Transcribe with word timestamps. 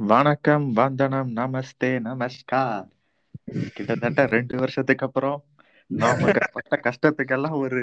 வணக்கம், 0.00 0.66
வந்தனம், 0.72 1.30
நமஸ்தே, 1.36 1.90
நமஸ்கார். 2.04 2.86
கிட்டத்தட்ட 3.74 4.22
2 4.26 4.58
வருஷத்துக்கு 4.58 5.04
அப்புறம் 5.06 5.40
நாம 5.90 6.30
பட்ட 6.52 6.78
கஷ்டத்துக்கெல்லாம் 6.86 7.56
ஒரு 7.56 7.80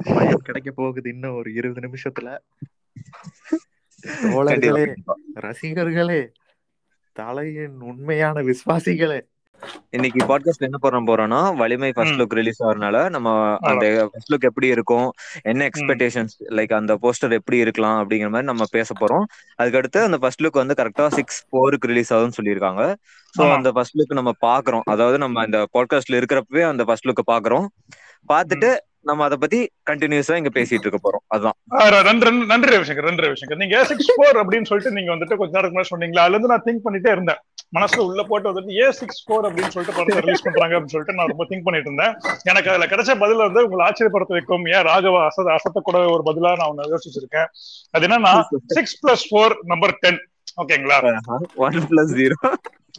பயன் 0.00 0.44
கிடைக்க 0.44 0.70
போகுது 0.70 1.10
இன்னும் 1.10 1.36
ஒரு 1.36 1.50
20 1.52 1.84
நிமிஷத்துல. 1.84 2.36
தோழர்களே. 4.24 4.84
ரசிகர்களே, 5.40 6.20
தலையின் 7.16 7.78
உண்மையான 7.80 8.42
விசுவாசிகளே. 8.42 9.20
இன்னைக்கு 9.90 10.24
பாட்காஸ்ட்ல 10.26 10.58
என்ன 10.58 10.78
பண்ண 10.78 11.14
போறோம்னா, 11.14 11.56
வலிமை 11.56 11.92
ஃபர்ஸ்ட். 11.92 12.14
லுக் 12.14 12.34
ரிலீஸ் 12.34 12.62
ஆகுறனால, 12.62 13.08
நம்ம. 13.08 13.56
அந்த 13.60 14.08
ஃபர்ஸ்ட் 14.12 14.32
லுக் 14.32 14.48
எப்படி 14.48 14.66
இருக்கும்? 14.66 15.12
என்ன. 15.42 15.66
எக்ஸ்பெக்டேஷன்ஸ் 15.66 16.28
லைக் 16.48 16.72
அந்த 16.72 16.98
போஸ்டர் 17.02 17.30
எப்படி 17.30 17.58
இருக்கலாம்? 17.58 18.10
அப்படிங்கிற 18.10 18.30
மாரி 18.30 18.44
நம்ம 18.44 18.64
பேசப் 18.70 19.04
போறோம். 19.04 19.24
அதுக்கடுத்து 19.62 20.02
அந்த 20.02 20.18
ஃபர்ஸ்ட் 20.18 20.42
லுக் 20.42 20.50
வந்து 20.50 20.74
கரெக்ட்டா 20.78 21.08
6/4க்கு 21.10 21.86
ரிலீஸ் 21.86 22.14
ஆகும்னு 22.14 22.32
சொல்லியிருக்காங்க. 22.42 22.94
சோ. 23.38 23.54
அந்த 23.54 23.72
ஃபர்ஸ்ட் 23.72 23.96
லுக் 23.96 24.14
நம்ம 24.14 24.32
பாக்குறோம். 24.46 24.80
அதாவது 24.84 25.18
நம்ம 25.18 25.44
இந்த 25.44 25.66
பாட்காஸ்ட்ல 25.72 26.12
இருக்கிறப்பவே 26.12 26.62
அந்த 26.62 26.84
ஃபர்ஸ்ட் 26.84 27.06
லுக்க 27.06 27.32
பாக்குறோம். 27.32 27.66
பாத்துட்டு 28.28 28.70
ம். 28.70 28.86
நம்ம 29.00 29.24
அத 29.24 29.36
பத்தி 29.36 29.70
கன்டினியூஸா 29.90 30.36
இங்க 30.36 30.60
பேசிட்டு 30.60 30.86
இருக்க 30.86 31.22
போறோம். 31.32 31.50
ர- 31.74 32.46
நன்றி 32.46 32.76
ரவிசங்கர் 32.76 33.02
நன்றி 33.02 33.28
ரவிசங்கர் 33.28 33.56
நீங்க 33.56 33.84
சிக்ஸ் 33.84 34.10
ஃபோர் 34.10 34.36
அப்படின்னு 34.36 34.64
சொல்லிட்டு 34.64 34.90
நீங்க 34.90 35.16
வந்துட்டு 35.16 35.36
கொஞ்ச 35.36 35.60
நேரத்துக்கு 35.60 35.96
முன்னாடி 35.96 36.00
சொன்னீங்களா 36.00 36.18
அதுல 36.18 36.36
இருந்து 36.36 36.48
நான் 36.48 36.62
திங்க் 36.64 36.94
பண்ணிட்டே 36.94 37.12
இருந்தேன் 37.12 37.36
மனசுல 37.76 38.04
உள்ள 38.08 38.22
போட்டு 38.28 38.50
வந்துட்டு 38.50 38.76
ஏ 38.82 38.86
சிக்ஸ் 38.98 39.20
ஃபோர் 39.24 39.46
அப்படின்னு 39.48 39.72
சொல்லிட்டு 39.74 39.96
படத்தை 39.98 40.22
ரிலீஸ் 40.24 40.44
பண்றாங்க 40.46 40.74
அப்படின்னு 40.76 40.94
சொல்லிட்டு 40.94 41.16
நான் 41.18 41.32
ரொம்ப 41.32 41.44
திங்க் 41.50 41.66
பண்ணிட்டு 41.66 41.90
இருந்தேன். 41.90 42.14
எனக்கு 42.50 42.70
அதுல 42.72 42.86
கிடைச்ச 42.92 43.18
பதில் 43.24 43.44
வந்து 43.46 43.64
உங்களை 43.66 43.84
ஆச்சரியப்படுத்த 43.88 44.36
வைக்கும். 44.38 44.64
ஏன் 44.74 44.86
ராகவ 44.90 45.20
அசத 45.28 45.52
அசத்த 45.58 45.82
கூட 45.88 45.98
ஒரு 46.14 46.24
பதிலா 46.30 46.52
நான் 46.60 46.70
ஒண்ணு 46.72 46.92
யோசிச்சிருக்கேன். 46.94 47.48
அது 47.94 48.08
என்னன்னா 48.08 48.32
six 48.78 48.98
plus 49.04 49.26
four 49.30 49.56
number 49.72 49.94
ten 50.04 50.20
ஓகேங்களா? 50.62 50.98
1 51.68 51.86
பிளஸ் 51.92 52.12
0 52.20 52.52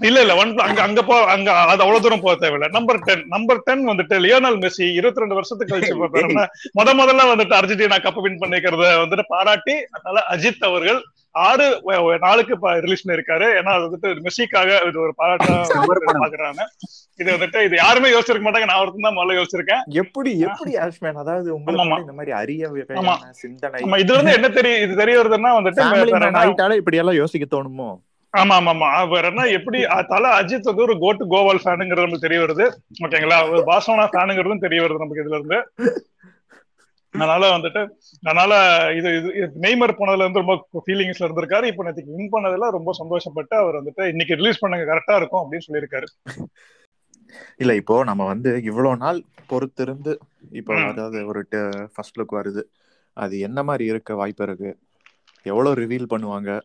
இல்ல 0.07 0.17
இல்ல 0.23 0.33
ஒன் 0.41 0.51
அங்க 0.65 0.79
அங்க 0.87 1.01
போ 1.07 1.15
அங்க 1.33 1.49
அது 1.71 1.81
அவ்வளவு 1.85 2.03
தூரம் 2.03 2.21
போக 2.25 2.33
தேவையில்ல. 2.43 2.67
நம்பர் 2.75 2.99
டென் 3.07 3.23
நம்பர் 3.33 3.59
டென் 3.67 3.81
வந்துட்டு 3.89 4.15
லியோனல் 4.25 4.57
மெஸ்ஸி 4.63 4.85
இருபத்தி 4.99 5.21
ரெண்டு 5.23 5.37
வருஷத்துக்கு 5.37 5.73
கழிச்சு 5.73 5.95
முத 6.77 6.89
முதல்ல 6.99 7.25
வந்துட்டு 7.31 7.57
அர்ஜென்டினா 7.57 7.97
கப் 8.05 8.21
வின் 8.25 8.39
பண்ணிக்கிறத 8.43 8.85
வந்துட்டு 9.01 9.25
பாராட்டி 9.33 9.75
அதனால 9.95 10.23
அஜித் 10.35 10.67
அவர்கள் 10.69 10.99
ஆறு 11.35 11.65
நாளுக்கு 12.23 12.53
ரிலீஸ் 12.85 13.03
பண்ணிருக்காரு 13.03 13.47
ஏன்னா 13.57 13.71
அது 13.75 13.85
வந்துட்டு 13.87 14.23
மெஸ்ஸிக்காக 14.25 14.69
இது 14.89 14.97
ஒரு 14.99 15.13
பாராட்டா. 15.19 15.47
பாக்குறாங்க 16.23 16.61
இது 17.19 17.29
வந்துட்டு 17.35 17.59
இது 17.67 17.75
யாருமே 17.77 18.11
யோசிச்சிருக்க 18.11 18.45
மாட்டாங்க. 18.45 18.69
நான் 18.69 18.81
ஒருத்தன் 18.81 19.07
தான் 19.07 19.17
முதல்ல 19.17 19.37
யோசிச்சிருக்கேன். 19.37 19.81
எப்படி 20.01 20.31
எப்படி 20.47 20.73
ஆஷ்மேன்? 20.85 21.19
அதாவது 21.23 21.49
உங்களுக்கு 21.57 22.03
இந்த 22.05 22.15
மாதிரி 22.19 22.33
அரிய 22.39 22.69
சிந்தனை. 23.41 23.79
இதுல 24.03 24.17
இருந்து 24.17 24.37
என்ன 24.39 24.49
தெரிய 24.59 24.75
இது 24.85 25.01
தெரிய 25.01 25.17
வருதுன்னா 25.21 25.51
வந்துட்டு 25.57 26.77
இப்படி 26.81 27.01
எல்லாம் 27.03 27.19
யோசிக்க 27.21 27.47
தோணுமோ? 27.55 27.89
ஆமா 28.33 28.55
ஆமா 28.59 28.71
ஆமா 28.73 28.89
வேற 29.11 29.25
என்ன? 29.31 29.43
எப்படி 29.57 29.79
தல 30.09 30.31
அஜித் 30.39 30.69
வந்து 30.69 30.85
ஒரு 30.87 30.95
கோட்டு 31.03 31.23
கோவால் 31.31 31.61
ஃபேனுங்கிறது 31.63 32.05
நமக்கு 32.05 32.25
தெரிய 32.27 32.39
வருது. 32.43 32.65
ஓகேங்களா? 33.05 33.39
ஒரு 33.51 33.61
பாசோனா 33.69 34.05
ஃபேனுங்கிறதும் 34.13 34.65
தெரிய 34.65 34.79
வருது 34.83 35.03
நமக்கு 35.03 35.23
இதுல 35.23 35.39
இருந்து. 35.39 35.59
அதனால 37.11 37.57
வந்துட்டு 37.57 37.89
அதனால 38.23 38.53
இது 38.93 39.15
இது 39.15 39.51
நெய்மர் 39.61 39.95
போனதுல 39.99 40.19
இருந்து 40.19 40.39
ரொம்ப 40.39 40.67
ஃபீலிங்ஸ்ல 40.87 41.27
இருந்திருக்காரு. 41.27 41.65
இப்போ 41.65 41.83
நேற்றுக்கு 41.83 42.15
வின் 42.15 42.29
பண்ணதுல 42.31 42.69
ரொம்ப 42.69 42.91
சந்தோஷப்பட்டு 42.99 43.47
அவர் 43.47 43.75
வந்துட்டு 43.75 44.07
இன்னைக்கு 44.07 44.35
ரிலீஸ் 44.35 44.59
பண்ணுங்க 44.59 44.93
கரெக்டா 44.93 45.15
இருக்கும் 45.15 45.51
அப்படின்னு 45.51 45.69
சொல்லியிருக்காரு. 45.71 46.03
இல்ல 47.57 47.75
இப்போ 47.75 48.03
நம்ம 48.03 48.25
வந்து 48.25 48.61
இவ்வளவு 48.63 48.97
நாள் 48.97 49.23
பொறுத்திருந்து 49.49 50.17
இப்போ. 50.51 50.81
அதாவது 50.81 51.25
ஒரு 51.25 51.47
ஃபர்ஸ்ட் 51.93 52.19
லுக் 52.19 52.35
வருது. 52.35 52.63
அது 53.13 53.39
என்ன 53.39 53.63
மாதிரி 53.63 53.85
இருக்க 53.85 54.15
வாய்ப்பு 54.15 54.43
இருக்கு? 54.43 54.77
எவ்வளவு 55.43 55.75
ரிவீல் 55.75 56.05
பண்ணுவாங்க? 56.09 56.61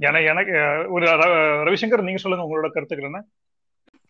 ஏன்னா 0.00 0.24
எனக்கு 0.24 0.52
ஒரு 0.92 1.06
ர- 1.06 1.62
ரவிசங்கர் 1.62 2.02
நீங்க 2.02 2.16
சொல்லுங்க 2.16 2.46
உங்களோட 2.46 2.70
கருத்துக்கள் 2.70 3.06
என்ன? 3.06 3.24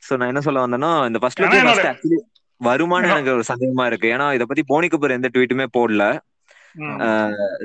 சோ 0.08 0.17
நான் 0.17 0.27
என்ன 0.27 0.41
சொல்ல 0.41 0.67
வந்தேன்னா 0.67 1.06
இந்த 1.06 1.19
ஃபர்ஸ்ட் 1.19 1.41
லுக் 1.41 2.41
வருமானம் 2.62 3.10
எனக்கு 3.10 3.32
ஒரு 3.32 3.44
சந்தேகமா 3.52 3.86
இருக்கு. 3.90 4.08
ஏன்னா 4.14 4.27
இத 4.36 4.45
பத்தி 4.50 4.62
போனி 4.67 4.86
கபூர் 4.86 5.17
எந்த 5.18 5.30
ட்வீட்டுமே 5.34 5.67
போடல. 5.78 6.05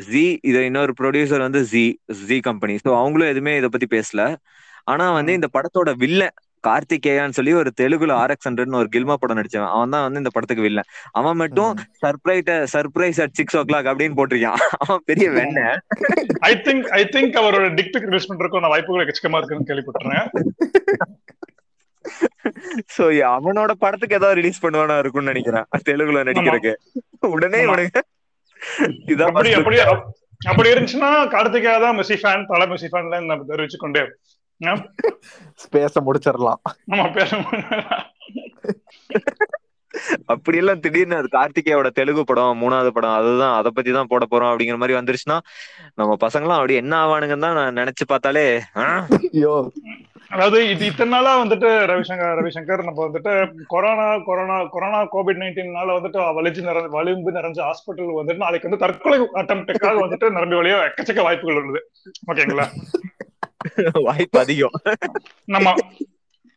ஜி 0.09 0.23
இது 0.49 0.59
இன்னொரு 0.69 0.93
ப்ரொடியூசர் 0.99 1.45
வந்து 1.45 1.61
ஜி 1.73 1.83
ஜி 2.29 2.37
கம்பெனி 2.47 2.75
சோ 2.85 2.89
அவங்களும் 3.01 3.31
எதுவுமே 3.33 3.53
இத 3.61 3.67
பத்தி 3.75 3.87
பேசல. 3.95 4.21
ஆனா 4.91 5.05
வந்து. 5.17 5.31
இந்த 5.37 5.47
படத்தோட 5.55 5.91
வில்லன் 6.03 6.35
கார்த்திகேயான்னு 6.63 7.35
சொல்லி 7.37 7.51
ஒரு 7.59 7.69
தெலுங்குல 7.81 8.13
ஆர்எக்ஸ் 8.21 8.47
ஹண்ட்ரட்னு 8.47 8.79
ஒரு 8.79 8.89
கில்மா 8.95 9.15
படம் 9.21 9.37
நடிச்சவன். 9.39 9.71
அவன் 9.75 9.93
தான் 9.93 10.03
வந்து 10.05 10.21
இந்த 10.21 10.31
படத்துக்கு 10.35 10.65
வில்லன் 10.65 10.89
அவன் 11.19 11.39
மட்டும். 11.41 11.71
Surprise 12.03 12.49
surprise 12.75 13.19
at 13.25 13.35
six 13.39 13.57
o'clock 13.69 13.89
அப்படின்னு 13.91 14.17
போட்டிருக்கான். 14.19 14.61
அவன் 14.85 15.03
பெரிய 15.09 15.27
வெண்ண. 15.37 15.59
ஐ 16.49 16.53
திங்க் 16.67 16.87
ஐ 16.99 17.03
திங்க் 17.15 17.39
அவரோட 17.43 17.67
டிக் 17.79 17.93
பிக் 17.93 18.09
ரிலீஸ் 18.09 18.29
பண்றதுக்கான 18.31 18.71
வாய்ப்புகள் 18.73 19.05
எக்கச்சக்கமா 19.05 19.39
இருக்குன்னு 19.41 19.69
கேள்விப்பட்டிருக்கேன். 19.71 20.27
சோ 22.95 23.03
அவனோட 23.31 23.71
படத்துக்கு 23.81 24.17
ஏதாவது 24.19 24.39
ரிலீஸ் 24.39 24.63
பண்ணுவானா 24.63 24.97
இருக்கும்னு 25.01 25.31
நினைக்கிறேன். 25.31 25.65
தெலுங்குல 25.87 26.21
நடிக்கிறதுக்கு. 26.23 26.73
உடனே 27.31 27.61
ஆமா. 27.61 27.65
இவனுங்க 27.67 28.01
இதான் 29.11 29.35
அப்படி 30.41 30.69
இருந்துச்சுன்னா 30.71 31.11
கார்த்திகா 31.33 31.71
தான் 31.83 31.95
மெஸ்ஸி 31.97 32.17
ஃபேன் 32.21 32.47
தலை 32.49 32.65
மெஸ்ஸி 32.71 32.89
ஃபேன் 32.91 33.07
நம்ம 33.29 33.43
தெரிவிச்சு 33.51 33.79
கொண்டே 33.79 34.03
பேச 35.73 35.93
முடிச்சிடலாம். 36.05 36.61
நம்ம 36.91 37.03
பேச 37.17 37.31
அப்படி 40.31 40.57
எல்லாம் 40.61 40.81
திடீர்னு 40.83 41.17
அது 41.19 41.27
கார்த்திகேயோட 41.35 41.89
தெலுங்கு 41.97 42.23
படம் 42.25 42.59
மூணாவது 42.61 42.89
படம் 42.95 43.15
அதுதான் 43.17 43.55
அதை 43.59 43.69
பத்தி 43.71 43.91
தான் 43.95 44.09
போட 44.11 44.23
போறோம் 44.25 44.51
அப்படிங்கிற 44.51 44.77
மாதிரி 44.81 44.97
வந்துருச்சுன்னா 44.97 45.37
நம்ம 45.99 46.17
பசங்களாம் 46.23 46.59
அப்படி 46.59 46.75
என்ன 46.81 46.93
ஆவானுங்கன்னு 47.03 47.47
தான் 47.47 47.57
நான் 47.59 47.79
நினைச்சு 47.79 48.05
பார்த்தாலே 48.11 48.45
ஐயோ. 49.29 49.53
அதாவது 50.31 50.57
இது 50.71 50.83
இத்தனை 50.89 51.11
நாளா 51.11 51.33
வந்துட்டு 51.41 51.69
ரவிசங்கர் 51.91 52.37
ரவிசங்கர் 52.39 52.81
நம்ம 52.81 52.99
வந்துட்டு 53.05 53.33
கொரோனா 53.67 54.07
கொரோனா 54.25 54.57
கொரோனா 54.73 54.99
கோவிட் 55.13 55.41
நைன்டீன்னால 55.41 55.95
வந்துட்டு 55.97 56.19
வலிஞ்சு 56.37 56.61
நிறைஞ்ச 56.61 56.89
வலிம்பு 56.95 57.37
நிறைஞ்ச 57.37 57.59
ஹாஸ்பிட்டல் 57.67 58.17
வந்துட்டு 58.17 58.43
நாளைக்கு 58.43 58.67
வந்து 58.69 58.83
தற்கொலை 58.83 59.19
அட்டம்ப்டுக்காக 59.41 60.03
வந்துட்டு 60.03 60.33
நிரம்பி 60.35 60.59
வழியோ 60.59 60.79
எக்கச்சக்க 60.87 61.27
வாய்ப்புகள் 61.27 61.59
இருந்தது 61.59 61.81
ஓகேங்களா? 62.29 62.67
வாய்ப்பு 64.05 64.37
அதிகம். 64.39 64.75
நம்ம 65.47 65.69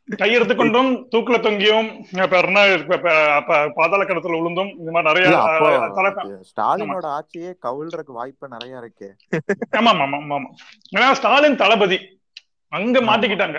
கையெடுத்து 0.09 0.55
கொண்டும் 0.57 0.91
தூக்குல 1.13 1.37
தொங்கியும் 1.41 1.89
பாதாள 3.77 4.01
கடத்துல 4.03 4.39
விழுந்தும் 4.39 4.71
இந்த 4.79 4.91
மாதிரி 4.91 5.09
நிறைய 5.11 5.27
ஸ்டாலினோட 6.49 7.07
ஆட்சியே 7.17 7.51
கவிழ்றதுக்கு 7.67 8.13
வாய்ப்பு 8.13 8.49
நிறைய 8.49 8.83
இருக்கு. 8.83 9.09
ஆமா 9.79 9.93
ஆமா 9.97 10.19
ஆமா 10.21 10.37
ஆமா 10.39 10.51
ஏன்னா 10.93 11.11
ஸ்டாலின் 11.13 11.61
தளபதி. 11.63 11.99
அங்க 12.73 12.97
ஆமா. 12.99 13.07
மாட்டிக்கிட்டாங்க 13.09 13.59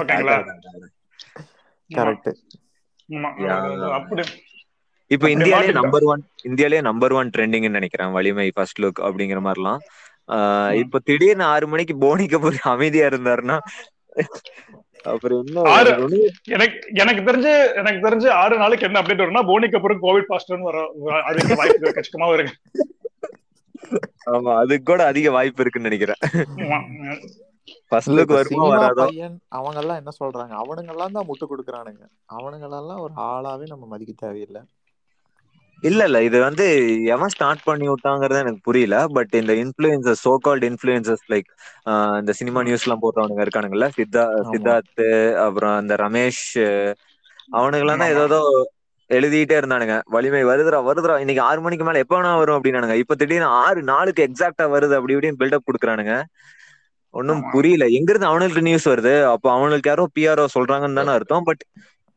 ஓகேங்களா? 0.00 0.36
கரெக்ட். 1.90 2.30
அப்படி. 3.98 4.22
இப்ப 5.10 5.26
இந்தியாலே. 5.28 5.72
நம்பர் 5.78 6.04
ஒன் 6.04 6.22
இந்தியாலே 6.44 6.78
நம்பர் 6.82 7.12
ஒன் 7.12 7.32
ட்ரெண்டிங்னு 7.34 7.70
நினைக்கிறேன். 7.70 8.12
வலிமை 8.12 8.46
ஃபர்ஸ்ட் 8.50 8.80
லுக் 8.80 9.00
அப்படிங்கிற 9.06 9.40
மாதிரிலாம். 9.46 9.80
இப்ப 10.82 11.00
திடீர்னு 11.04 11.44
ஆறு 11.44 11.66
மணிக்கு 11.68 11.94
போனி 11.98 12.26
கபூர் 12.26 12.56
அமைதியா 12.72 13.06
இருந்தாருன்னா 13.06 13.56
அப்புறம் 15.04 15.48
எனக்கு 16.54 16.76
எனக்கு 16.94 17.22
தெரிஞ்சு 17.26 17.52
எனக்கு 17.80 18.00
தெரிஞ்சு 18.06 18.28
ஆறு 18.42 18.54
நாளைக்கு 18.58 18.86
என்ன 18.88 19.00
அப்டேட் 19.00 19.22
வரும்னா 19.22 19.42
போனிக்கு 19.50 19.78
அப்புறம் 19.78 20.02
கோவிட் 20.02 20.30
பாஸ்டர்னு 20.30 20.68
வர 20.70 20.78
அதுக்கு 21.22 21.58
வாய்ப்பு 21.60 21.94
கச்சிதமா 21.96 22.28
இருக்கு. 22.34 22.54
ஆமா 24.32 24.52
அதுக்கு 24.60 24.86
கூட 24.86 25.02
அதிக 25.06 25.30
வாய்ப்பு 25.30 25.62
இருக்குன்னு 25.62 25.90
நினைக்கிறேன். 25.90 26.20
அவங்க 29.52 29.78
எல்லாம் 29.82 30.00
என்ன 30.00 30.12
சொல்றாங்க? 30.18 30.52
அவனுங்க 30.62 30.92
எல்லாம் 30.94 31.16
தான் 31.16 31.28
முட்டு 31.28 31.46
கொடுக்குறானுங்க. 31.46 32.04
அவனுங்க 32.36 32.66
எல்லாம் 32.70 33.04
ஒரு 33.06 33.14
ஆளாவே 33.28 33.68
நம்ம 33.68 33.86
மதிக்க 33.92 34.14
தேவையில்லை. 34.18 34.62
இல்ல 35.82 36.02
இல்ல. 36.08 36.18
இது 36.28 36.38
வந்து 36.44 36.64
எவன் 37.14 37.32
ஸ்டார்ட் 37.34 37.64
பண்ணி 37.66 37.86
விட்டாங்கிறது 37.90 38.42
எனக்கு 38.44 38.60
புரியல. 38.68 38.96
பட் 39.16 39.32
இந்த 39.40 39.54
influencers 39.62 40.22
so 40.22 40.32
called 40.44 40.66
influencers 40.68 41.24
like 41.32 41.48
இந்த 42.20 42.32
சினிமா 42.40 42.60
நியூஸ் 42.68 42.86
எல்லாம் 42.86 43.02
போடுறவனுங்க 43.04 43.44
இருக்கானுங்கல்ல? 43.46 43.88
சித்தா. 43.98 44.22
சித்தார்த் 44.50 45.04
அப்புறம் 45.46 45.76
இந்த 45.82 45.96
ரமேஷ் 46.04 46.44
அவனுங்கெல்லாம் 47.54 48.02
தான் 48.02 48.12
ஆமா. 48.12 48.24
ஏதோ 48.24 48.40
எழுதிட்டே 49.10 49.56
இருந்தானுங்க. 49.60 49.96
வலிமை 50.14 50.42
வருதுடா 50.50 50.78
வருதுடா. 50.86 51.16
இன்னைக்கு 51.22 51.42
ஆறு 51.48 51.60
மணிக்கு 51.64 51.84
மேல 51.84 52.02
எப்ப 52.04 52.14
வேணா 52.16 52.32
வரும் 52.40 52.56
அப்படின்னானுங்க. 52.58 52.96
இப்ப 53.02 53.16
திடீர்னு 53.20 53.48
ஆறு 53.62 53.80
நாளுக்கு 53.90 54.22
எக்ஸாக்டா 54.28 54.66
வருது 54.74 54.96
அப்படி 54.98 55.14
இப்படின்னு 55.16 55.40
பில்டப் 55.42 55.66
கொடுக்குறானுங்க. 55.68 56.14
ஒன்னும். 57.14 57.42
புரியல. 57.52 57.84
எங்க 57.98 58.10
இருந்து 58.12 58.26
அவனுக்கு 58.26 58.62
நியூஸ் 58.62 58.88
வருது? 58.88 59.14
அப்போ 59.32 59.48
அவனுக்கு 59.52 59.90
யாரோ 59.90 60.04
பிஆர்ஓ 60.16 60.46
சொல்றாங்கன்னு 60.56 61.00
தானே 61.00 61.12
அர்த்தம். 61.12 61.44
பட் 61.44 61.62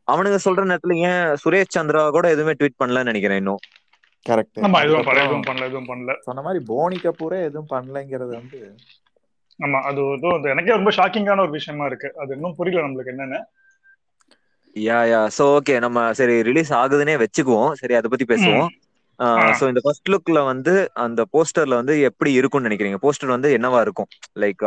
அவனுங்க 0.07 0.37
சொல்ற 0.43 0.61
நேரத்துல 0.69 0.95
ஏன் 1.07 1.23
சுரேஷ் 1.41 1.75
சந்திரா 1.75 2.03
கூட 2.09 2.27
எதுவுமே 2.29 2.53
ட்வீட் 2.59 2.79
பண்ணலன்னு 2.81 3.11
நினைக்கிறேன் 3.11 3.37
இன்னும். 3.37 3.61
கரெக்ட் 4.25 4.59
ஆமா 4.65 4.79
எதுவும் 4.85 5.05
பண்ணல 5.07 5.25
எதுவும் 5.25 5.47
பண்ணல 5.47 5.67
எதுவும் 5.69 5.89
பண்ணல. 5.89 6.13
சொன்ன 6.27 6.41
மாதிரி 6.41 6.61
போனி 6.65 6.97
கபூரே 7.03 7.39
எதுவும் 7.41 7.71
பண்ணலைங்கிறது 7.73 8.33
வந்து 8.35 8.59
ஆமா 9.59 9.79
அது 9.89 9.99
வந்து 10.25 10.49
எனக்கே 10.49 10.75
ரொம்ப 10.77 10.91
ஷாக்கிங்கான 10.91 11.41
ஒரு 11.41 11.51
விஷயமா 11.51 11.85
இருக்கு. 11.85 12.09
அது 12.21 12.31
இன்னும் 12.35 12.57
புரியல 12.57 12.83
நம்மளுக்கு 12.85 13.13
என்னன்னு. 13.13 13.39
யா 14.75 14.97
யா 15.11 15.19
சோ 15.37 15.43
ஓகே 15.55 15.75
நம்ம 15.79 15.99
சரி 16.13 16.35
ரிலீஸ் 16.41 16.71
ஆகுதுன்னே 16.73 17.15
வச்சுக்குவோம். 17.21 17.71
சரி 17.73 17.93
அதை 17.93 18.07
பத்தி 18.09 18.25
பேசுவோம். 18.25 18.67
சோ 19.59 19.67
இந்த 19.67 19.81
ஃபர்ஸ்ட் 19.83 20.09
லுக்ல 20.09 20.43
வந்து 20.45 20.91
அந்த 20.93 21.25
போஸ்டர்ல 21.33 21.79
வந்து 21.81 22.01
எப்படி 22.01 22.33
இருக்கும்னு 22.33 22.69
நினைக்கிறீங்க? 22.69 22.99
போஸ்டர் 23.01 23.35
வந்து 23.35 23.57
என்னவா 23.57 23.81
இருக்கும்? 23.81 24.09
லைக் 24.39 24.65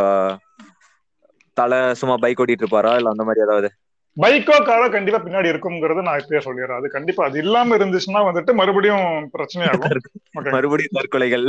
தலை 1.56 1.94
சும்மா 1.94 2.16
பைக் 2.16 2.40
ஓட்டிட்டு 2.40 2.64
இருப்பாரா? 2.64 2.94
இல்ல 2.94 3.08
அந்த 3.10 3.24
மாதிரி 3.24 3.44
ஏதாவது? 3.46 3.70
பைக்கோ 4.16 4.56
காரோ 4.62 4.88
கண்டிப்பா 4.88 5.18
பின்னாடி 5.24 5.48
இருக்குங்கிறது 5.50 6.00
நான் 6.02 6.20
இப்பயே 6.20 6.40
சொல்லிடுறேன். 6.46 6.76
அது 6.76 6.88
கண்டிப்பா 6.90 7.24
அது 7.24 7.38
இல்லாம 7.38 7.76
இருந்துச்சுன்னா 7.76 8.20
வந்துட்டு 8.28 8.52
மறுபடியும் 8.52 9.30
பிரச்சனையாகும். 9.34 10.00
மறுபடியும் 10.34 10.96
தற்கொலைகள். 10.98 11.44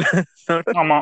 ஆமா. 0.74 0.98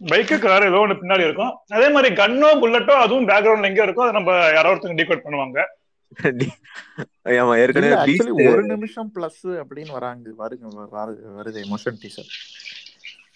பைக்கு 0.00 0.38
கார் 0.38 0.66
ஏதோ 0.66 0.80
ஒண்ணு 0.86 1.00
பின்னாடி 1.00 1.24
இருக்கும். 1.24 1.52
அதே 1.68 1.88
மாதிரி 1.90 2.14
கன்னோ 2.14 2.50
புல்லட்டோ 2.62 2.94
அதுவும் 2.96 3.28
பேக்ரவுண்ட்ல 3.28 3.70
எங்க 3.70 3.86
இருக்கோ 3.86 4.04
அதை 4.06 4.12
நம்ம 4.12 4.32
யாரோ 4.54 4.72
ஒருத்தங்க 4.72 4.98
டீகோட் 5.00 5.24
பண்ணுவாங்க. 5.24 5.60
ஆமா 7.34 7.54
ஏற்கனவே 7.58 7.96
ஒரு 8.46 8.62
நிமிஷம் 8.72 9.10
பிளஸ் 9.14 9.42
அப்படின்னு 9.62 9.92
வராங்க. 9.92 10.32
வருங்க 10.38 10.66
வருது 11.38 11.60
மோஷன் 11.70 12.00
டீசர் 12.02 12.30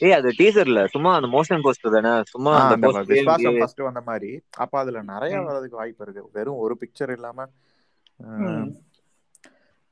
ஏய் 0.03 0.13
அது 0.13 0.29
டீசர்ல 0.39 0.81
சும்மா 0.87 1.11
அந்த 1.15 1.29
மோஷன் 1.29 1.65
போஸ்டர் 1.65 1.95
தானே? 1.97 2.13
சும்மா 2.25 2.53
அந்த 2.63 2.77
விஸ்வாசம் 3.11 3.59
ஃபர்ஸ்ட் 3.59 3.81
வந்த 3.81 4.01
மாதிரி. 4.05 4.31
அப்ப 4.57 4.79
அதுல 4.79 5.03
நிறைய. 5.05 5.35
வரதுக்கு 5.49 5.81
வாய்ப்பு 5.81 6.05
இருக்கு. 6.05 6.25
வெறும் 6.33 6.57
ஒரு 6.57 6.75
பிக்சர் 6.81 7.13
இல்லாம 7.13 7.47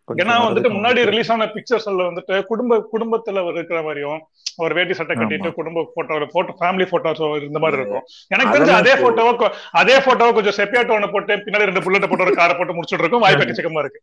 ஏன்னா 0.09 0.35
வந்துட்டு 0.45 0.71
முன்னாடி. 0.73 1.01
ரிலீஸ் 1.09 1.31
ஆன 1.33 1.47
பிக்சர்ஸ்ல 1.53 2.07
வந்துட்டு 2.07 2.37
குடும்ப 2.49 2.79
குடும்பத்துல 2.93 3.43
இருக்கிற 3.53 3.81
மாதிரியும் 3.83 4.21
ஒரு 4.59 4.73
வேட்டி 4.75 4.95
சட்டை 4.95 5.15
கட்டிட்டு. 5.15 5.51
குடும்ப 5.59 5.85
போட்டோ 5.95 6.27
போட்டோ 6.33 6.55
ஃபேமிலி 6.59 6.87
போட்டோஸ் 6.91 7.23
இருந்த 7.39 7.61
மாதிரி 7.61 7.81
இருக்கும் 7.81 8.05
எனக்கு 8.31 8.55
தெரிஞ்ச 8.55 8.75
அதே. 8.81 8.95
போட்டோவை 9.03 9.49
அதே 9.81 9.97
போட்டோவை 10.07 10.33
கொஞ்சம் 10.33 10.59
செப்பியா 10.59 10.83
டோனை 10.89 11.11
போட்டு 11.11 11.37
பின்னாடி 11.45 11.69
ரெண்டு 11.71 11.85
புல்லட்ட 11.85 12.09
போட்டு 12.11 12.27
ஒரு 12.27 12.35
காரை 12.35 12.57
போட்டு 12.57 12.77
முடிச்சுட்டு 12.79 13.05
இருக்கும் 13.05 13.25
வாய்ப்பு 13.25 13.45
எக்கச்சக்கமா 13.47 13.85
இருக்கு 13.85 14.03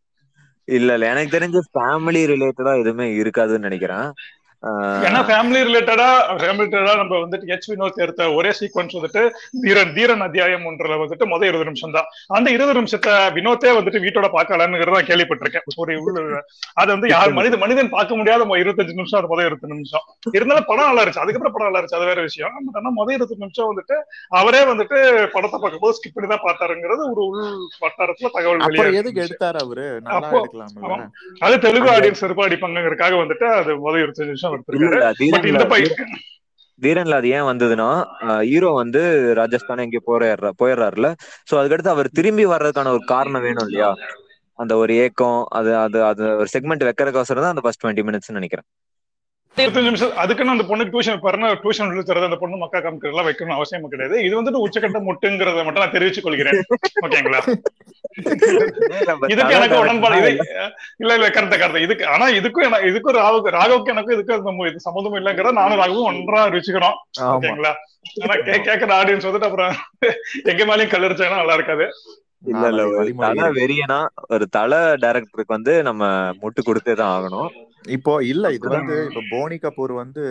இல்ல 0.67 0.95
இல்ல 0.95 1.05
எனக்கு 1.11 1.35
தெரிஞ்சு 1.35 1.59
ஃபேமிலி 1.69 2.21
ரிலேட்டடா 2.31 2.73
எதுவுமே 2.81 3.05
இருக்காதுன்னு 3.19 3.67
நினைக்கிறேன் 3.67 4.07
ஏன்னா 5.03 5.19
ஃபேமிலி 5.27 5.59
ரிலேட்டடா 5.67 6.07
ஃபேமிலி 6.39 6.63
ரிலேட்டடா 6.63 6.94
நம்ம 6.97 7.19
வந்துட்டு 7.21 7.50
ஹெச் 7.51 7.67
வினோத் 7.71 8.01
எடுத்த 8.06 8.23
ஒரே 8.33 8.50
சீக்வன்ஸ் 8.57 8.95
வந்துட்டு 8.97 9.21
தீரன் 9.63 9.94
தீரன் 9.97 10.23
அத்தியாயம் 10.25 10.65
ஒன்றுல 10.69 10.97
வந்துட்டு 11.01 11.25
முதல் 11.25 11.50
இருபது 11.50 11.67
நிமிஷம் 11.69 11.94
தான் 11.94 12.07
அந்த 12.38 12.47
இருபது 12.56 12.75
நிமிஷத்தை 12.79 13.13
வினோத்தே 13.38 13.71
வந்துட்டு 13.77 14.01
வீட்டோட 14.06 14.29
பார்க்கலாம்ங்கிறத 14.35 14.95
நான் 14.95 15.09
கேள்விப்பட்டிருக்கேன். 15.09 15.65
ஒரு 15.77 15.94
அது 16.75 16.89
வந்து 16.95 17.09
யார் 17.09 17.31
மனித 17.31 17.57
மனிதன் 17.57 17.94
பார்க்க 17.95 18.19
முடியாத 18.19 18.47
இருபத்தஞ்சு 18.61 18.97
நிமிஷம் 19.00 19.19
அது 19.19 19.31
முதல் 19.31 19.47
இருபத்தி 19.50 19.71
நிமிஷம். 19.73 20.06
இருந்தாலும் 20.33 20.67
படம் 20.69 20.89
நல்லா 20.89 21.03
இருந்துச்சு. 21.03 21.23
அதுக்கப்புறம் 21.23 21.56
படம் 21.56 21.67
நல்லா 21.67 21.79
இருந்துச்சு. 21.79 22.00
அது 22.00 22.09
வேற 22.11 22.21
விஷயம். 22.27 22.53
பட் 22.67 22.79
ஆனா 22.81 22.91
முதல் 23.00 23.15
இருபத்தி 23.17 23.39
நிமிஷம் 23.39 23.69
வந்துட்டு 23.71 23.95
அவரே 24.39 24.61
வந்துட்டு 24.71 24.97
படத்தை 25.35 25.57
பார்க்கும்போது 25.57 25.97
ஸ்கிப் 26.00 26.15
பண்ணி 26.17 26.31
தான் 26.33 26.45
பார்த்தாருங்கிறது 26.45 27.03
ஒரு 27.11 27.23
உள் 27.29 27.47
வட்டாரத்துல 27.83 28.33
தகவல் 28.35 28.63
வெளியே 28.67 29.01
எதுக்கு 29.01 29.23
எடுத்தாரு 29.25 29.61
அவரு? 29.65 29.88
நல்லா. 30.09 31.00
அது 31.45 31.56
தெலுங்கு 31.65 31.91
ஆடியன்ஸ் 31.95 32.23
செருப்பு 32.23 32.47
அடிப்பாங்கிறதுக்காக 32.47 33.17
வந்துட்டு 33.23 33.47
அது 33.57 33.71
முதல் 33.85 34.01
இருபத்தஞ்சு 34.03 34.31
நிமிஷம் 34.31 34.47
எடுத்திருக்காரு 34.53 35.05
தீரன்ல 36.81 37.15
அது 37.15 37.27
ஏன் 37.29 37.47
வந்ததுன்னா 37.49 37.87
ஹீரோ 38.43 38.69
வந்து 38.75 39.01
ராஜஸ்தான் 39.33 39.83
எங்கேயோ 39.85 40.03
போயிடுற 40.05 40.51
போயிடுறாருல 40.61 41.07
சோ 41.49 41.53
அதுக்கடுத்து 41.59 41.95
அவர் 41.95 42.09
திரும்பி 42.11 42.45
வர்றதுக்கான 42.45 42.91
ஒரு 42.91 43.03
காரணம் 43.05 43.41
வேணும் 43.41 43.67
இல்லையா? 43.67 43.89
அந்த 44.59 44.73
ஒரு 44.75 44.93
ஏக்கம் 45.03 45.39
அது 45.51 45.71
அது 45.77 46.03
அது 46.03 46.23
ஒரு 46.35 46.49
செக்மெண்ட் 46.53 46.87
வைக்கிறதுக்கோசரம் 46.87 47.43
தான் 47.43 47.53
அந்த 47.53 47.63
ஃபர்ஸ்ட் 47.65 47.83
டுவெண்ட்டி 47.83 48.05
மினிட்ஸ் 48.07 48.31
நினைக்கிறேன். 48.31 48.67
இருபத்தஞ்சு 49.57 49.89
நிமிஷம் 49.89 50.17
அதுக்குன்னு 50.21 50.53
அந்த 50.53 50.65
பொண்ணுக்கு 50.69 50.93
டியூஷன் 50.93 51.23
பாருங்க 51.23 51.47
டியூஷன் 51.61 51.89
தரது 52.09 52.27
அந்த 52.27 52.37
பொண்ணு 52.41 52.61
மக்கா 52.61 52.79
காமிக்கிறது 52.83 53.13
எல்லாம் 53.13 53.27
வைக்கணும் 53.29 53.57
அவசியம் 53.57 53.91
கிடையாது. 53.93 54.15
இது 54.27 54.33
வந்துட்டு 54.39 54.61
உச்சக்கட்ட 54.65 54.99
முட்டுங்கிறத 55.07 55.63
மட்டும் 55.65 55.83
நான் 55.83 55.95
தெரிவித்துக் 55.95 56.27
கொள்கிறேன். 56.27 56.59
ஓகேங்களா? 57.05 57.41
இதுக்கு 59.33 59.55
எனக்கு 59.57 59.77
உடன்பாடு. 59.81 60.15
இது 60.21 60.31
இல்ல 61.01 61.11
இல்ல 61.17 61.27
கரெக்ட் 61.35 61.57
கரெக்ட். 61.61 61.83
இதுக்கு 61.87 62.05
ஆனா 62.13 62.25
இதுக்கும் 62.39 62.77
இதுக்கும் 62.89 63.17
ராகு 63.19 63.53
ராகவுக்கு 63.57 63.93
எனக்கு 63.95 64.15
இதுக்கு 64.15 64.37
இது 64.71 64.85
சம்மந்தம் 64.87 65.19
இல்லைங்கிறத 65.19 65.55
நானும் 65.61 65.81
ராகவும் 65.83 66.09
ஒன்றா 66.11 66.41
ருச்சிக்கிறோம் 66.55 66.97
ஓகேங்களா? 67.35 67.73
ஆனா 68.23 68.35
கேட்கிற 68.67 68.91
ஆடியன்ஸ் 68.99 69.27
வந்துட்டு 69.29 69.49
அப்புறம் 69.49 69.73
எங்க 70.53 70.63
மேலயும் 70.71 70.93
கல்லறிச்சாங்கன்னா 70.93 71.41
நல்லா 71.43 71.57
இருக்காது. 71.59 71.87
இல்ல 72.44 72.65
இல்ல 72.71 72.81
ஒரு 73.00 73.12
தலை. 73.24 73.45
வெறியனா 73.57 73.97
ஒரு 74.36 74.45
தலை 74.57 74.80
டைரக்டருக்கு 75.03 75.57
வந்து 75.57 75.74
நம்ம 75.88 76.03
முட்டு 76.41 76.62
கொடுத்தே 76.68 76.94
தான் 77.01 77.13
ஆகணும். 77.15 77.50
இப்போ 77.95 78.13
இல்ல 78.31 78.45
இது 78.56 78.68
வந்து 78.75 78.95
இப்போ 79.07 79.21
போனி 79.33 79.57
கபூர் 79.63 79.94
வந்து 80.01 80.24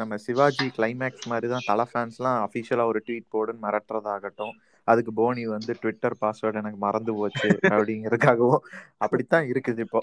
நம்ம 0.00 0.16
சிவாஜி 0.26 0.66
கிளைமேக்ஸ் 0.76 1.28
மாதிரி 1.32 1.48
தான் 1.52 1.66
தலை 1.70 1.84
ஃபேன்ஸ்லாம் 1.90 2.38
அஃபிஷியலா 2.46 2.86
ஒரு 2.92 3.00
ட்வீட் 3.06 3.32
போடுன்னு 3.34 3.64
மிரட்டுறதாகட்டும் 3.66 4.54
அதுக்கு 4.88 5.12
போனி 5.20 5.42
வந்து 5.56 5.72
ட்விட்டர் 5.80 6.20
பாஸ்வேர்டு 6.22 6.60
எனக்கு 6.62 6.80
மறந்து 6.86 7.14
போச்சு 7.18 7.48
அப்படிங்கறதுக்காகவும் 7.72 8.62
அப்படித்தான் 9.04 9.48
இருக்குது 9.52 9.82
இப்போ. 9.86 10.00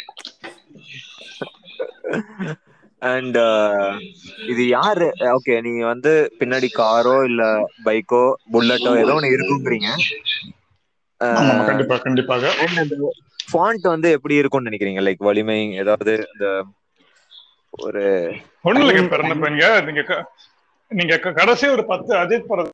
அண்ட் 3.01 3.39
இது 4.51 4.63
யாரு? 4.77 5.07
ஓகே 5.38 5.56
நீங்க 5.65 5.83
வந்து 5.94 6.12
பின்னாடி 6.39 6.69
காரோ 6.81 7.18
இல்ல 7.30 7.44
பைக்கோ 7.88 8.24
புல்லட்டோ 8.53 8.94
ஏதோ 9.03 9.15
ஒண்ணு 9.18 9.33
இருக்குங்கிறீங்க. 9.36 9.89
கண்டிப்பா 11.65 11.97
கண்டிப்பாக. 11.97 12.51
ஃபாண்ட் 13.51 13.85
வந்து 13.94 14.12
எப்படி 14.12 14.35
இருக்கும்னு 14.35 14.69
நினைக்கிறீங்க? 14.69 15.01
லைக் 15.07 15.27
வலிமை 15.29 15.73
ஏதாவது 15.73 16.13
இந்த 16.33 16.45
ஒரு 17.71 18.03
நீங்க 19.85 20.25
நீங்க 20.91 21.17
கடைசி 21.19 21.67
ஒரு 21.67 21.85
பத்து 21.85 22.15
அஜித் 22.15 22.50
படத்தோட 22.50 22.71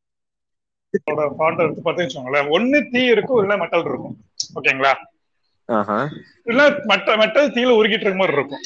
எடுத்து 1.57 1.81
பார்த்தீங்கன்னு 1.83 2.07
வச்சுக்கோங்களேன். 2.07 2.49
ஒண்ணு 2.49 2.89
தீ 2.89 3.05
இருக்கும் 3.05 3.41
இல்ல 3.41 3.57
மெட்டல் 3.57 3.85
இருக்கும். 3.85 4.15
ஓகேங்களா? 4.55 4.93
இல்ல 6.43 6.69
மெட்ட 6.91 7.17
மெட்டல் 7.17 7.51
தீல 7.51 7.75
உருகிட்டு 7.79 8.05
இருக்க 8.07 8.15
மாதிரி 8.15 8.37
இருக்கும். 8.37 8.63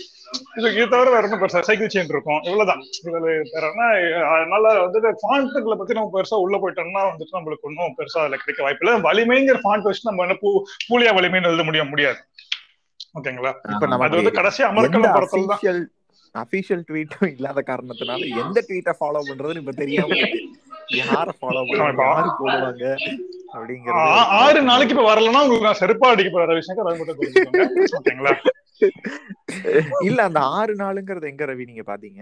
இது 0.58 0.68
இது 0.76 0.86
தவிர 0.94 1.10
வேற 1.16 1.38
பெருசா 1.42 1.62
சைக்கிள் 1.68 1.92
செயின் 1.94 2.12
இருக்கும். 2.14 2.40
இவ்வளவுதான். 2.48 2.82
இதுல 3.00 3.32
அதனால 4.36 4.64
வந்துட்டு 4.84 5.10
ஃபாண்ட்டுகளை 5.22 5.76
பத்தி 5.80 5.98
நம்ம 5.98 6.12
பெருசா 6.16 6.38
உள்ள 6.46 6.58
போயிட்டோம்னா 6.64 7.04
வந்துட்டு 7.10 7.38
நம்மளுக்கு 7.38 7.68
ஒன்றும் 7.70 7.96
பெருசா 8.00 8.22
அதுல 8.24 8.40
கிடைக்க 8.44 8.64
வாய்ப்பு 8.66 8.84
இல்லை. 8.86 8.96
வலிமைங்கிற 9.08 9.60
ஃபாண்ட் 9.66 9.88
வச்சு 9.90 10.10
நம்ம 10.10 10.26
என்ன 10.28 10.38
பூ 10.44 10.52
பூலியா 10.88 11.14
வலிமைன்னு 11.20 11.52
எழுத 11.52 11.66
முடிய 11.70 11.84
முடியாது. 11.92 12.20
ஓகேங்களா? 13.20 13.52
இப்ப 13.74 13.92
அது 14.08 14.20
வந்து 14.20 14.38
கடைசி 14.40 14.62
எந்த 14.62 14.72
அமர்க்கலம் 14.72 15.16
படத்துல 15.18 15.52
தான். 15.54 15.84
அபிஷியல் 16.36 16.84
ட்வீட்டும் 16.88 17.30
இல்லாத 17.34 17.60
காரணத்தினால 17.70 18.26
எந்த 18.42 18.60
ட்வீட்டை 18.70 18.94
ஃபாலோ 18.98 19.22
பண்றதுன்னு 19.30 19.62
இப்ப 19.64 19.76
தெரியாம 19.84 20.18
யார 21.00 21.28
ஃபாலோ 21.38 21.62
பண்ணுவாங்க 21.68 22.04
யாரு 22.08 22.30
போடுவாங்க 22.40 22.84
அப்படிங்கறது 23.54 24.26
ஆறு 24.42 24.60
நாளைக்கு 24.70 24.94
இப்ப 24.96 25.06
வரலன்னா 25.12 25.44
உங்களுக்கு 25.46 25.70
நான் 25.70 25.82
செருப்பா 25.84 26.10
அடிக்க 26.14 26.30
போற 26.32 26.56
விஷயம் 26.60 26.84
அதை 26.86 26.98
மட்டும் 27.00 27.20
தெரிஞ்சுக்கோங்க. 27.22 27.64
ஓகேங்களா? 28.00 28.34
இல்ல 30.06 30.20
அந்த 30.28 30.40
ஆறு 30.56 30.74
நாளுங்கிறது 30.76 31.30
எங்க 31.30 31.46
ரவி 31.46 31.66
நீங்க 31.66 31.84
பாத்தீங்க? 31.88 32.22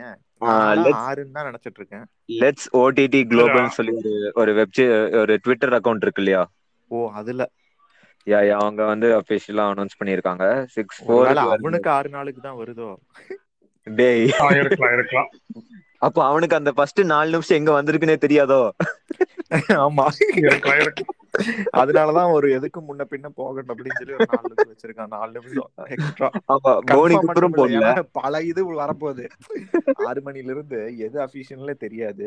ஆறுன்னு 1.03 1.35
தான் 1.37 1.47
நினைச்சிட்டு 1.49 1.79
இருக்கேன் 1.81 2.05
லெட்ஸ் 2.41 2.67
ஓடிடி 2.79 3.21
குளோபல் 3.31 3.75
சொல்லி 3.77 3.93
ஒரு 3.99 4.11
ஒரு 4.35 4.53
வெப்சை 4.59 4.85
ஒரு 5.21 5.35
ட்விட்டர் 5.43 5.75
அக்கவுண்ட் 5.77 6.05
இருக்கு 6.05 6.23
இல்லையா? 6.23 6.43
ஓ 6.91 7.05
அதுல. 7.13 7.43
யா 8.27 8.39
யா 8.47 8.57
அவங்க 8.61 8.81
வந்து 8.85 9.07
அபிஷியலா 9.17 9.63
அனௌன்ஸ் 9.71 9.97
பண்ணிருக்காங்க 9.99 10.43
சிக்ஸ் 10.75 10.99
ஒருவேளை 11.07 11.41
ஃபோர் 11.41 11.55
அவனுக்கு 11.57 11.89
ஆறு 11.91 12.09
நாளுக்கு 12.09 12.41
தான் 12.41 12.59
வருதோ? 12.61 12.89
டேய். 13.87 14.25
இருக்கலாம் 14.57 14.93
இருக்கலாம். 14.97 15.29
அப்ப 16.01 16.19
அவனுக்கு 16.25 16.55
அந்த 16.57 16.71
ஃபர்ஸ்ட் 16.77 17.01
நாலு 17.11 17.33
நிமிஷம் 17.35 17.59
எங்க 17.59 17.71
வந்திருக்குன்னே 17.73 18.17
தெரியாதோ? 18.23 18.61
ஆமா. 19.85 20.05
அதனாலதான் 21.77 22.31
ஒரு 22.31 22.51
எதுக்கு 22.51 22.79
முன்ன 22.81 23.03
பின்ன 23.11 23.27
போகட்டும் 23.35 23.75
அப்படின்னு 23.75 23.97
சொல்லி 23.97 24.13
ஒரு 24.13 24.25
நாலு 24.31 24.49
நிமிஷம் 24.49 24.73
வச்சிருக்கான். 24.73 25.07
நாலு 25.07 25.31
நிமிஷம் 25.31 25.69
எக்ஸ்ட்ரா 25.95 26.29
அப்புறம் 26.45 27.55
போடல 27.57 27.87
பல 28.11 28.41
இது 28.41 28.81
வரப்போகுது. 28.81 29.25
ஆறு 30.09 30.21
மணில 30.25 30.53
இருந்து 30.55 30.97
எது 30.97 31.19
அபிஷியல்ல 31.25 31.73
தெரியாது. 31.77 32.25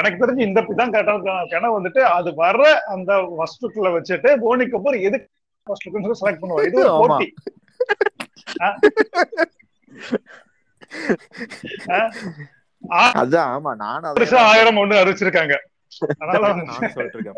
எனக்கு 0.00 0.22
தெரிஞ்சு 0.22 0.46
இந்த 0.48 0.60
தான் 0.80 0.90
கரெக்டா 0.90 1.34
வந்துட்டு 1.76 2.00
அது 2.16 2.30
வர்ற 2.42 2.64
அந்த 2.94 3.12
வஸ்துக்குள்ள 3.40 3.90
வச்சுட்டு 3.96 4.32
போனிக்கு 4.44 4.76
அப்புறம் 4.76 5.00
எது 5.00 5.18
செலக்ட் 6.20 6.42
பண்ணுவாங்க 6.42 6.66
இது. 6.66 6.82
போட்டி. 7.00 7.28
அதான் 13.14 13.48
ஆமா 13.54 13.70
நானும் 13.76 14.10
ஆயிரம் 14.48 14.76
ஒண்ணு 14.76 15.00
அறிவிச்சிருக்காங்க 15.00 15.56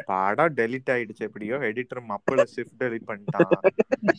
படம் 0.09 0.55
டெலிட் 0.55 0.90
ஆயிடுச்சு 0.90 1.26
எப்படியோ 1.26 1.57
எடிட்டர் 1.69 2.02
மப்பள 2.09 2.45
ஷிஃப்ட் 2.55 2.81
டெலிட் 2.81 3.07
பண்ணிட்டான். 3.07 3.52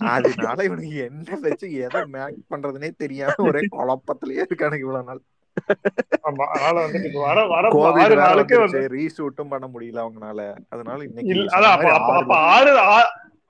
அதனால 0.10 0.64
இவனுக்கு 0.64 0.96
என்ன 1.06 1.38
வச்சு 1.42 1.68
எதை 1.82 2.02
மேக் 2.08 2.40
பண்றதுனே 2.50 2.90
தெரியாம 2.98 3.36
ஒரே 3.44 3.62
குழப்பத்திலேயே 3.76 4.46
இருக்கானுங்க 4.46 4.86
இவ்வளவு 4.86 5.04
நாள். 5.04 5.22
ரீஷூட்டும் 8.96 9.50
பண்ண 9.50 9.68
முடியல 9.68 10.04
அவங்கனால 10.06 10.40
அதனால 10.70 11.00
இன்னைக்கு 11.04 11.32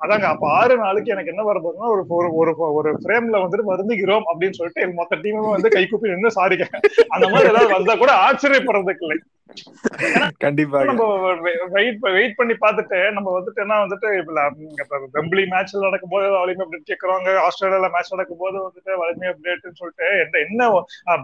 அதாங்க 0.01 0.25
அப்ப 0.25 0.45
ஆறு 0.51 0.77
நாளைக்கு 0.77 1.11
எனக்கு 1.11 1.31
என்ன 1.31 1.43
வர 1.43 1.57
போகுதுன்னா 1.59 1.89
ஒரு 1.91 2.03
ஒரு 2.35 2.51
ஒரு 2.79 2.91
ஃப்ரேம்ல 3.01 3.41
வந்துட்டு 3.41 3.71
வருந்துகிறோம் 3.71 4.25
அப்படின்னு 4.29 4.51
சொல்லிட்டு 4.51 4.93
மொத்த 4.93 5.19
டீமும் 5.23 5.53
வந்து 5.53 5.69
கைகூப்பி 5.69 6.13
நின்று 6.13 6.31
சாரிக்க 6.31 6.67
அந்த 7.09 7.25
மாதிரி 7.29 7.49
ஏதாவது 7.49 7.73
வந்தா 7.73 7.95
கூட 7.95 8.11
ஆச்சரியப்படுறதுக்கு 8.25 9.05
இல்லை. 9.05 9.19
கண்டிப்பாக. 10.39 10.85
நம்ம 10.85 11.05
வெயிட் 11.71 11.99
வெயிட் 12.09 12.37
பண்ணி 12.37 12.55
பார்த்துட்டு 12.55 12.99
நம்ம 13.11 13.29
வந்துட்டு 13.37 13.61
என்ன 13.61 13.79
வந்துட்டு 13.81 14.09
இப்ப 14.77 14.99
வெம்பிளி 15.15 15.43
மேட்ச்ல 15.45 15.81
நடக்கும் 15.81 16.09
போது 16.09 16.29
வலிமை 16.35 16.63
அப்டேட் 16.65 16.89
கேட்கறாங்க 16.91 17.35
ஆஸ்திரேலியால 17.47 17.89
மேட்ச் 17.89 18.13
நடக்கும் 18.13 18.37
போது 18.37 18.57
வந்துட்டு 18.63 18.97
வலிமை 18.97 19.27
அப்டேட்னு 19.27 19.79
சொல்லிட்டு 19.81 20.07
என்ன 20.23 20.39
என்ன 20.39 20.69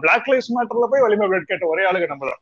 பிளாக் 0.00 0.28
லைஃப் 0.28 0.52
மேட்டர்ல 0.58 0.88
போய் 0.90 1.00
வலிமை 1.00 1.26
அப்டேட் 1.26 1.50
கேட்ட 1.52 1.66
ஒரே 1.66 1.84
ஆளுங்க 1.84 2.08
நம்மள. 2.12 2.32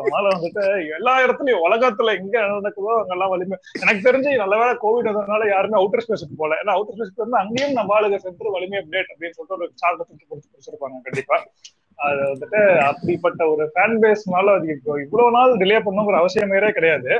அதனால 0.00 0.24
வந்துட்டு 0.34 0.64
எல்லா 0.96 1.14
இடத்துலயும் 1.24 1.64
உலகத்துல 1.66 2.14
எங்க 2.20 2.36
நடக்குதோ 2.54 2.92
அங்கெல்லாம் 3.00 3.32
வலிமை. 3.34 3.56
எனக்கு 3.82 4.06
தெரிஞ்சு 4.08 4.36
நல்ல 4.42 4.56
வேலை 4.62 4.74
கோவிட் 4.84 5.10
வந்ததுனால 5.10 5.48
யாருமே 5.54 5.80
அவுட்டர் 5.80 6.04
ஸ்பேஸுக்கு 6.04 6.38
போல 6.42 6.58
ஏன்னா 6.62 6.76
அவுட்டர் 6.76 6.96
ஸ்பேஸ்க்கு 6.96 7.24
வந்து 7.24 7.40
அங்கேயும் 7.42 7.76
நம்ம 7.80 7.96
ஆளுக 7.98 8.20
சென்று 8.26 8.54
வலிமை 8.56 8.78
அப்டேட் 8.82 9.12
அப்படின்னு 9.12 9.36
சொல்லிட்டு 9.38 9.58
ஒரு 9.58 9.72
சார்ட் 9.82 9.98
கொடுத்து 9.98 10.52
பிடிச்சிருப்பாங்க 10.52 11.02
கண்டிப்பா. 11.08 11.38
அது 11.98 12.20
வந்துட்டு 12.32 12.60
அப்படிப்பட்ட 12.90 13.42
ஒரு 13.52 13.64
ஃபேன் 13.74 13.96
பேஸ்னால 14.02 14.52
அது 14.58 14.68
இவ்வளவு 15.04 15.34
நாள் 15.36 15.58
டிலே 15.62 15.78
பண்ணுங்கிற 15.86 16.18
அவசியமே 16.22 16.70
கிடையாது. 16.78 17.12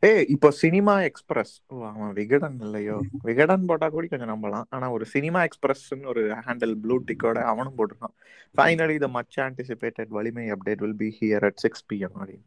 ஏய் 0.00 0.24
இப்போ 0.34 0.48
சினிமா 0.50 0.94
எக்ஸ்பிரஸ் 1.00 1.52
ஆமா 1.88 2.06
விகடன் 2.12 2.56
இல்லையோ? 2.60 2.96
விகடன் 3.22 3.64
போட்டா 3.64 3.88
கூட 3.88 4.06
கொஞ்சம் 4.06 4.32
நம்பலாம். 4.32 4.66
ஆனா 4.70 4.86
ஒரு 4.90 5.04
சினிமா 5.14 5.40
எக்ஸ்பிரஸ்னு 5.42 6.08
ஒரு 6.12 6.22
ஹேண்டில் 6.46 6.74
ப்ளூ 6.82 6.96
டிக்கோட 7.08 7.38
அவனும் 7.42 7.76
போட்டிருக்கான். 7.78 8.14
Finally 8.56 8.96
the 8.98 9.08
much 9.08 9.38
anticipated 9.46 10.12
Valimai 10.18 10.46
update 10.52 10.82
will 10.84 11.00
be 11.04 11.10
here 11.20 11.46
at 11.50 11.60
six 11.64 11.84
PM 11.92 12.16
அப்படின்னு. 12.20 12.46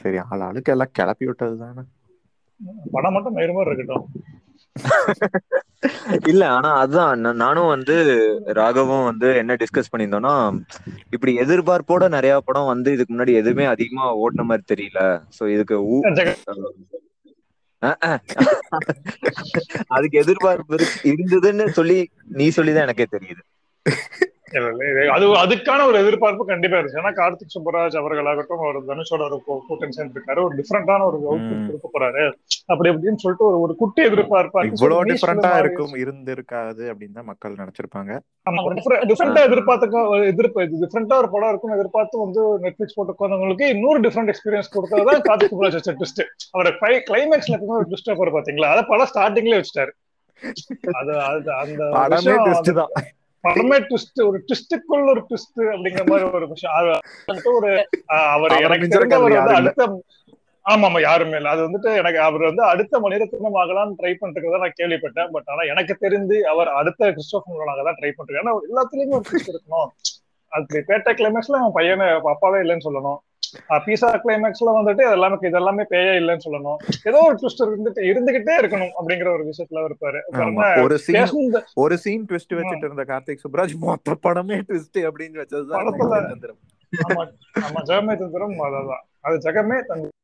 சரி 0.00 0.18
ஆள் 0.26 0.44
ஆளுக்கு 0.48 0.72
எல்லாம் 0.72 0.94
கிளப்பி 0.98 1.26
விட்டது 1.26 1.56
தானே 1.58 1.84
படம் 2.92 3.12
மட்டும் 3.12 3.36
வேறு 3.38 3.52
மாதிரி 3.52 3.70
இருக்கட்டும். 3.70 4.06
இல்ல 6.26 6.42
ஆனா 6.48 6.70
அதுதான். 6.80 7.20
நானும் 7.42 7.72
வந்து 7.74 7.94
ராகவும் 8.58 9.04
வந்து 9.04 9.28
என்ன 9.34 9.52
டிஸ்கஸ் 9.54 9.90
பண்ணியிருந்தோம்னா 9.92 10.34
இப்படி 11.10 11.32
எதிர்பார்ப்போட 11.38 12.08
நிறைய 12.08 12.34
படம் 12.40 12.70
வந்து 12.72 12.92
இதுக்கு 12.92 13.14
முன்னாடி 13.14 13.34
எதுவுமே 13.34 13.64
அதிகமா 13.64 14.06
ஓட்டின 14.16 14.46
மாதிரி 14.50 14.64
தெரியல. 14.72 15.02
சோ 15.38 15.42
இதுக்கு 15.54 15.76
அதுக்கு 19.88 20.16
எதிர்பார்ப்பு 20.18 20.78
இருந்ததுன்னு 21.10 21.66
சொல்லி 21.78 21.98
நீ 22.40 22.48
சொல்லிதான் 22.48 22.86
எனக்கே 22.88 23.06
தெரியுது. 23.12 23.42
அது 25.14 25.26
அதுக்கான 25.42 25.84
ஒரு 25.86 25.96
எதிர்பார்ப்பு 25.98 26.44
கண்டிப்பா 26.46 26.76
இருந்துச்சு. 26.76 27.00
ஏன்னா 27.00 27.12
கார்த்திக் 27.18 27.54
சுப்பராஜ் 27.54 27.96
அவர்களாகட்டும் 28.00 28.62
ஒரு 28.68 28.80
தனுஷோட 28.88 29.22
ஒரு 29.26 29.38
கூட்டம் 29.44 29.94
சேர்ந்திருக்காரு 29.96 30.40
ஒரு 30.46 30.54
டிஃப்ரெண்டான 30.58 31.04
ஒரு 31.08 31.18
அவுட்புட். 31.28 31.66
கொடுக்க 31.66 31.88
போறாரு. 31.94 32.24
அப்படி 32.66 32.90
அப்படின்னு 32.90 33.22
சொல்லிட்டு 33.24 33.46
ஒரு 33.50 33.60
ஒரு 33.64 33.74
குட்டி 33.82 34.02
எதிர்பார்ப்பு 34.02 34.64
இவ்வளவு 34.66 35.04
டிஃபரெண்டா 35.10 35.52
இருக்கும் 35.58 35.94
இருந்திருக்காது 36.04 36.84
அப்படின்னு 36.92 37.18
தான் 37.18 37.28
மக்கள் 37.32 37.58
நினைச்சிருப்பாங்க. 37.62 38.12
டிஃப்ரெண்டா 39.10 39.42
எதிர்பார்த்துக்க 39.48 40.26
எதிர்ப்பு 40.32 40.66
டிஃப்ரெண்டா 40.74 41.16
ஒரு 41.22 41.30
படம் 41.34 41.48
இருக்கும் 41.48 41.76
எதிர்பார்த்து 41.78 42.24
வந்து 42.24 42.42
நெட்ஃபிளிக்ஸ் 42.64 42.96
போட்டு 42.96 43.14
உட்காந்தவங்களுக்கு 43.14 43.68
இன்னொரு 43.74 44.00
டிஃப்ரெண்ட் 44.00 44.32
எக்ஸ்பீரியன்ஸ் 44.34 44.74
கொடுத்ததான் 44.76 45.24
கார்த்திக் 45.28 45.54
சுப்ராஜ் 45.54 45.78
வச்ச 45.78 45.92
ட்விஸ்ட் 45.92 46.22
அவரை 46.50 46.72
கிளைமேக்ஸ்ல 47.10 47.56
எப்பவுமே 47.58 47.78
ஒரு 47.80 47.88
ட்விஸ்ட் 47.90 48.18
போற 48.20 48.30
பாத்தீங்களா? 48.38 48.70
அதை 48.74 48.84
படம் 48.88 49.10
ஸ்டார்டிங்ல 49.14 49.60
வச்சுட்டாரு. 49.60 49.94
அது 51.00 51.12
அது 51.30 51.52
அந்த 51.62 52.88
படமே 53.44 53.76
ட்விஸ்ட் 53.88 54.20
ஒரு 54.26 54.38
ட்விஸ்டுக்குள்ள 54.46 55.10
ஒரு 55.14 55.22
ட்விஸ்ட் 55.28 55.60
அப்படிங்கிற 55.74 56.06
மாதிரி 56.06 56.30
ஒரு 56.30 56.48
விஷயம். 56.48 56.74
ஒரு 57.58 57.70
அவர் 58.34 58.56
எனக்கு 58.68 58.86
தெரிஞ்ச 58.86 59.10
யாரும் 59.10 59.36
வந்து. 59.36 59.58
அடுத்த 59.60 59.86
ஆமா 60.66 60.86
ஆமா 60.88 61.00
யாருமே 61.00 61.36
இல்ல. 61.36 61.48
அது 61.48 61.62
வந்துட்டு 61.66 61.90
எனக்கு 61.96 62.18
அவர் 62.20 62.42
வந்து 62.42 62.62
அடுத்த 62.62 63.00
மணிரத்னம் 63.04 63.60
ஆகலாம்னு 63.62 63.98
ட்ரை 64.00 64.12
பண்றதுதான் 64.20 64.64
நான் 64.64 64.78
கேள்விப்பட்டேன். 64.80 65.30
பட் 65.30 65.48
ஆனா 65.52 65.62
எனக்கு 65.72 65.94
தெரிந்து 65.94 66.36
அவர் 66.48 66.68
அடுத்த 66.80 67.10
கிறிஸ்டோபர் 67.10 67.54
நோலனாக 67.54 67.84
தான் 67.84 67.98
ட்ரை 68.00 68.12
பண்றாரு. 68.18 68.40
ஏன்னா 68.42 68.54
எல்லாத்துலயுமே 68.68 69.16
ஒரு 69.18 69.24
ட்விஸ்ட் 69.30 69.52
இருக்கணும். 69.54 69.90
அது 70.52 70.84
பேட்டை 70.88 71.12
கிளைமேக்ஸ்ல 71.18 71.58
அவன் 71.60 71.76
பையனை 71.76 72.06
அப்பாவே 72.32 72.60
இல்லைன்னு 72.64 72.86
சொல்லணும். 72.86 73.18
பீசா 73.84 74.08
கிளைமேக்ஸ்ல 74.22 74.72
வந்துட்டு 74.76 75.04
எல்லாமே 75.14 75.36
இது 75.48 75.58
எல்லாமே 75.60 75.84
பேயே 75.92 76.12
இல்லைன்னு 76.20 76.44
சொல்லணும். 76.44 76.76
ஏதோ 77.08 77.18
ஒரு 77.28 77.36
ட்விஸ்ட் 77.40 77.62
இருந்துட்டு 77.66 78.02
இருந்துகிட்டே 78.10 78.54
இருக்கணும் 78.60 78.92
அப்படிங்கிற 78.98 79.28
ஒரு 79.36 79.44
விஷயத்துல 79.48 79.84
இருப்பாரு. 79.88 80.20
ஒரு 80.84 80.96
சீன் 81.06 81.32
ஒரு 81.82 81.96
சீன் 82.04 82.26
ட்விஸ்ட் 82.28 82.56
வச்சுட்டு 82.58 82.88
இருந்த 82.88 83.04
கார்த்திக் 83.10 83.42
சுப்ராஜ் 83.44 83.74
மொத்த 83.84 84.16
படமே 84.26 84.58
ட்விஸ்ட் 84.68 85.00
அப்படின்னு 85.10 85.42
வச்சதுதான் 85.42 85.88
படத்துல-. 85.90 86.56
ஆமா 86.92 87.24
ஆமா 87.64 87.80
ஜெகமே 87.88 88.14
தந்திரம் 88.22 88.56
அதான் 88.68 88.88
அது 89.26 89.36
ஜெகமே 89.44 89.78
தந்திரம் 89.90 90.16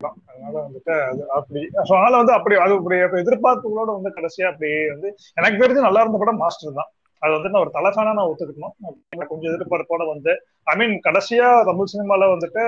தான். 0.00 0.16
அதனால 0.30 0.54
வந்துட்டு 0.64 0.94
அது 1.06 1.22
அப்படி 1.38 1.60
அதனால 1.82 2.12
வந்து 2.20 2.34
அப்படி 2.36 2.56
அது 2.64 2.74
அப்படி 2.78 2.98
அப்ப 3.06 3.16
எதிர்பார்ப்புகளோட 3.22 3.90
வந்து 3.96 4.10
கடைசியா 4.18 4.48
அப்படி 4.52 4.70
வந்து 4.92 5.08
எனக்கு 5.36 5.62
தெரிஞ்சு 5.62 5.86
நல்லா 5.86 6.02
இருந்த 6.04 6.20
படம் 6.22 6.42
மாஸ்டர் 6.42 6.78
தான். 6.80 6.90
அது 7.22 7.32
வந்து 7.32 7.50
நான் 7.50 7.62
ஒரு 7.62 7.72
தலைஃபானா 7.74 8.12
நான் 8.12 8.30
ஒத்துக்கணும் 8.30 8.74
கொஞ்சம் 9.30 9.50
எதிர்பார்ப்போட 9.50 10.02
வந்து 10.10 10.32
ஐ 10.66 10.76
மீன் 10.76 10.94
கடைசியா 11.04 11.48
தமிழ் 11.68 11.92
சினிமால 11.92 12.28
வந்துட்டு 12.32 12.62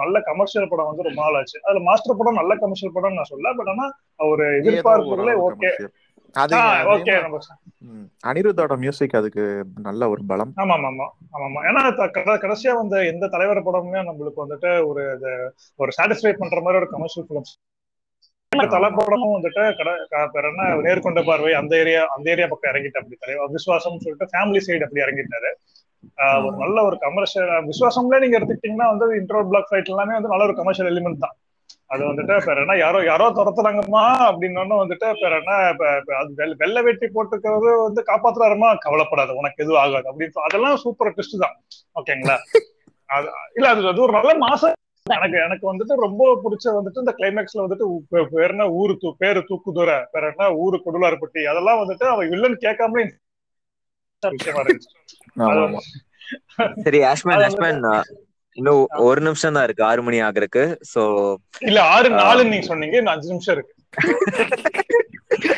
நல்ல 0.00 0.16
கமர்ஷியல் 0.28 0.70
படம் 0.70 0.90
வந்து 0.90 1.06
ரொம்ப 1.08 1.20
நாள் 1.22 1.38
ஆச்சு. 1.40 1.58
அதுல 1.64 1.82
மாஸ்டர் 1.88 2.18
படம் 2.20 2.40
நல்ல 2.40 2.54
கமர்ஷியல் 2.62 2.94
படம் 2.94 3.18
நான் 3.18 3.30
சொல்ல 3.32 3.52
பட் 3.58 3.70
ஆனா 3.70 3.86
ஒரு 4.26 4.46
எதிர்பார்ப்புகளே 4.60 5.34
ஓகே 5.46 5.72
அனிருத்தோட 8.24 8.74
மியூசிக் 8.78 9.14
அதுக்கு 9.14 9.44
நல்ல 9.86 10.08
ஒரு 10.08 10.22
பலம். 10.28 10.52
ஆமா 10.56 10.74
ஆமா 10.78 10.88
ஆமா 10.92 11.06
ஆமா 11.40 11.60
ஏன்னா 11.68 11.82
கடைசியா 12.40 12.72
வந்த 12.76 12.96
எந்த 13.10 13.28
தலைவர் 13.28 13.66
படமுமே 13.66 14.02
நம்மளுக்கு 14.08 14.44
வந்துட்டு 14.44 14.70
ஒரு 14.88 15.04
ஒரு 15.80 15.92
சாட்டிஸ்ஃபை 15.98 16.34
பண்ற 16.36 16.60
மாதிரி 16.60 16.80
ஒரு 16.82 16.90
கமர்ஷியல் 16.90 17.26
ஃபிலிம்ஸ் 17.28 17.54
தலை 18.52 18.90
படமும் 18.90 19.34
வந்துட்டு 19.34 19.62
கடை 19.76 19.92
நேர்கொண்ட 20.84 21.24
பார்வை 21.24 21.52
அந்த 21.52 21.76
ஏரியா 21.76 22.06
அந்த 22.06 22.30
ஏரியா 22.30 22.46
பக்கம் 22.46 22.74
இறங்கிட்டு 22.74 22.96
அப்படி 22.96 23.16
தலைவர் 23.20 23.50
விசுவாசம் 23.50 23.98
சொல்லிட்டு 23.98 24.30
ஃபேமிலி 24.32 24.60
சைடு 24.66 24.82
அப்படி 24.82 25.04
இறங்கிட்டாரு. 25.04 25.50
ஒரு 26.44 26.56
நல்ல 26.56 26.82
ஒரு 26.82 26.98
கமர்ஷியல் 26.98 27.66
விசுவாசம்ல 27.66 28.18
நீங்க 28.20 28.38
எடுத்துக்கிட்டீங்கன்னா 28.38 28.88
வந்து 28.92 29.16
இன்ட்ரோ 29.16 29.48
பிளாக் 29.48 29.68
ஃபைட் 29.70 29.84
எல்லாமே 29.84 30.12
வந்து 30.12 30.28
நல்ல 30.28 30.44
ஒரு 30.44 30.54
கமர்ஷியல் 30.54 30.90
எலிமெண்ட் 30.92 31.18
தான். 31.18 31.36
அது 31.86 32.04
வந்துட்டு 32.04 32.44
பேர் 32.44 32.56
என்ன 32.56 32.76
யாரோ 32.76 33.04
யாரோ 33.04 33.30
துரத்துறாங்கம்மா 33.30 34.04
அப்படின்னு 34.28 34.76
வந்துட்டு 34.76 35.12
பேர் 35.20 35.32
என்ன 35.32 35.52
அது 36.18 36.54
வெள்ள- 36.56 36.82
வெட்டி 36.82 37.06
போட்டுக்கிறது 37.06 37.82
வந்து 37.82 38.04
காப்பாத்துறாருமா? 38.06 38.76
கவலைப்படாது 38.78 39.36
உனக்கு 39.36 39.62
எதுவும் 39.62 39.80
ஆகாது 39.80 40.12
அப்படின்னு 40.12 40.40
அதெல்லாம் 40.42 40.76
சூப்பர் 40.76 41.14
ட்விஸ்ட் 41.14 41.38
தான். 41.38 41.56
ஓகேங்களா 42.00 42.36
அது 43.06 43.28
இல்ல 43.54 43.68
அது 43.68 43.88
அது 43.88 44.02
ஒரு 44.02 44.12
நல்ல 44.12 44.34
மாசம் 44.38 44.74
எனக்கு 45.06 45.36
எனக்கு 45.40 45.64
வந்துட்டு 45.68 45.94
ரொம்ப 46.04 46.24
பிடிச்ச 46.42 46.66
வந்துட்டு 46.74 47.02
இந்த 47.02 47.14
கிளைமேக்ஸ்ல 47.16 47.62
வந்துட்டு 47.62 47.86
உ- 47.88 48.04
பே- 48.10 48.28
பேர் 48.32 48.52
என்ன 48.52 48.66
ஊரு 48.76 48.94
தூ 48.96 49.08
பேரு 49.20 49.40
தூக்குதுறை 49.48 49.96
பேர் 50.12 50.28
என்ன 50.28 50.44
ஊரு 50.60 50.76
கொடுலார்பட்டி 50.84 51.42
அதெல்லாம் 51.50 51.80
வந்துட்டு 51.80 52.06
அவன் 52.10 52.30
வில்லன் 52.32 52.62
கேட்காமலே 52.62 53.04
சரி 56.84 57.00
ஆஷ்மேன் 57.08 57.44
ஆஷ்மேன் 57.46 57.80
இன்னும் 58.58 58.80
ஒரு 59.06 59.20
நிமிஷம் 59.26 59.56
தான் 59.56 59.66
இருக்கு 59.66 59.86
ஆறு 59.86 60.00
மணி 60.02 60.18
ஆகுறதுக்கு 60.22 60.64
சோ 60.90 61.02
இல்ல 61.62 61.78
ஆறு 61.92 62.08
நாலுன்னு 62.18 62.52
நீங்க 62.52 62.68
சொன்னீங்க 62.68 62.96
இன்னும் 62.98 63.14
அஞ்சு 63.14 63.32
நிமிஷம் 63.32 63.54
இருக்கு. 63.56 63.74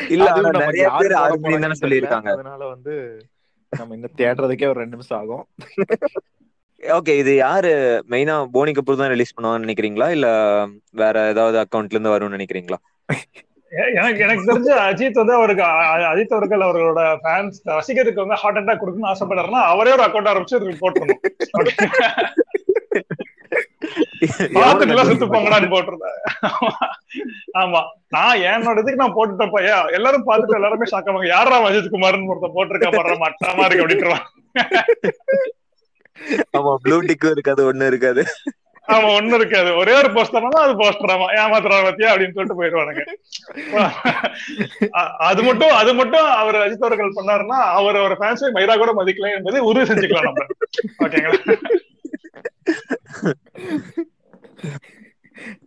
இல்ல 0.09 0.27
நிறைய 0.59 0.85
பேர் 1.01 1.15
ஆறு 1.21 1.35
மணி 1.37 1.55
தானே 1.57 1.77
சொல்லியிருக்காங்க. 1.81 2.29
அதனால 2.35 2.61
வந்து 2.71 2.93
நம்ம 3.73 3.95
இன்னும் 3.95 4.17
தேடுறதுக்கே 4.19 4.69
ஒரு 4.71 4.81
ரெண்டு 4.81 4.95
நிமிஷம் 4.95 5.19
ஆகும். 5.21 5.43
ஓகே 6.85 7.13
இது 7.17 7.31
யாரு? 7.37 7.71
மெயினா 8.11 8.35
போனி 8.53 8.71
கபூர் 8.73 8.99
தான் 8.99 9.11
ரிலீஸ் 9.13 9.33
பண்ணுவாங்கன்னு 9.35 9.65
நினைக்கிறீங்களா? 9.67 10.07
இல்ல 10.15 10.27
வேற 11.01 11.23
ஏதாவது 11.31 11.57
அக்கவுண்ட்ல 11.61 11.97
இருந்து 11.97 12.13
வரும்னு 12.13 12.37
நினைக்கிறீங்களா? 12.37 12.77
எனக்கு 13.95 14.19
எனக்கு 14.25 14.45
தெரிஞ்ச 14.49 14.69
அஜித் 14.83 15.19
வந்து 15.21 15.33
அவருக்கு 15.37 15.63
அஜித் 16.11 16.35
அவர்கள் 16.35 16.65
அவர்களோட 16.65 17.01
ஃபேன்ஸ் 17.21 17.57
ரசிகருக்கு 17.71 18.23
வந்து 18.23 18.37
ஹார்ட் 18.41 18.59
அட்டாக் 18.61 18.81
கொடுக்கணும்னு 18.81 19.09
ஆசைப்பட்டாருன்னா 19.11 19.63
அவரே 19.71 19.93
ஒரு 19.95 20.03
அக்கௌண்ட் 20.05 20.31
ஆரம்பிச்சு 20.31 20.57
இதுக்கு 20.59 20.83
போட்டுருணும் 20.83 21.21
பார்த்துட்டு 24.55 24.93
எல்லாம் 24.93 25.09
செத்து 25.09 25.25
போங்கடான்னு 25.27 25.69
போட்டிருந்தேன் 25.73 26.17
ஆமா. 27.61 27.81
நான் 28.15 28.41
என்னோட 28.47 28.81
இதுக்கு 28.81 29.01
நான் 29.01 29.15
போட்டுட்டப்ப 29.17 29.59
ஏ, 29.65 29.69
எல்லாரும் 29.97 30.25
பார்த்துட்டு 30.27 30.57
எல்லாருமே 30.59 30.89
ஷாக் 30.91 31.07
ஆவாங்க. 31.09 31.27
யாரா 31.31 31.57
அஜித் 31.67 31.93
குமார்னு 31.93 32.31
ஒருத்தன் 32.33 32.55
போட்டிருக்கா 32.57 32.89
பாடுற 32.91 33.15
மட்டமா 33.23 33.65
இருக்கு 33.67 33.83
அப்படின்றான் 33.85 34.25
ஆமா 36.57 36.73
ப்ளூ 36.83 36.99
டிக்கும் 37.01 37.31
இருக்காது 37.31 37.61
ஒண்ணு 37.71 37.87
இருக்காது. 37.87 38.21
ஆமா 38.87 39.07
ஒண்ணு 39.17 39.33
இருக்காது. 39.33 39.69
ஒரே 39.75 39.93
ஒரு 39.97 40.09
போஸ்டர் 40.15 40.47
அது 40.57 40.73
போஸ்டராமா 40.73 41.27
ஏமாத்துறா 41.35 41.77
பத்தியா? 41.85 42.09
அப்படின்னு 42.13 42.35
சொல்லிட்டு 42.35 42.59
போயிடுவானுங்க. 42.59 43.03
அது 45.29 45.43
மட்டும் 45.43 45.73
அது 45.81 45.93
மட்டும் 45.93 46.27
அவர் 46.41 46.55
அஜித் 46.55 46.87
அவர்கள் 46.87 47.15
பண்ணாருன்னா 47.15 47.59
அவர் 47.79 47.97
ஒரு 47.97 48.17
ஃபேன்ஸை 48.19 48.49
மயிரா 48.57 48.75
கூட 48.77 48.93
மதிக்கல 48.99 49.33
என்பதை 49.37 49.61
உறுதி 49.61 49.87
செஞ்சுக்கலாம் 49.91 50.29
நம்ம. 50.29 50.45
ஓகேங்களா? 51.05 51.39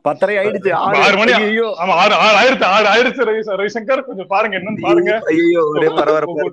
பத்தரை 0.06 0.34
ஆயிடுச்சு. 0.36 0.70
ஆறு 1.04 1.16
மணி 1.20 1.32
ஐயோ 1.38 1.66
ஆமா 1.82 1.94
ஆறு 2.02 2.14
ஆறு 2.24 2.36
ஆயிரத்து 2.40 2.66
ஆறு 2.76 2.86
ஆயிரத்து 2.88 3.26
ரவி 3.28 3.42
ரவிசங்கர். 3.60 4.06
கொஞ்சம் 4.08 4.30
பாருங்க 4.34 4.58
என்னன்னு 4.58 4.84
பாருங்க. 4.86 5.12
ஐயோ 5.32 5.62
ஒரே 5.74 5.88
பரபரப்பா 5.98 6.46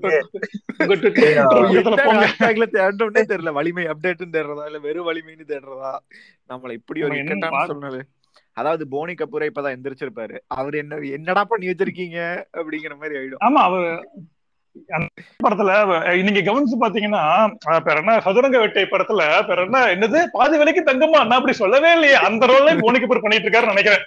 தேடணும்னே 2.75 3.23
தெரியல. 3.31 3.51
வலிமை 3.51 3.85
அப்டேட்னு 3.85 4.35
தேடுறதா? 4.37 4.65
இல்ல 4.65 4.79
வெறும் 4.79 5.07
வலிமைன்னு 5.09 5.51
தேடுறதா? 5.53 5.93
நம்மள 6.49 6.71
இப்படி 6.71 7.03
ஒரு 7.03 7.17
இக்கட்டான 7.21 7.65
சூழ்நிலை. 7.71 8.01
அதாவது 8.53 8.83
போனி 8.87 9.13
கபூரை 9.13 9.47
இப்பதான் 9.49 9.75
எந்திரிச்சிருப்பாரு. 9.77 10.35
அவர் 10.47 10.75
என்ன 10.75 10.99
என்னடா 11.17 11.43
பண்ணி 11.43 11.65
வச்சிருக்கீங்க? 11.67 12.19
அப்படிங்கிற 12.59 12.93
மாதிரி 12.97 13.17
ஆயிடும். 13.19 13.41
ஆமா 13.47 13.61
அவர் 13.61 13.87
படத்துல 15.43 15.71
நீங்க 16.27 16.41
கவனிச்சு 16.47 16.77
பாத்தீங்கன்னா 16.81 17.21
பேர் 17.85 17.99
என்ன 18.01 18.15
சதுரங்க 18.25 18.57
வேட்டை 18.61 18.83
படத்துல 18.93 19.23
பேர் 19.49 19.61
என்ன 19.65 19.81
என்னது 19.93 20.19
பாதி 20.35 20.59
வேலைக்கு 20.61 20.81
தங்கம்மா 20.89 21.19
நான் 21.21 21.39
அப்படி 21.39 21.55
சொல்லவே 21.61 21.91
இல்லையே. 21.97 22.17
அந்த 22.27 22.49
ரோல்ல 22.51 22.75
போனி 22.83 22.99
கபூர் 23.03 23.23
பண்ணிட்டு 23.23 23.47
இருக்காருன்னு 23.47 23.75
நினைக்கிறேன். 23.75 24.05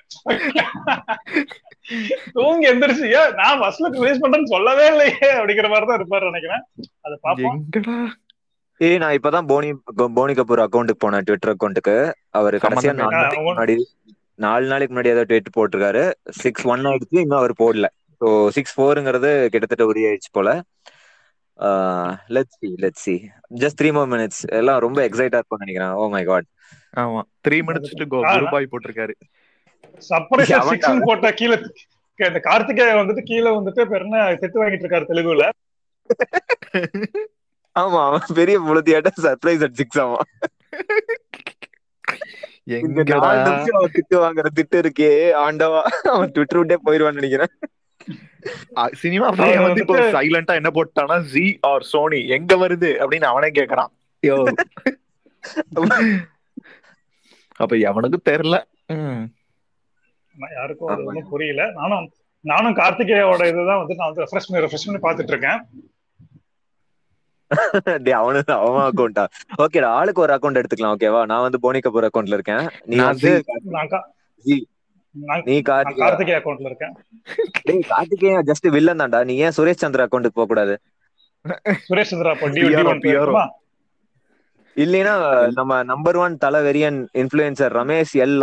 தூங்கி 2.37 2.69
எந்திரிச்சு 2.71 3.09
நான் 3.41 3.61
பஸ்ல 3.65 3.93
ரிலீஸ் 3.99 4.23
பண்றேன்னு 4.25 4.53
சொல்லவே 4.55 4.87
இல்லையே 4.93 5.29
அப்படிங்கிற 5.39 5.69
மாதிரி 5.75 5.89
தான் 5.91 6.01
இருப்பாரு 6.01 6.31
நினைக்கிறேன். 6.33 6.65
அதை 7.05 7.17
எங்கடா? 7.51 7.99
ஏய் 8.81 9.01
நான் 9.03 9.17
இப்பதான் 9.19 9.49
போனி 9.53 9.71
போனி 10.19 10.35
கபூர் 10.41 10.65
அக்கௌண்ட்டுக்கு 10.65 11.05
போனேன் 11.05 11.25
ட்விட்டர் 11.29 11.53
அக்கௌண்ட்டுக்கு 11.55 11.97
அவர் 12.41 12.57
கடைசியா 12.65 12.93
நாலு. 12.99 13.15
நாளைக்கு 13.17 13.45
முன்னாடி 13.47 13.77
நாலு 14.45 14.67
நாளைக்கு 14.73 14.93
முன்னாடி 14.93 15.11
ஏதோ 15.15 15.25
ட்வீட் 15.31 15.57
போட்டிருக்காரு. 15.57 16.03
சிக்ஸ் 16.43 16.67
ஒன் 16.73 16.85
ஆயிடுச்சு 16.91 17.19
இன்னும் 17.25 17.41
அவர் 17.41 17.61
போடல. 17.63 17.87
ஸோ 18.21 18.27
சிக்ஸ் 18.57 18.75
ஃபோருங்கிறது 18.77 19.31
கிட்டத்தட்ட 19.53 19.85
உரி 19.91 20.03
ஆயிடுச்சு 20.09 20.31
போல 20.33 20.51
let's 22.35 22.59
see 22.59 22.69
let's 22.83 23.05
see 23.05 23.15
just 23.61 23.79
three 23.81 23.91
more 23.97 24.11
minutes 24.13 24.43
எல்லாம் 24.59 24.81
ரொம்ப 24.85 24.99
எக்ஸைட்டா 25.07 25.39
இருக்கும் 25.41 25.63
நினைக்கிறேன். 25.65 25.95
ஓ 25.95 26.09
மை 26.15 26.23
காட் 26.31 26.49
ஆமா. 26.97 27.21
Three 27.45 27.59
minutes 27.69 27.99
to 28.01 28.07
go. 28.13 28.19
Gurubhai 28.33 28.71
போட்டிருக்காரு. 28.73 29.15
சர்ப்ரைஸ். 30.03 30.53
சிக்ஸ் 30.71 31.07
போட்ட 31.07 31.31
கீழே 31.39 31.57
இந்த 32.19 32.41
கார்த்திகேய 32.47 32.95
வந்துட்டு 33.01 33.23
கீழே 33.29 33.51
வந்துட்டு 33.57 33.83
பேர் 33.91 34.05
என்ன 34.07 34.23
திட்டு 34.43 34.61
வாங்கிட்டு 34.63 34.87
இருக்காரு 34.87 35.11
தெலுங்குல 35.11 35.47
ஆமா 37.77 38.01
அவன் 38.07 38.35
பெரிய 38.39 38.57
புலத்தியாட்ட 38.67 39.11
சர்ப்ரைஸ் 39.25 39.65
அட் 39.67 39.79
சிக்ஸ் 39.81 40.01
அவன். 40.05 40.29
திட்டு 43.91 44.17
வாங்குற 44.23 44.47
திட்டு 44.59 44.79
இருக்கே 44.83 45.11
ஆண்டவா. 45.45 45.83
அவன் 46.13 46.33
ட்விட்டர் 46.35 46.61
விட்டே 46.61 46.79
போயிருவான்னு 46.87 47.21
நினைக்கிறேன். 47.21 47.53
சினிமா 49.03 49.29
பையன் 49.39 49.65
வந்து 49.67 49.83
இப்போ 49.85 49.97
சைலண்டா 50.17 50.55
என்ன 50.61 50.71
போட்டானா 50.77 51.17
ஜி 51.33 51.45
ஆர் 51.71 51.87
சோனி 51.93 52.21
எங்க 52.37 52.53
வருது 52.63 52.91
அப்படின்னு 53.03 53.27
அவனே 53.33 53.51
கேக்குறான். 53.59 53.91
யோ. 54.23 54.37
அப்ப 57.61 57.73
எவனுக்கு 57.91 58.19
தெரியல. 58.31 58.57
யாருக்கும் 60.57 60.91
அது 60.93 61.07
ஒன்றும் 61.11 61.31
புரியல. 61.33 61.63
நானும் 61.79 62.09
நானும் 62.45 62.79
கார்த்திகேயோட 62.81 63.43
இதுதான் 63.53 63.81
வந்து 63.83 63.99
நான் 64.01 64.11
வந்து 64.11 64.25
ரெஃப்ரெஷ் 64.25 64.49
பண்ணி 64.49 64.65
ரெஃப்ரெஷ் 64.65 64.87
பண்ணி 64.89 65.01
பாத்துட்டு 65.07 65.35
இருக்கேன் 65.35 65.61
டேய் 68.05 68.17
அவனு 68.19 68.41
அவன் 68.57 68.87
அக்கௌண்டா 68.89 69.23
ஓகேடா 69.65 69.91
ஆளுக்கு 69.99 70.23
ஒரு 70.25 70.33
அக்கௌண்ட் 70.35 70.61
எடுத்துக்கலாம். 70.61 70.97
ஓகேவா 70.97 71.21
நான் 71.31 71.45
வந்து 71.47 71.61
போனி 71.65 71.81
கபூர் 71.85 72.07
அக்கௌண்ட்ல 72.09 72.39
இருக்கேன். 72.39 72.65
நீ 72.89 72.97
நான் 73.01 73.13
வந்து 73.13 73.33
நீ 75.49 75.55
கார்த்திகேயா 75.69 76.39
அக்கௌண்ட்ல 76.39 76.69
இருக்கேன். 76.71 76.95
டேய் 77.69 77.87
கார்த்திகேயா 77.93 78.41
ஜஸ்ட் 78.51 78.67
வில்லன் 78.77 79.01
தான்டா. 79.03 79.21
நீ 79.29 79.35
ஏன் 79.45 79.57
சுரேஷ் 79.57 79.83
சந்திர 79.85 80.07
அக்கௌண்ட்டுக்கு 80.07 80.39
போக 80.41 80.49
கூடாது? 80.53 80.75
சுரேஷ் 81.89 82.13
சந்திரா 82.13 82.33
அப்போ. 82.35 83.45
இல்லைன்னா 84.77 85.15
நம்ம 85.59 85.79
நம்பர் 85.91 86.19
ஒன் 86.25 86.35
தல 86.45 86.57
வெரியன் 86.67 86.99
இன்ஃபுளுசர் 87.21 87.75
ரமேஷ் 87.81 88.15
எல் 88.25 88.37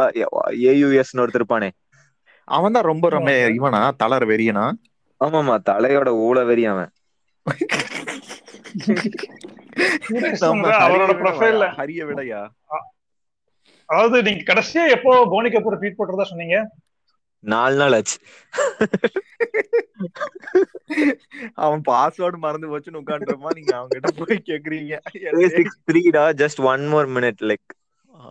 ஏயுஎஸ் 0.72 1.14
ஒருத்தர் 1.24 1.42
இருப்பானே. 1.42 1.70
அவன் 2.58 2.76
தான் 2.76 2.90
ரொம்ப 2.92 3.06
ரொம்ப 3.16 3.32
இவனா? 3.58 3.82
தளர் 4.02 4.26
வெறியனா 4.32 4.66
ஆமாமா 5.22 5.56
தலையோட 5.70 6.10
ஊழ 6.26 6.38
வெறி 6.50 6.64
அவன் 6.72 6.92
அவரோட 10.86 11.14
ப்ரொஃபைல்ல 11.22 11.66
ஹரிய 11.78 12.02
விடையா? 12.10 12.42
அதாவது 13.90 14.18
நீங்க 14.28 14.44
கடைசியா 14.50 14.84
எப்போ 14.96 15.12
போனி 15.32 15.50
கபூர் 15.50 15.80
ட்வீட் 15.82 15.98
போட்டுறதா 15.98 16.28
சொன்னீங்க? 16.32 16.58
நாலு 17.44 17.76
நாள் 17.76 17.96
ஆச்சு. 17.98 18.18
அவன் 21.64 21.82
பாஸ்வேர்டு 21.90 22.38
மறந்து 22.46 22.70
போச்சுன்னு 22.72 23.02
உட்காந்துருப்பா 23.02 23.52
நீங்க 23.58 23.74
அவங்க 23.78 23.94
கிட்ட 23.96 24.12
போய் 24.20 24.48
கேக்குறீங்க. 24.50 24.94
Just 26.44 26.62
one 26.74 26.86
more 26.88 27.10
minute 27.10 27.44
like 27.52 27.72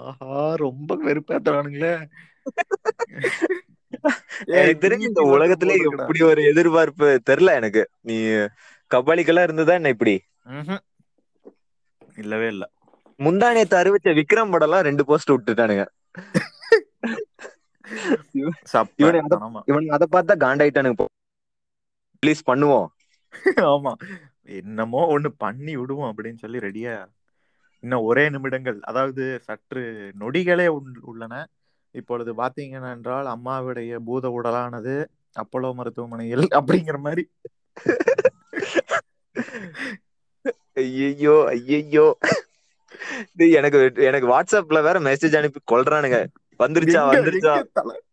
ஆஹா 0.04 0.38
ரொம்ப 0.64 0.96
வெறுப்பேத்துறானுங்களே. 1.06 1.94
எனக்கு 4.54 4.84
தெரிஞ்சு 4.84 5.10
இந்த 5.10 5.22
உலகத்திலே 5.34 5.76
எப்படி 5.88 6.20
ஒரு 6.24 6.42
எதிர்பார்ப்பு 6.44 7.08
தெரியல 7.30 7.54
எனக்கு. 7.60 7.82
நீ 8.08 8.16
கபாலிக்கெல்லாம் 8.90 9.46
இருந்ததா 9.48 9.76
என்ன 9.80 9.92
இப்படி? 9.96 10.14
இல்லவே 12.16 12.46
இல்ல. 12.46 12.64
முந்தா 13.18 13.52
நேத்து 13.52 13.76
அறிவிச்ச 13.76 14.04
விக்ரம் 14.04 14.52
படம்லாம் 14.52 14.80
ரெண்டு 14.80 15.04
போஸ்ட் 15.04 15.30
விட்டுட்டானுங்க. 15.30 15.86
சப்ப. 18.72 19.62
இவனை 19.64 19.88
அத- 19.88 20.08
பார்த்தா 20.12 20.36
காண்டாயிட்டானுங்க 20.36 21.04
ப்ளீஸ் 22.26 22.40
பண்ணுவோம். 22.46 22.86
ஆமா. 23.56 23.92
என்னமோ 24.42 25.18
ஒண்ணு 25.18 25.26
பண்ணி 25.36 25.76
விடுவோம் 25.76 26.14
அப்படின்னு 26.16 26.38
சொல்லி 26.38 26.58
ரெடியா 26.58 27.06
இன்னும் 27.80 28.02
ஒரே 28.02 28.28
நிமிடங்கள். 28.28 28.80
அதாவது 28.80 29.40
சற்று 29.42 30.12
நொடிகளே 30.18 30.66
உள்- 30.66 30.98
உள்ளன. 31.00 31.48
இப்பொழுது 31.90 32.34
பாத்தீங்கன்னா 32.34 32.94
என்றால் 32.94 33.26
அம்மாவுடைய 33.26 33.96
பூத 33.96 34.40
உடலானது 34.42 35.04
அப்போலோ 35.32 35.74
மருத்துவமனையில் 35.74 36.48
அப்படிங்கிற 36.60 36.98
மாதிரி. 36.98 37.30
ஐயோ 40.74 41.44
ஐயோ 41.46 42.18
எனக்கு 43.52 43.78
எனக்கு 44.04 44.28
வாட்ஸ்அப்ல 44.28 44.82
வேற 44.82 45.00
மெசேஜ் 45.00 45.36
அனுப்பி 45.36 45.60
கொல்றானுங்க. 45.72 46.18
வந்துருச்சா 46.60 47.00
வந்துருச்சா? 47.10 47.54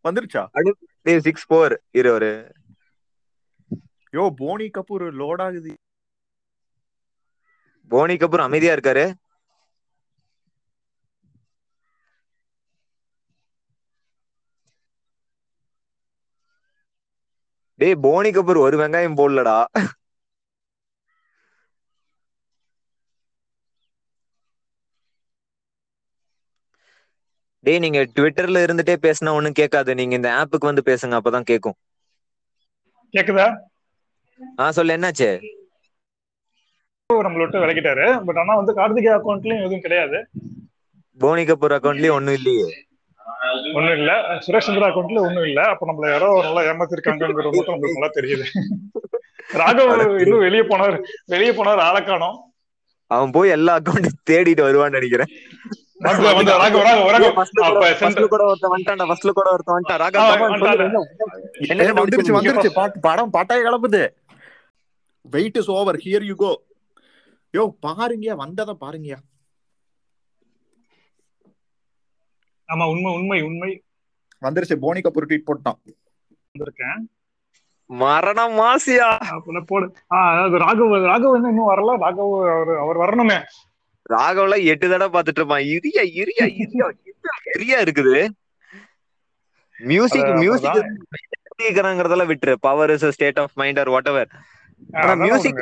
வந்துருச்சா? 0.08 0.44
டேய் 1.06 1.22
சிக்ஸ் 1.22 1.48
ஃபோர் 1.50 1.74
இரு 1.92 2.12
ஒரு 2.12 2.32
யோ 4.14 4.24
போனி 4.40 4.68
கபூர் 4.74 5.06
லோட் 5.20 5.44
ஆகுது. 5.48 5.74
போனிக்கு 7.92 8.24
அப்புறம் 8.24 8.48
அமைதியா 8.48 8.74
இருக்காரு. 8.76 9.06
டேய் 17.80 17.96
போனி 18.02 18.30
கபூர் 18.30 18.60
ஒரு 18.60 18.76
வெங்காயம் 18.78 19.18
போடலடா. 19.18 19.58
டேய் 27.64 27.80
நீங்க 27.80 28.00
ட்விட்டர்ல 28.16 28.64
இருந்துட்டே 28.66 28.96
பேசினா 29.02 29.34
ஒண்ணும் 29.34 29.52
கேட்காது. 29.52 29.96
நீங்க 29.96 30.16
இந்த 30.16 30.30
ஆப்புக்கு 30.32 30.70
வந்து 30.70 30.84
பேசுங்க 30.86 31.18
அப்பதான் 31.20 31.50
கேக்கும். 31.52 31.78
கேக்குதா? 33.14 33.48
ஆ 34.60 34.72
சொல்லு 34.72 34.94
என்னாச்சு? 34.98 35.30
நம்மள 37.10 37.38
விட்டு 37.38 37.62
விளக்கிட்டாரு 37.62 38.06
பட் 38.28 38.38
ஆனா 38.38 38.54
வந்து 38.56 38.74
கார்த்திகே 38.74 39.12
அக்கௌண்ட்லயும் 39.16 39.64
எதுவும் 39.66 39.80
கிடையாது. 39.80 40.18
போனி 41.20 41.44
கபூர் 41.44 41.76
அக்கௌண்ட்லயும் 41.78 42.18
ஒண்ணும் 42.18 42.34
இல்லையே. 42.34 42.68
ஒண்ணும் 43.78 43.98
இல்ல. 43.98 44.12
சுரேஷ் 44.46 44.68
சந்திரா 44.68 44.88
அக்கௌண்ட்ல 44.90 45.20
ஒண்ணும் 45.20 45.44
இல்ல. 45.44 45.62
அப்ப 45.64 45.88
நம்மள 45.88 46.10
யாரோ 46.10 46.30
நல்லா 46.44 46.62
ஏமாத்திருக்காங்கிறது 46.72 47.36
மட்டும் 47.58 47.74
நம்மளுக்கு 47.74 47.98
நல்லா 47.98 48.12
தெரியுது. 48.20 48.46
ராகவ் 49.54 49.92
இன்னும் 50.24 50.40
வெளியே 50.40 50.64
போனவர் 50.64 50.98
வெளியே 51.26 51.54
போனவர் 51.54 51.80
ஆளை 51.80 52.04
காணோம். 52.04 52.38
அவன் 53.12 53.32
போய் 53.32 53.50
எல்லா 53.50 53.80
அக்கௌண்ட்டையும் 53.80 54.22
தேடிட்டு 54.30 54.68
வருவான்னு 54.68 54.98
நினைக்கிறேன். 55.00 55.32
படம் 63.02 63.32
பட்டாய 63.32 63.62
கலப்புது 63.64 64.04
wait 65.26 65.58
is 65.58 65.72
over 65.72 65.96
here 65.96 66.26
you 66.26 66.36
go 66.36 66.52
yo 67.54 67.76
பாருங்க 67.80 68.36
வந்தத 68.36 68.74
பாருங்க 68.74 69.18
ஆமா 72.70 72.86
உண்மை 72.88 73.12
உண்மை 73.14 73.42
உண்மை. 73.42 73.72
வந்துருச்சு. 74.42 74.76
போனி 74.76 75.02
கபூர் 75.02 75.26
ட்வீட் 75.26 75.48
போட்டான். 75.48 75.80
வந்திருக்கேன். 76.52 77.02
மரணம் 77.90 78.54
மாசியா. 78.60 79.10
போடு. 79.66 79.86
ராகவ் 80.64 80.96
ராகவ் 81.06 81.36
இன்னும் 81.36 81.70
வரல. 81.70 81.98
ராகவ் 81.98 82.34
அவர் 82.54 82.78
அவர் 82.78 82.98
வரணுமே. 82.98 83.38
ராகவ்ல 84.16 84.56
எட்டு 84.72 84.86
தடவை 84.92 85.12
பாத்துட்டு 85.14 85.42
இருப்பான் 85.42 85.66
இரியா 85.76 86.04
இரியா 86.22 86.46
இரியா 86.64 86.88
இரியா, 87.58 87.78
இருக்குது. 87.86 88.16
மியூசிக் 89.78 90.32
மியூசிக் 90.44 90.76
அதான். 90.76 90.98
கேக்குறாங்கறதெல்லாம் 91.62 92.32
விட்டுரு. 92.32 92.54
Power 92.68 92.94
is 92.96 93.06
state 93.16 93.40
of 93.44 93.56
mind 93.62 93.80
or 93.84 93.92
whatever 94.14 94.30
music 95.26 95.62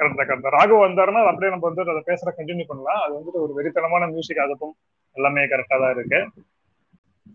கரெக்டா 0.00 0.24
கரெக்டா 0.28 0.50
ராகவ் 0.56 0.84
வந்தாருன்னா 0.84 1.22
அப்படியே 1.30 1.50
நம்ம 1.54 1.66
வந்து 1.68 1.82
அதை 1.92 2.02
பேசுற 2.10 2.30
கண்டினியூ 2.38 2.66
பண்ணலாம். 2.70 3.02
அது 3.04 3.12
வந்துட்டு 3.16 3.40
ஒரு 3.44 3.52
வெறித்தனமான 3.58 4.08
மியூசிக் 4.14 4.42
ஆகட்டும். 4.44 4.74
எல்லாமே 5.16 5.42
கரெக்டா 5.52 5.76
தான் 5.82 5.94
இருக்கு. 5.96 6.20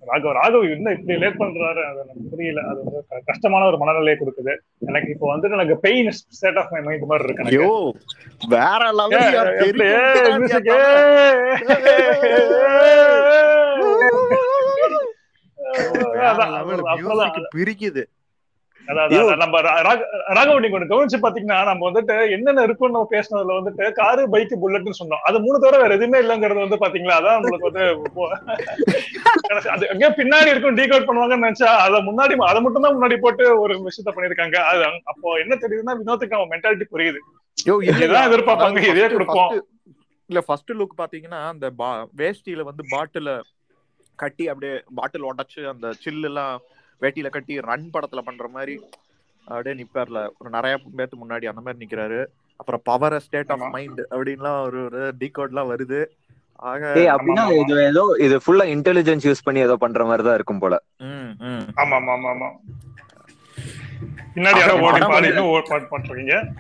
ராகவ் 0.01 0.35
ராகவ் 0.35 0.71
என்ன 0.71 0.91
இப்படி 0.91 1.19
லேட் 1.19 1.39
பண்றாரு? 1.39 1.81
அது 1.89 1.99
எனக்கு 2.03 2.23
புரியல. 2.29 2.61
அது 2.61 2.83
வந்து 2.83 3.05
கஷ்டமான 3.25 3.65
ஒரு 3.65 3.77
மனநிலையை 3.77 4.17
கொடுக்குது. 4.19 4.53
எனக்கு 4.79 5.09
இப்போ 5.09 5.35
வந்துட்டு 5.35 5.51
எனக்கு 5.51 5.77
pain 5.77 6.11
state 6.11 6.57
of 6.57 6.71
my 6.71 6.81
mind 6.81 7.03
மாதிரி 7.03 7.33
இருக்கு 7.33 7.45
ஐயோ 7.45 7.93
வேற 8.47 8.91
லெவல். 8.91 9.23
பிரிக்குது. 17.55 18.03
நம்ம 18.87 19.61
ரா- 19.61 19.81
ராக- 19.81 20.07
ராகவன் 20.27 20.61
நீங்க 20.61 20.79
கவனிச்சு 20.85 21.17
பாத்தீங்கன்னா 21.21 21.65
நம்ம 21.65 21.91
வந்துட்டு 21.91 22.31
என்னென்ன 22.31 22.61
இருக்குன்னு 22.61 22.93
நம்ம 22.93 23.07
பேசினதுல 23.11 23.55
வந்துட்டு 23.59 23.91
காரு 23.91 24.29
பைக் 24.29 24.59
புல்லட்னு 24.61 24.99
சொன்னோம். 24.99 25.23
அது 25.23 25.39
மூணு 25.39 25.59
தவிர 25.59 25.77
வேற 25.77 25.93
எதுவுமே 25.93 26.19
இல்லங்கிறது 26.19 26.59
வந்து 26.59 26.75
பாத்தீங்களா? 26.75 27.15
அதான் 27.15 27.37
நம்மளுக்கு 27.37 27.69
வந்து 27.69 27.85
அது 29.69 29.87
எங்க 29.87 30.09
பின்னாடி 30.09 30.47
இருக்கும் 30.47 30.77
டீகோட் 30.77 31.07
பண்ணுவாங்கன்னு 31.07 31.47
நினைச்சா 31.47 31.69
அதை 31.77 32.01
முன்னாடி 32.01 32.35
அதை 32.45 32.61
மட்டும் 32.61 32.81
தான் 32.81 32.95
முன்னாடி 32.95 33.17
போட்டு 33.17 33.59
ஒரு 33.59 33.73
விஷயத்த 33.79 34.13
பண்ணிருக்காங்க 34.15 34.55
அது 34.63 34.83
அப்போ 35.03 35.33
என்ன 35.35 35.55
தெரியுதுன்னா 35.55 35.95
வினோத்துக்கு 35.95 36.33
அவன் 36.33 36.49
மென்டாலிட்டி 36.49 36.87
புரியுது. 36.91 37.19
இதுதான் 37.83 38.29
எதிர்பார்ப்பாங்க, 38.29 38.79
இதே 38.87 39.07
கொடுப்போம். 39.07 39.51
இல்ல 40.29 40.41
ஃபர்ஸ்ட் 40.41 40.71
லுக் 40.71 40.97
பாத்தீங்கன்னா 40.97 41.47
அந்த 41.47 41.71
வேஷ்டியில 42.17 42.61
வந்து 42.61 42.83
பாட்டில 42.91 43.29
கட்டி 44.15 44.49
அப்படியே 44.49 44.81
பாட்டில் 44.95 45.23
உடைச்சு 45.23 45.67
அந்த 45.67 45.91
சில்லு 46.03 46.23
எல்லாம் 46.23 46.55
வேட்டியில 47.01 47.29
கட்டி 47.29 47.55
ரன் 47.61 47.87
படத்துல 47.93 48.21
பண்ற 48.21 48.47
மாதிரி 48.49 48.75
அப்படியே 49.47 49.75
நிப்பார்ல. 49.79 50.19
ஒரு 50.39 50.49
நிறைய 50.49 50.75
பேத்து 50.97 51.15
முன்னாடி 51.15 51.45
அந்த 51.49 51.61
மாதிரி 51.61 51.81
நிக்கிறாரு. 51.83 52.19
அப்புறம் 52.59 52.81
பவர் 52.83 53.15
ஸ்டேட் 53.19 53.51
ஆஃப். 53.51 53.65
மைண்ட் 53.73 54.01
அப்படின்லாம் 54.11 54.59
ஒரு 54.67 54.79
ஒரு 54.85 55.01
டீகோட் 55.21 55.53
எல்லாம் 55.53 55.71
வருது. 55.73 55.99
ஆக 56.63 56.81
ஏய் 56.99 57.11
அப்படின்னா 57.13 57.43
இது 57.61 57.73
ஏதோ 57.89 58.03
இது 58.19 58.35
ஃபுல்லா 58.43 58.65
இன்டெலிஜென்ஸ் 58.75 59.27
யூஸ் 59.27 59.45
பண்ணி 59.45 59.59
ஏதோ 59.59 59.75
பண்ற 59.75 60.05
மாதிரி 60.05 60.23
தான் 60.23 60.37
இருக்கும் 60.39 60.59
போல. 60.59 60.75
ம், 61.07 61.31
ம். 61.49 61.65
ஆமா 61.75 61.95
ஆமா 61.99 62.13
ஆமா 62.13 62.29
ஆமா 62.35 62.49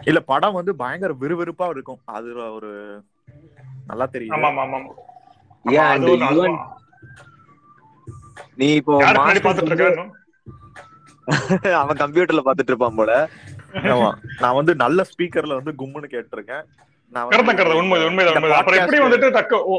இல்ல 0.05 0.19
படம் 0.29 0.57
வந்து 0.59 0.75
பயங்கர 0.75 1.13
விறுவிறுப்பா 1.21 1.67
இருக்கும். 1.69 1.99
அதுல 2.15 2.43
ஒரு 2.51 2.69
நல்லா 3.87 4.05
தெரியும் 4.07 4.35
நீ 8.57 8.67
இப்போ 8.75 8.93
அவன் 11.81 11.99
கம்ப்யூட்டர்ல 12.01 12.41
பாத்துட்டு 12.45 12.71
இருப்பான் 12.71 12.97
போல. 12.97 13.11
ஆமா. 13.91 14.09
நான் 14.41 14.57
வந்து 14.57 14.73
நல்ல 14.81 15.05
ஸ்பீக்கர்ல 15.09 15.57
வந்து 15.59 15.73
கும்முன்னு 15.79 16.09
கேட்டிருக்கேன். 16.11 16.65
உண்மை 17.75 17.99
உண்மை 18.05 18.23
அப்புறம் 18.53 18.79
எப்படி 18.79 18.99
வந்துட்டு 19.05 19.29
தக்க 19.31 19.59
ஓ, 19.67 19.75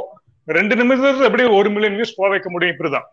ரெண்டு 0.49 0.75
நிமிஷத்துல 0.81 1.29
எப்படி 1.29 1.45
ஒரு 1.57 1.69
மில்லியன் 1.71 1.97
வியூஸ் 1.97 2.17
போக 2.17 2.29
வைக்க 2.29 2.51
முடியும்? 2.51 2.75
இப்படிதான். 2.75 3.07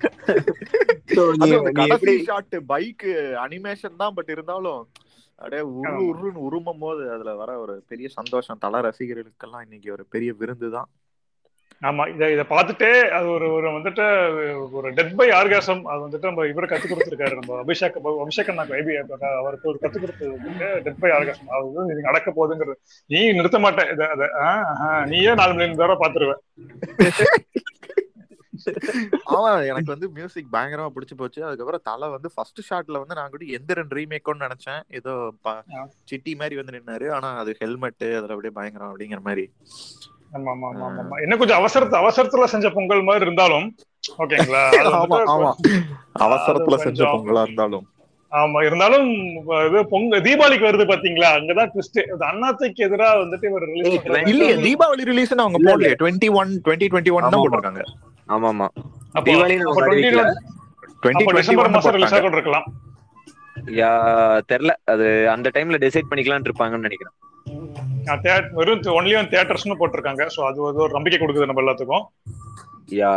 கடைசி 1.78 2.14
ஷாட் 2.24 2.56
பைக் 2.66 3.04
அனிமேஷன் 3.44 4.00
தான் 4.02 4.14
பட் 4.16 4.30
இருந்தாலும் 4.34 4.80
அப்படியே 5.38 5.62
உரு. 5.72 5.92
உருன்னு 6.08 6.40
உருமும் 6.46 6.80
போது 6.80 7.02
அதுல 7.14 7.34
வர 7.34 7.50
ஒரு 7.58 7.74
பெரிய 7.90 8.08
சந்தோஷம். 8.16 8.60
தல 8.64 8.80
ரசிகர்களுக்கெல்லாம் 8.86 9.64
இன்னைக்கு 9.66 9.88
ஒரு 9.96 10.04
பெரிய 10.14 10.30
விருந்து 10.40 10.68
தான் 10.70 10.88
ஆமா 11.82 12.04
இத 12.12 12.28
இத 12.34 12.42
பார்த்துட்டே 12.48 12.88
அது 13.16 13.26
ஒரு 13.28 13.46
ஒரு 13.52 13.68
வந்துட்டு 13.74 14.04
ஒரு 14.78 14.88
டெத் 14.92 15.14
பை 15.14 15.26
ஆர்காசம் 15.30 15.82
அது 15.90 16.00
வந்துட்டு 16.04 16.28
நம்ம 16.30 16.46
இவரை 16.46 16.66
கத்து 16.70 16.86
கொடுத்துருக்காரு. 16.86 17.34
நம்ம 17.38 17.58
அபிஷேக் 17.62 17.98
அபிஷேக் 18.24 18.50
நான் 18.54 18.72
மேபி 18.72 18.94
அவருக்கு 19.42 19.70
ஒரு 19.72 19.78
கத்து 19.82 19.98
கொடுத்தது 20.00 20.30
வந்துட்டு 20.36 20.68
டெத் 20.86 21.00
பை 21.02 21.10
ஆர்காசம் 21.18 21.52
அது 21.56 21.70
வந்து 21.76 21.94
இது 21.94 22.08
நடக்க 22.08 22.30
போகுதுங்கிறது. 22.30 22.76
நீ 23.10 23.20
நிறுத்த 23.32 23.58
மாட்டேன். 23.66 23.90
இத 23.94 24.08
அத 24.14 24.24
நீயே 25.12 25.34
நாலு 25.40 25.54
மில்லியன் 25.54 25.80
தடவை 25.82 25.98
பாத்துருவ 26.02 26.34
ஆமா 29.32 29.50
எனக்கு 29.70 29.90
வந்து 29.92 30.06
மியூசிக் 30.16 30.52
பயங்கரமா 30.54 30.88
பிடிச்சு 30.94 31.16
போச்சு. 31.16 31.40
அதுக்கப்புறம் 31.44 31.84
தலை 31.84 32.06
வந்து 32.14 32.28
ஃபர்ஸ்ட் 32.34 32.60
ஷாட்ல 32.68 33.00
வந்து 33.02 33.18
நான் 33.18 33.32
கூட 33.34 33.44
எந்திரன் 33.56 33.92
ரீமேக்னு 33.98 34.44
நினைச்சேன். 34.46 34.82
ஏதோ. 34.98 35.14
சிட்டி 36.10 36.34
மாதிரி 36.40 36.56
வந்து 36.60 36.76
நின்னாரு. 36.76 37.06
ஆனா 37.18 37.30
அது 37.42 37.52
ஹெல்மெட் 37.60 38.06
அதுல 38.18 38.34
அப்படியே 38.34 38.56
பயங்கரம் 38.58 38.90
அப்படிங்கிற 38.90 39.22
மாதிரி. 39.28 39.44
ஆமா 40.32 40.50
ஆமா 40.52 40.66
ஆமா 40.70 40.86
ஆமா, 40.86 41.02
ஆமா 41.02 41.16
என்ன 41.24 41.36
கொஞ்சம் 41.40 41.60
அவசரத்து 41.60 41.96
அவசரத்துல 42.00 42.48
செஞ்ச 42.52 42.68
பொங்கல் 42.74 43.06
மாதிரி 43.06 43.26
இருந்தாலும் 43.26 43.66
ஓகேங்களா? 44.18 44.62
ஆமா 44.98 45.16
ஆமா. 45.32 45.50
அவசரத்துல 46.24 46.76
செஞ்ச 46.82 47.00
பொங்கலா 47.12 47.42
இருந்தாலும். 47.46 47.86
ஆமா 48.32 48.58
இருந்தாலும் 48.66 49.06
இது 49.66 49.80
பொங்க 49.92 50.18
தீபாவளிக்கு 50.26 50.68
வருது 50.68 50.84
பாத்தீங்களா? 50.90 51.28
அங்கதான் 51.36 51.70
ட்விஸ்ட் 51.72 51.98
அண்ணாத்தைக்கு 52.28 52.82
எதிரா 52.86 53.08
வந்துட்டு 53.20 53.48
இவர் 53.50 53.66
ஏய், 53.68 53.76
ரிலீஸ் 53.76 54.28
இல்லையே 54.32 54.56
தீபாவளி 54.64 55.04
ரிலீஸ் 55.10 55.32
அவங்க 55.36 55.60
போடலையே. 55.60 55.96
Twenty 56.02 56.30
one 56.40 56.50
twenty 56.66 56.88
twenty 56.92 57.14
one 57.16 57.26
தான். 57.26 57.42
போட்டிருக்காங்க 57.44 57.84
ஆமா. 58.28 58.48
ஆமா 58.52 58.68
அப்போ 59.14 59.26
தீபாவளி 59.28 59.56
நம்ம 59.58 59.72
அப்போ 59.72 59.82
டுவெண்ட்டி 59.82 60.10
21 60.10 60.34
டுவெண்ட்டி 61.02 61.24
அப்போ 61.24 61.32
டுவெண்ட்டி 61.32 61.38
டிசம்பர் 61.40 61.72
மாசம் 61.76 61.96
ரிலீஸ் 61.96 62.16
இருக்கலாம் 62.32 62.66
யா 63.76 63.90
தெரியல. 64.50 64.72
அது 64.92 65.06
அந்த 65.32 65.48
டைம்ல 65.54 65.78
டிசைட் 65.82 66.10
பண்ணிக்கலாம்னு 66.10 66.48
இருப்பாங்கன்னு 66.48 66.86
நினைக்கிறேன். 66.86 67.16
வெறும் 68.58 68.82
ஒன்லி 68.98 69.14
ஒன் 69.18 69.30
தியேட்டர்ஸ்னு 69.32 69.78
போட்டிருக்காங்க. 69.80 70.24
சோ 70.34 70.40
அது 70.48 70.58
ஒரு 70.84 70.92
நம்பிக்கை 70.96 71.18
கொடுக்குது 71.20 71.48
நம்ம 71.50 71.62
எல்லாத்துக்கும். 71.64 72.04
யா. 73.00 73.12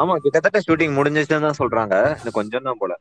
ஆமா 0.00 0.14
கிட்டத்தட்ட 0.24 0.58
ஷூட்டிங் 0.66 0.96
முடிஞ்சிச்சுன்னு 0.96 1.46
தான் 1.48 1.60
சொல்றாங்க. 1.60 1.94
இன்னும் 2.18 2.38
கொஞ்சம் 2.38 2.66
தான் 2.68 2.80
போல. 2.82 2.94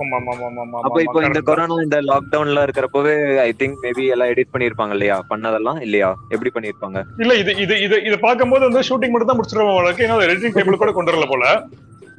ஆமா 0.00 0.16
ஆமா 0.18 0.32
ஆமா 0.46 0.62
ஆமா 0.62 0.78
அப்ப 0.86 0.98
இப்போ 1.04 1.20
இந்த 1.26 1.40
கொரோனா 1.48 1.76
இந்த 1.84 1.98
லாக்டவுன்ல 2.08 2.64
இருக்கிறப்பவே 2.66 3.12
ஐ 3.44 3.50
திங்க் 3.60 3.78
மேபி 3.84 4.04
எல்லாம் 4.14 4.30
எடிட் 4.32 4.52
பண்ணிருப்பாங்க 4.54 4.94
இல்லையா? 4.96 5.16
பண்ணதெல்லாம் 5.30 5.78
இல்லையா? 5.86 6.10
எப்படி 6.34 6.50
பண்ணிருப்பாங்க 6.56 6.98
இல்ல 7.22 7.34
இது 7.42 7.52
இது 7.64 7.76
இது 7.86 7.98
இது 8.08 8.16
பார்க்கும்போது 8.24 8.64
வந்து 8.68 8.82
ஷூட்டிங் 8.88 9.12
மட்டும் 9.14 9.30
தான் 9.30 9.38
முடிச்சிருவோம் 9.38 9.72
உங்களுக்கு 9.72 10.04
இன்னும் 10.06 10.24
எடிட்டிங் 10.26 10.56
டேபிள் 10.58 10.82
கூட 10.82 10.92
கொண்டு 10.98 11.12
வரல 11.12 11.28
போல. 11.32 11.46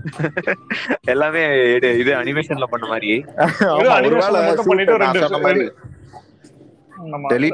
எல்லாமே 1.14 1.44
இது- 1.76 1.96
இது 2.02 2.12
அனிமேஷன்ல 2.20 2.66
பண்ண 2.74 2.86
மாதிரி 2.92 3.12
ஆமா 3.38 3.94
animation 3.96 4.08
ஒருவேளை 4.10 4.42
மட்டும் 4.42 4.58
shoot 4.60 4.72
பண்ணிட்டு 4.72 4.98
நான் 4.98 5.86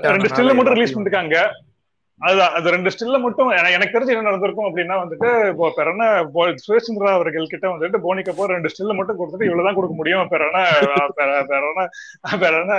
ரெண்டு 0.08 0.30
ஸ்டில்ல 0.30 0.54
மட்டும் 0.54 0.74
ரிலீஸ் 0.74 0.96
பண்ணிருக்காங்க 0.96 1.38
அது 2.22 2.42
அது 2.50 2.72
ரெண்டு 2.72 2.90
ஸ்டில்ல 2.90 3.20
மட்டும் 3.20 3.50
என- 3.50 3.70
எனக்கு 3.70 3.96
தெரிஞ்சு 3.96 4.08
என்ன 4.08 4.22
நடந்திருக்கும் 4.22 4.68
அப்படின்னா 4.68 4.96
வந்துட்டு 5.00 5.30
இப்போ 5.48 5.74
பெறன 5.78 6.04
சுரேஷ்சந்திரா 6.62 7.10
அவர்கள் 7.10 7.48
கிட்ட 7.48 7.68
வந்துட்டு 7.70 8.00
போனி 8.02 8.22
கபூர் 8.22 8.46
ரெண்டு 8.48 8.70
ஸ்டில்ல 8.70 8.94
மட்டும் 8.94 9.20
கொடுத்துட்டு 9.20 9.44
இவ்வளவுதான் 9.44 9.76
கொடுக்க 9.76 9.96
முடியும். 9.96 10.30
பெறன 10.30 10.58
பெற- 11.16 11.44
பெறன 11.44 11.88
பெறன 12.40 12.78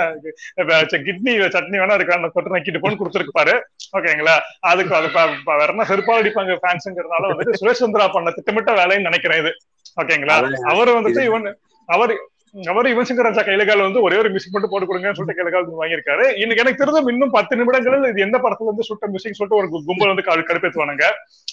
கிட்னி 1.05 1.33
சட்னி 1.49 1.77
வேணா 1.77 1.93
இருக்கா 1.93 2.15
அந்த 2.15 2.27
கொட்டு 2.29 2.55
நக்கிட்டு 2.55 2.79
போன்னு 2.79 2.99
கொடுத்துருப்பாரு. 2.99 3.55
ஓகேங்களா? 3.97 4.35
அதுக்கு 4.65 4.95
அது 4.95 5.09
ப- 5.11 5.43
ப- 5.45 5.57
வேற 5.57 5.71
என்ன 5.71 5.83
செருப்பா 5.83 6.15
அடிப்பாங்க 6.15 6.57
ஃபேன்ஸுங்கிறதுனால 6.63 7.31
வந்துட்டு 7.31 7.59
சுரேஷ்சந்திரா 7.61 8.07
பண்ண 8.11 8.31
திட்டமிட்ட 8.31 8.71
வேலைன்னு 8.75 9.01
நினைக்கிறேன் 9.01 9.39
இது. 9.39 9.53
ஓகேங்களா? 10.01 10.37
அவர் 10.65 10.95
வந்துட்டு 10.97 11.23
இவன் 11.23 11.47
அவர் 11.89 12.15
அவர் 12.63 12.85
யுவன் 12.85 13.09
சங்கர் 13.09 13.21
ராஜா 13.21 13.41
கையில 13.41 13.67
கால 13.67 13.81
வந்து 13.81 14.01
ஒரே 14.01 14.17
ஒரு 14.17 14.27
மியூசிக் 14.27 14.51
மட்டும் 14.51 14.69
போட்டு 14.69 14.97
கொடுங்கன்னு 14.97 15.13
சொல்லிட்டு 15.13 15.47
கையில 15.47 15.51
கால 15.51 15.65
வாங்கியிருக்காரு. 15.79 16.39
இன்னைக்கு 16.39 16.55
எனக்கு 16.55 16.85
தெரிஞ்ச 16.85 17.11
இன்னும் 17.11 17.29
பத்து 17.29 17.55
நிமிடங்களில் 17.55 18.09
இது 18.09 18.21
எந்த 18.21 18.37
படத்துல 18.37 18.63
இருந்து 18.63 18.83
சுட்ட 18.83 19.05
மியூசிக் 19.05 19.33
சொல்லிட்டு 19.33 19.67
ஒரு 19.67 19.83
கும்பல் 19.85 20.15
வந்து 20.15 20.21
கடு- 20.21 20.45
கடுப்பேத்துவானுங்க. 20.45 21.03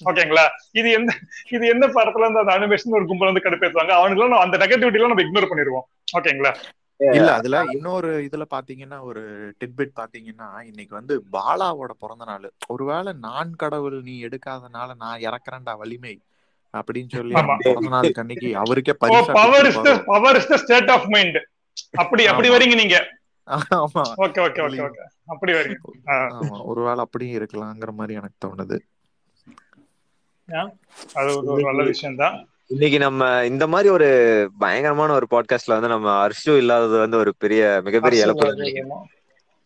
ஓகேங்களா? 0.04 0.40
இது 0.72 0.90
எந்த 0.90 1.14
இது 1.50 1.66
எந்த 1.66 1.86
படத்துல 1.86 2.18
இருந்து 2.18 2.38
அந்த 2.38 2.52
அனிமேஷன் 2.52 2.90
ஒரு 2.90 3.06
கும்பல் 3.06 3.32
வந்து 3.32 3.50
கடுப்பேத்துவாங்க? 3.50 3.88
அவனுக்கு 3.88 4.36
அந்த 4.36 4.56
நெகட்டிவிட்டி 4.56 4.94
எல்லாம் 4.94 5.12
நம்ம 5.12 5.22
இக்னோர் 5.22 5.48
பண்ணிடுவோம். 5.50 6.04
ஓகேங்களா? 6.18 6.54
இல்ல 6.96 7.32
அதுல 7.32 7.64
இன்னொரு 7.70 8.28
இதுல 8.32 8.42
பாத்தீங்கன்னா 8.54 9.00
ஒரு 9.00 9.52
டிட்பிட் 9.64 9.98
பாத்தீங்கன்னா 10.00 10.64
இன்னைக்கு 10.64 10.94
வந்து 10.94 11.22
பாலாவோட 11.32 11.90
பிறந்த 11.98 12.24
நாள். 12.24 12.52
ஒருவேளை 12.66 13.12
நான் 13.20 13.54
கடவுள் 13.56 14.00
நீ 14.02 14.24
எடுக்காதனால 14.24 14.94
நான் 14.98 15.20
இறக்குறேன்டா 15.20 15.76
வலிமை. 15.76 16.20
அப்படின்னு 16.74 17.10
சொல்லி 17.16 17.34
அன்னைக்கு 18.20 18.50
அவருக்கே 18.56 18.94
power 18.94 19.18
is 19.20 19.28
the 19.28 19.32
கொடுத்திருப்பாரோ. 19.32 20.04
Power 20.06 20.36
is 20.36 20.46
the 20.46 20.56
state 20.56 20.90
of 20.90 21.08
mind 21.08 21.38
அப்படி 21.94 22.22
அப்படி. 22.26 22.48
வரீங்க 22.50 22.74
நீங்க. 22.74 22.96
ஆமா. 23.76 24.02
Okay 24.24 24.40
okay 24.46 24.60
okay 24.66 24.80
okay. 24.86 25.04
அப்படி 25.26 25.52
வரீங்க. 25.52 25.76
ஆமா 26.36 26.58
ஒருவேளை 26.64 26.98
அப்படியும் 26.98 27.36
இருக்கலாங்கிற 27.38 27.92
மாதிரி 27.92 28.14
எனக்கு 28.14 28.38
தோணுது. 28.46 28.78
அது 31.14 31.30
ஒரு 31.52 31.62
நல்ல 31.62 31.82
விஷயம் 31.82 32.16
தான் 32.16 32.34
இன்னைக்கு 32.66 32.98
நம்ம 32.98 33.22
இந்த 33.44 33.64
மாதிரி 33.66 33.88
ஒரு 33.88 34.08
பயங்கரமான 34.58 35.12
ஒரு 35.12 35.26
பாட்காஸ்ட்ல 35.30 35.76
வந்து 35.76 35.88
நம்ம 35.88 36.08
அர்ஷு 36.26 36.52
இல்லாதது 36.56 36.98
வந்து 36.98 37.16
ஒரு 37.16 37.32
பெரிய 37.38 37.62
மிகப்பெரிய 37.84 38.24
இழப்பு. 38.26 38.48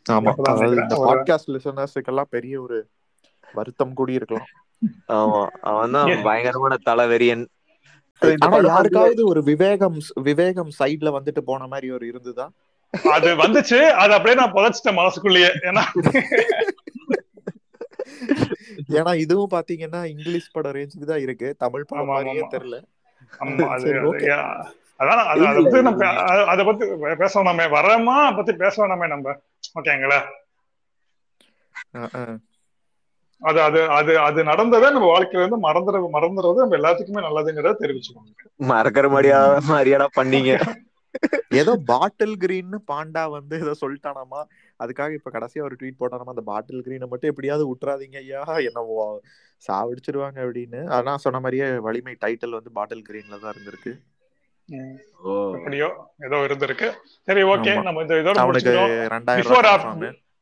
ஆமா. 0.06 0.32
அதாவது 0.48 0.76
இந்த 0.82 0.96
பாட்காஸ்ட் 1.06 1.52
லிசனர்ஸுக்கு 1.54 2.06
எல்லாம் 2.06 2.30
பெரிய 2.30 2.54
ஒரு 2.62 2.78
வருத்தம் 3.54 3.94
கூடி 3.94 4.12
இருக்கலாம் 4.12 4.48
ஆமா. 5.08 5.46
அவன் 5.46 5.90
தான். 5.90 6.22
பயங்கரமான 6.22 6.76
தலைவெறியன். 6.90 7.44
ஆனா 8.38 8.56
யாருக்காவது 8.66 9.26
ஒரு 9.26 9.42
விவேகம் 9.42 9.98
விவேகம் 10.14 10.70
சைடுல 10.78 11.10
வந்துட்டு 11.18 11.40
போன 11.40 11.66
மாதிரி 11.66 11.90
ஒரு 11.90 12.06
இருந்துதா? 12.06 12.46
அது 13.12 13.36
வந்துச்சு. 13.36 13.78
அது 14.02 14.12
அப்படியே 14.12 14.34
நான் 14.34 14.52
புதைச்சிட்டேன் 14.52 14.94
மனசுக்குள்ளேயே. 14.94 15.46
ஏன்னா 15.46 15.82
ஏன்னா 18.92 19.16
இதுவும் 19.16 19.50
பாத்தீங்கன்னா 19.50 20.04
இங்கிலீஷ் 20.04 20.50
படம் 20.50 20.72
ரேஞ்சுக்கு 20.72 21.04
தான் 21.04 21.20
இருக்கு. 21.20 21.54
தமிழ் 21.58 21.84
படம் 21.86 22.06
மாதிரியே. 22.06 22.46
தெரியல. 22.50 22.78
அதான் 24.98 25.22
அது 25.32 25.46
அதை 25.46 25.62
பத்தி 25.62 25.82
நம்ம 25.82 26.06
அதை 26.44 26.64
பத்தி 26.64 26.86
பேச 27.16 27.42
வேணாமே. 27.42 27.66
வரமா? 27.68 28.36
பத்தி 28.36 28.52
பேச 28.52 28.86
வேணாமே 28.86 29.06
நம்ம. 29.06 29.36
ஓகேங்களா. 29.80 30.20
அது 33.42 33.62
அது 33.62 33.90
அது 33.90 34.18
அது 34.18 34.44
நடந்ததை 34.44 34.90
நம்ம 34.90 35.08
வாழ்க்கையில 35.08 35.42
இருந்து 35.42 35.68
மறந்துட 35.68 35.96
மறந்துடுறது 36.12 36.62
நம்ம 36.62 36.76
எல்லாத்துக்குமே 36.76 37.24
நல்லதுங்கிறத 37.26 37.74
தெரிவிச்சுக்கோங்க. 37.80 38.32
மறக்கிற 38.68 39.10
மாதிரியா 39.10 39.38
மாதிரியாடா 39.68 40.06
பண்ணீங்க. 40.16 40.52
ஏதோ 41.50 41.76
பாட்டில் 41.84 42.36
கிரீன்னு 42.36 42.78
பாண்டா 42.88 43.30
வந்து 43.30 43.56
ஏதோ 43.60 43.74
சொல்லிட்டானாமா? 43.80 44.40
அதுக்காக 44.80 45.12
இப்ப 45.12 45.30
கடைசியா 45.30 45.62
ஒரு 45.62 45.76
ட்வீட் 45.80 46.00
போட்டானாமா? 46.00 46.28
அந்த 46.28 46.40
பாட்டில் 46.42 46.82
கிரீனை 46.82 47.06
மட்டும் 47.06 47.30
எப்படியாவது 47.30 47.64
விட்டுறாதீங்க 47.66 48.16
ஐயா 48.16 48.40
என்ன 48.62 48.80
வா- 48.90 49.20
சாவடிச்சிருவாங்க 49.62 50.38
அப்படின்னு. 50.42 50.88
ஆனா 50.88 51.16
சொன்ன 51.16 51.40
மாதிரியே 51.40 51.78
வலிமை 51.78 52.16
டைட்டில் 52.20 52.50
வந்து 52.50 52.72
பாட்டில் 52.72 53.04
கிரீன்ல 53.08 53.40
தான் 53.40 53.54
இருந்திருக்கு. 53.54 53.92
எப்படியோ 55.54 55.88
ஏதோ 56.24 56.36
இருந்திருக்கு. 56.46 56.88
சரி 57.28 57.42
ஓகே. 57.44 57.74
நம்ம 57.82 58.02
இந்த 58.02 58.14
இதோட 58.14 58.38
ரெண்டாயிரம் 59.08 59.50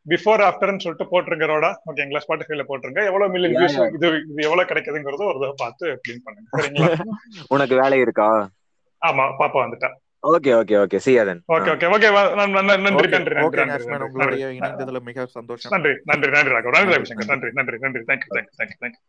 பிஃபோர் 0.06 0.42
ஆஃப்டர்னு 0.46 0.82
சொல்லிட்டு 0.84 1.06
போட்டுருங்க 1.12 1.46
ரோடா? 1.50 1.70
ஓகேங்களா 1.90 2.22
ஸ்பாட்டிஃபைல 2.24 2.64
போட்டுருங்க. 2.70 3.02
எவ்வளவு 3.10 3.32
மில்லியன் 3.34 3.56
வியூஸ். 3.58 3.76
இது 3.96 4.06
இது 4.30 4.40
எவ்வளவு 4.48 4.68
கிடைக்குதுங்கிறத 4.70 5.24
ஒரு 5.30 5.38
தடவை 5.38 5.56
பார்த்து 5.62 5.84
க்ளீன் 6.04 6.24
பண்ணுங்க. 6.26 6.48
சரிங்களா? 6.56 6.88
உனக்கு 7.54 7.76
வேலை 7.82 7.98
இருக்கா? 8.04 8.28
ஆமா 9.02 9.24
பாப்பா 9.40 9.58
வந்துட்டா. 9.64 9.90
Okay 10.24 10.50
okay 10.58 10.74
okay 10.82 10.98
see 11.04 11.14
you 11.16 11.24
then. 11.28 11.38
Okay 11.54 11.70
okay 11.72 11.86
okay 11.94 12.08
நன்றி 12.12 12.60
நன்றி 12.84 13.06
Okay, 13.06 13.10
நன்றி 13.14 14.04
உங்களுடைய 14.06 14.44
நன்றி. 14.44 14.58
இணைந்ததுல 14.58 15.00
மிக 15.08 15.26
சந்தோஷம். 15.34 15.72
நன்றி 15.74 15.92
நன்றி 16.10 16.30
நன்றி 16.36 16.52
ராகவ். 16.54 16.74
நன்றி 16.76 16.86
நன்றி, 16.86 17.00
ரவிசங்கர். 17.00 17.30
நன்றி 17.32 17.50
நன்றி. 17.58 17.76
நன்றி 17.84 18.00
thank you 18.10 18.30
thank you 18.36 18.56
thank you 18.60 18.78
thank you 18.84 19.02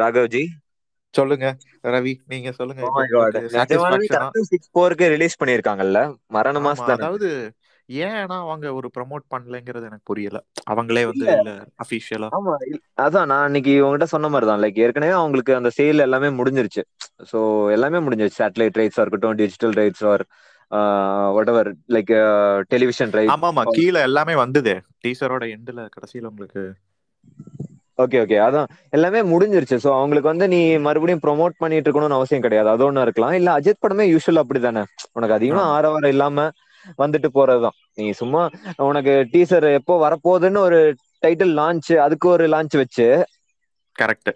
Raghavji? 0.00 0.42
சொல்லுங்க 1.14 1.46
ரவி 1.94 2.12
நீங்க 2.32 2.50
சொல்லுங்க. 2.58 2.82
Oh 2.82 2.88
இப்போ 2.88 3.00
my 3.00 3.08
God. 3.08 3.32
உங்களுக்கு 3.32 3.56
நிஜமாலுமே 3.56 3.58
satisfaction-ஆ? 3.58 4.20
கரெக்டா 4.20 4.50
சிக்ஸ் 4.52 4.70
ஃபோருக்கு 4.74 5.06
ரிலீஸ் 5.14 5.38
பண்ணிருக்காங்கல்ல 5.40 6.00
மரண 6.36 6.60
மாசம் 6.66 6.88
தானே. 6.90 7.00
அதாவது 7.00 7.28
ஏன்னா 8.02 8.36
அவங்க 8.44 8.66
ஒரு 8.74 8.88
ப்ரோமோட் 8.96 9.24
பண்ணலைங்கிறது 9.30 9.84
எனக்கு 9.84 10.06
புரியல. 10.06 10.38
அவங்களே 10.72 11.02
வந்து 11.06 11.26
அபிஷியலா 11.82 12.28
ஆமா 12.32 12.52
அதான் 13.04 13.26
நான் 13.26 13.44
அன்னைக்கு 13.44 13.72
உங்ககிட்ட 13.82 14.06
சொன்ன 14.06 14.28
மாதிரி 14.28 14.46
தான் 14.46 14.62
லைக் 14.62 14.80
ஏற்கனவே 14.84 15.12
அவங்களுக்கு 15.12 15.52
அந்த 15.54 15.70
சேல் 15.78 16.04
எல்லாமே 16.06 16.28
முடிஞ்சிருச்சு. 16.38 16.82
சோ 17.30 17.38
எல்லாமே 17.70 17.98
முடிஞ்சிருச்சு. 17.98 18.40
சேட்டலைட் 18.42 18.78
ரைட்ஸா 18.80 19.02
இருக்கட்டும் 19.02 19.38
digital 19.42 19.74
rights 19.80 20.04
are 20.12 20.24
what 21.36 21.50
like 21.96 22.12
television 22.70 23.12
right 23.12 23.32
ஆமா 23.34 23.50
ஆமா. 23.52 23.64
கீழே 23.72 24.00
எல்லாமே 24.02 24.36
வந்ததே. 24.36 24.76
டீசரோட 25.04 25.44
எண்ட்ல 25.56 25.82
கடைசியில 25.96 26.30
உங்களுக்கு. 26.32 26.64
ஓகே 27.98 28.18
ஓகே 28.22 28.36
அதான். 28.42 28.68
எல்லாமே 28.90 29.20
முடிஞ்சிருச்சு. 29.32 29.76
சோ 29.84 29.88
அவங்களுக்கு 29.96 30.30
வந்து 30.30 30.46
நீ 30.48 30.60
மறுபடியும் 30.78 31.22
ப்ரோமோட் 31.24 31.54
பண்ணிட்டு 31.58 31.88
இருக்கணும்னு 31.88 32.18
அவசியம் 32.18 32.42
கிடையாது. 32.42 32.68
அது 32.68 32.84
ஒண்ணு 32.88 33.02
இருக்கலாம். 33.02 33.34
இல்ல 33.34 33.58
அஜித் 33.58 33.82
படமே 33.84 34.04
யூஸ்வல் 34.12 34.42
அப்படிதானே. 34.42 34.82
உனக்கு 35.12 35.34
அதிகமா. 35.34 35.64
ஆரவாரம் 35.74 36.12
இல்லாம 36.14 36.46
வந்துட்டு 36.98 37.28
போறதுதான். 37.34 37.76
நீ 37.98 38.06
சும்மா 38.20 38.42
உனக்கு 38.88 39.14
டீசர் 39.32 39.66
எப்போ 39.78 39.94
வரப்போகுதுன்னு 40.02 40.60
ஒரு 40.68 40.78
டைட்டில் 41.24 41.54
லான்ச் 41.60 41.90
அதுக்கு 42.04 42.26
ஒரு 42.28 42.44
லான்ச் 42.54 42.76
வச்சு. 42.80 43.06
கரெக்ட் 43.96 44.30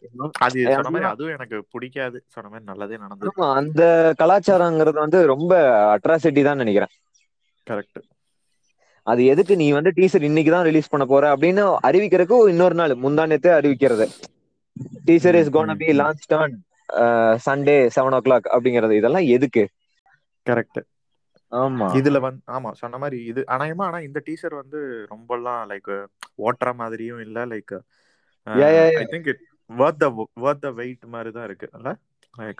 அது 0.47 0.65
சொன்ன 0.75 0.91
மாதிரி. 0.95 1.09
அதுவும் 1.13 1.35
எனக்கு 1.37 1.57
பிடிக்காது. 1.75 2.19
சொன்ன 2.35 2.49
மாதிரி 2.49 2.67
நல்லதே 2.71 2.97
நடந்தது. 3.05 3.33
அந்த 3.61 3.83
கலாச்சாரங்கிறது 4.21 4.99
வந்து 5.05 5.21
ரொம்ப 5.33 5.53
அட்ராசிட்டி 5.95 6.43
தான் 6.49 6.61
நினைக்கிறேன். 6.63 6.93
கரெக்ட் 7.67 8.01
அது 9.07 9.23
எதுக்கு 9.33 9.55
நீ 9.57 9.67
வந்து 9.77 9.91
டீசர் 9.97 10.29
இன்னைக்கு 10.29 10.53
தான் 10.53 10.67
ரிலீஸ் 10.69 10.93
பண்ண 10.93 11.05
போற 11.11 11.25
அப்படின்னு 11.35 11.65
அறிவிக்கிறதுக்கு 11.89 12.39
இன்னொரு 12.53 12.77
நாள் 12.81 12.95
முந்தானத்தே 13.05 13.51
அறிவிக்கிறது. 13.59 14.07
Teaser 15.09 15.39
is 15.41 15.53
gonna 15.57 15.77
be. 15.83 15.89
Launch 16.01 16.27
on 16.41 16.55
Sunday 17.47 17.77
seven 17.97 18.17
o'clock 18.27 18.47
அப்படிங்கிறது. 18.57 18.95
இதெல்லாம் 19.01 19.27
எதுக்கு? 19.37 19.65
கரெக்ட் 20.47 20.81
இதுல 21.99 22.19
வந்து 22.25 22.43
ஆமா 22.55 22.71
சொன்ன 22.81 22.99
மாதிரி 23.03 23.19
இது 23.31 23.41
அநேகமா 23.55 23.85
ஆனா 23.89 23.99
இந்த 24.07 24.19
டீசர் 24.27 24.55
வந்து 24.61 24.79
ரொம்பலாம் 25.13 25.63
லைக் 25.71 25.93
ஓட்டுற 26.45 26.71
மாதிரியும் 26.81 27.23
இல்ல 27.27 27.45
like. 27.53 27.75
I 28.97 29.05
think 29.13 29.29
it 29.33 29.43
worth 29.71 30.01
the 30.03 30.09
worth 30.43 30.65
the 30.65 30.71
wait 30.81 31.05
மாதிரி 31.15 31.31
தான் 31.37 31.47
இருக்கு. 31.49 31.69
இல்ல? 31.79 31.91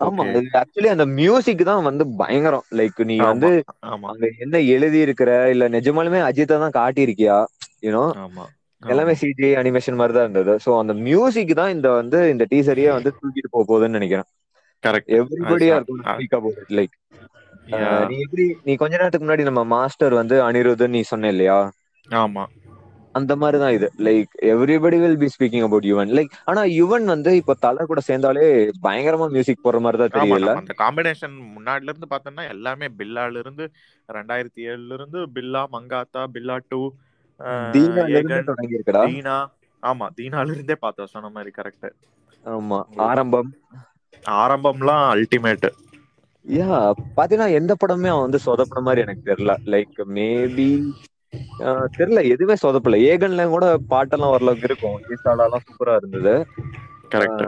ஆமா 0.07 0.23
ஆக்சுவலி 0.61 0.91
அந்த 0.93 1.05
மியூசிக் 1.19 1.63
தான் 1.69 1.87
வந்து 1.89 2.05
பயங்கரம். 2.21 2.67
லைக் 2.79 3.01
நீ 3.11 3.17
வந்து 3.25 3.51
ஆமா. 3.87 4.07
அங்க 4.13 4.27
என்ன 4.45 4.57
எழுதி 4.75 4.99
இருக்கிற 5.07 5.31
இல்ல 5.55 5.65
நிஜமாலுமே 5.77 6.21
அஜித்தை 6.29 6.59
தான் 6.65 6.77
காட்டியிருக்கியா? 6.79 7.39
யூனோ 7.83 8.05
ஆமா 8.23 8.45
எல்லாமே 8.83 9.13
சிஜி 9.21 9.49
அனிமேஷன் 9.61 9.99
மாதிரி 10.01 10.15
தான் 10.17 10.27
இருந்தது. 10.27 10.53
சோ 10.65 10.71
அந்த 10.83 10.93
மியூசிக் 11.07 11.53
தான் 11.61 11.75
இந்த 11.77 11.89
வந்து 12.01 12.19
இந்த 12.35 12.45
டீசரையே 12.53 12.91
வந்து 12.97 13.11
தூக்கிட்டு 13.17 13.51
போக 13.51 13.65
போகுதுன்னு 13.65 13.99
நினைக்கிறேன். 13.99 14.29
கரெக்ட் 14.83 15.13
எவ்ரிபடியா 15.19 15.77
இருக்கும் 15.79 16.03
லைக் 16.79 16.95
நீ 18.09 18.17
எப்படி 18.25 18.45
நீ 18.63 18.75
கொஞ்ச 18.77 18.95
நேரத்துக்கு 18.95 19.27
முன்னாடி 19.27 19.49
நம்ம 19.49 19.63
மாஸ்டர் 19.73 20.15
வந்து 20.21 20.37
அனிருத்னு 20.47 20.89
நீ 20.91 21.03
சொன்ன 21.11 21.31
இல்லையா? 21.33 21.59
ஆமா. 22.09 22.45
அந்த 23.15 23.33
மாதிரி 23.41 23.59
தான் 23.61 23.75
இது. 23.77 23.89
Like 24.07 24.33
everybody 24.51 24.97
will 25.03 25.21
be 25.23 25.29
speaking 25.35 25.65
about 25.67 25.87
Yuvan 25.91 26.11
like 26.17 26.33
ஆனா 26.51 26.63
யுவன் 26.75 27.07
வந்து 27.13 27.31
இப்ப 27.41 27.57
தலை 27.65 27.85
கூட 27.87 28.01
சேர்ந்தாலே 28.09 28.45
பயங்கரமா 28.83 29.29
மியூசிக் 29.35 29.59
போடுற 29.61 29.81
மாதிரி 29.85 30.01
தான் 30.01 30.11
நம்ம 30.15 30.39
அந்த 30.59 30.73
காம்பினேஷன் 30.81 31.35
முன்னாடில 31.55 31.91
இருந்து 31.93 32.09
பார்த்தோம்னா 32.11 32.45
எல்லாமே 32.55 32.87
பில்லால 32.99 33.43
இருந்து 33.43 33.65
ரெண்டாயிரத்தி 34.09 34.61
ஏழுல 34.69 34.97
இருந்து 34.99 35.21
பில்லா 35.37 35.63
மங்காத்தா 35.73 36.23
பில்லா 36.35 36.57
டூ 36.67 36.81
ஏகன் 38.13 38.47
தொடங்கி 38.49 38.77
இருக்கடா 38.79 39.05
தீனா. 39.05 39.37
ஆமா 39.83 40.07
தீனால 40.17 40.55
இருந்தே 40.55 40.77
பார்த்தோம் 40.81 41.13
சொன்ன 41.15 41.31
மாதிரி 41.33 41.51
கரெக்ட் 41.55 41.89
ஆமா 42.47 42.79
ஆரம்பம். 43.07 43.51
ஆரம்பம்லாம் 44.39 45.05
அல்டிமேட் 45.13 45.67
யா 46.47 46.77
பாத்தீங்கன்னா 47.17 47.49
எந்த 47.59 47.73
படமே 47.75 48.09
அவன் 48.11 48.27
வந்து 48.27 48.41
சொதப்பின 48.45 48.83
மாதிரி 48.87 49.05
எனக்கு 49.05 49.29
தெரியல. 49.31 49.55
லைக் 49.73 50.01
மேபி 50.17 50.69
தெரியல. 51.97 52.21
எதுவுமே 52.35 52.57
சொதப்பல. 52.63 52.99
ஏகன்ல 53.11 53.45
கூட 53.55 53.65
பாட்டெல்லாம் 53.93 54.35
ஓரளவுக்கு 54.35 54.69
இருக்கும். 54.71 54.99
ஈசாலாலாம் 55.15 55.65
சூப்பரா 55.67 55.95
இருந்தது. 56.01 56.35
Correct 57.15 57.45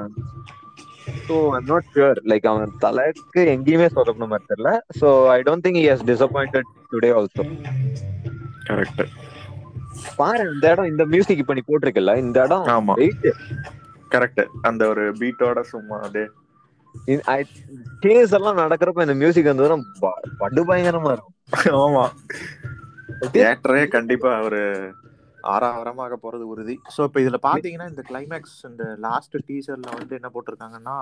so 1.26 1.36
I'm 1.56 1.68
not 1.70 1.88
sure 1.92 2.18
like 2.30 2.46
அவன் 2.50 2.74
தலைக்கு 2.84 3.42
எங்கேயுமே 3.54 3.88
சொதப்பின 3.94 4.28
மாதிரி 4.32 4.48
தெரியல. 4.50 4.70
So 5.00 5.06
I 5.30 5.38
don't 5.46 5.64
think 5.66 5.80
has 5.84 6.06
disappointed 6.10 6.68
today 6.92 7.10
also 7.18 7.44
correct 8.68 9.02
பாரு 10.18 10.42
இந்த 10.48 10.66
இடம் 10.72 10.90
இந்த 10.90 11.04
மியூசிக் 11.12 11.42
இப்ப 11.42 11.54
நீ 11.54 11.62
போட்டிருக்கல 11.64 12.14
இந்த 12.24 12.38
இடம் 12.46 12.66
ஆமா. 12.74 12.94
கரெக்ட் 14.10 14.40
அந்த 14.68 14.82
ஒரு 14.92 15.04
பீட்டோட 15.20 15.60
சும்மா 15.72 15.96
அப்படியே 16.02 16.26
கேஸ் 18.04 18.32
எல்லாம் 18.38 18.60
நடக்கிறப்ப 18.62 19.06
இந்த 19.06 19.16
மியூசிக் 19.22 19.50
வந்ததுன்னா 19.50 19.78
படு 20.40 20.62
பயங்கரமா 20.70 21.12
இருக்கும். 21.16 21.36
ஆமா. 21.84 22.04
தியேட்டரே 23.34 23.84
கண்டிப்பா 23.96 24.30
ஒரு 24.46 24.62
ஆறாவரமாக 25.54 26.16
போறது 26.22 26.44
உறுதி. 26.52 26.74
சோ 26.94 27.00
இப்ப 27.08 27.20
இதுல 27.24 27.38
பாத்தீங்கன்னா 27.48 27.88
இந்த 27.92 28.02
கிளைமேக்ஸ் 28.10 28.56
இந்த 28.70 28.84
லாஸ்ட் 29.06 29.36
டீசர்ல 29.48 29.90
வந்து 29.98 30.16
என்ன 30.18 30.30
போட்டிருக்காங்கன்னா 30.34 30.96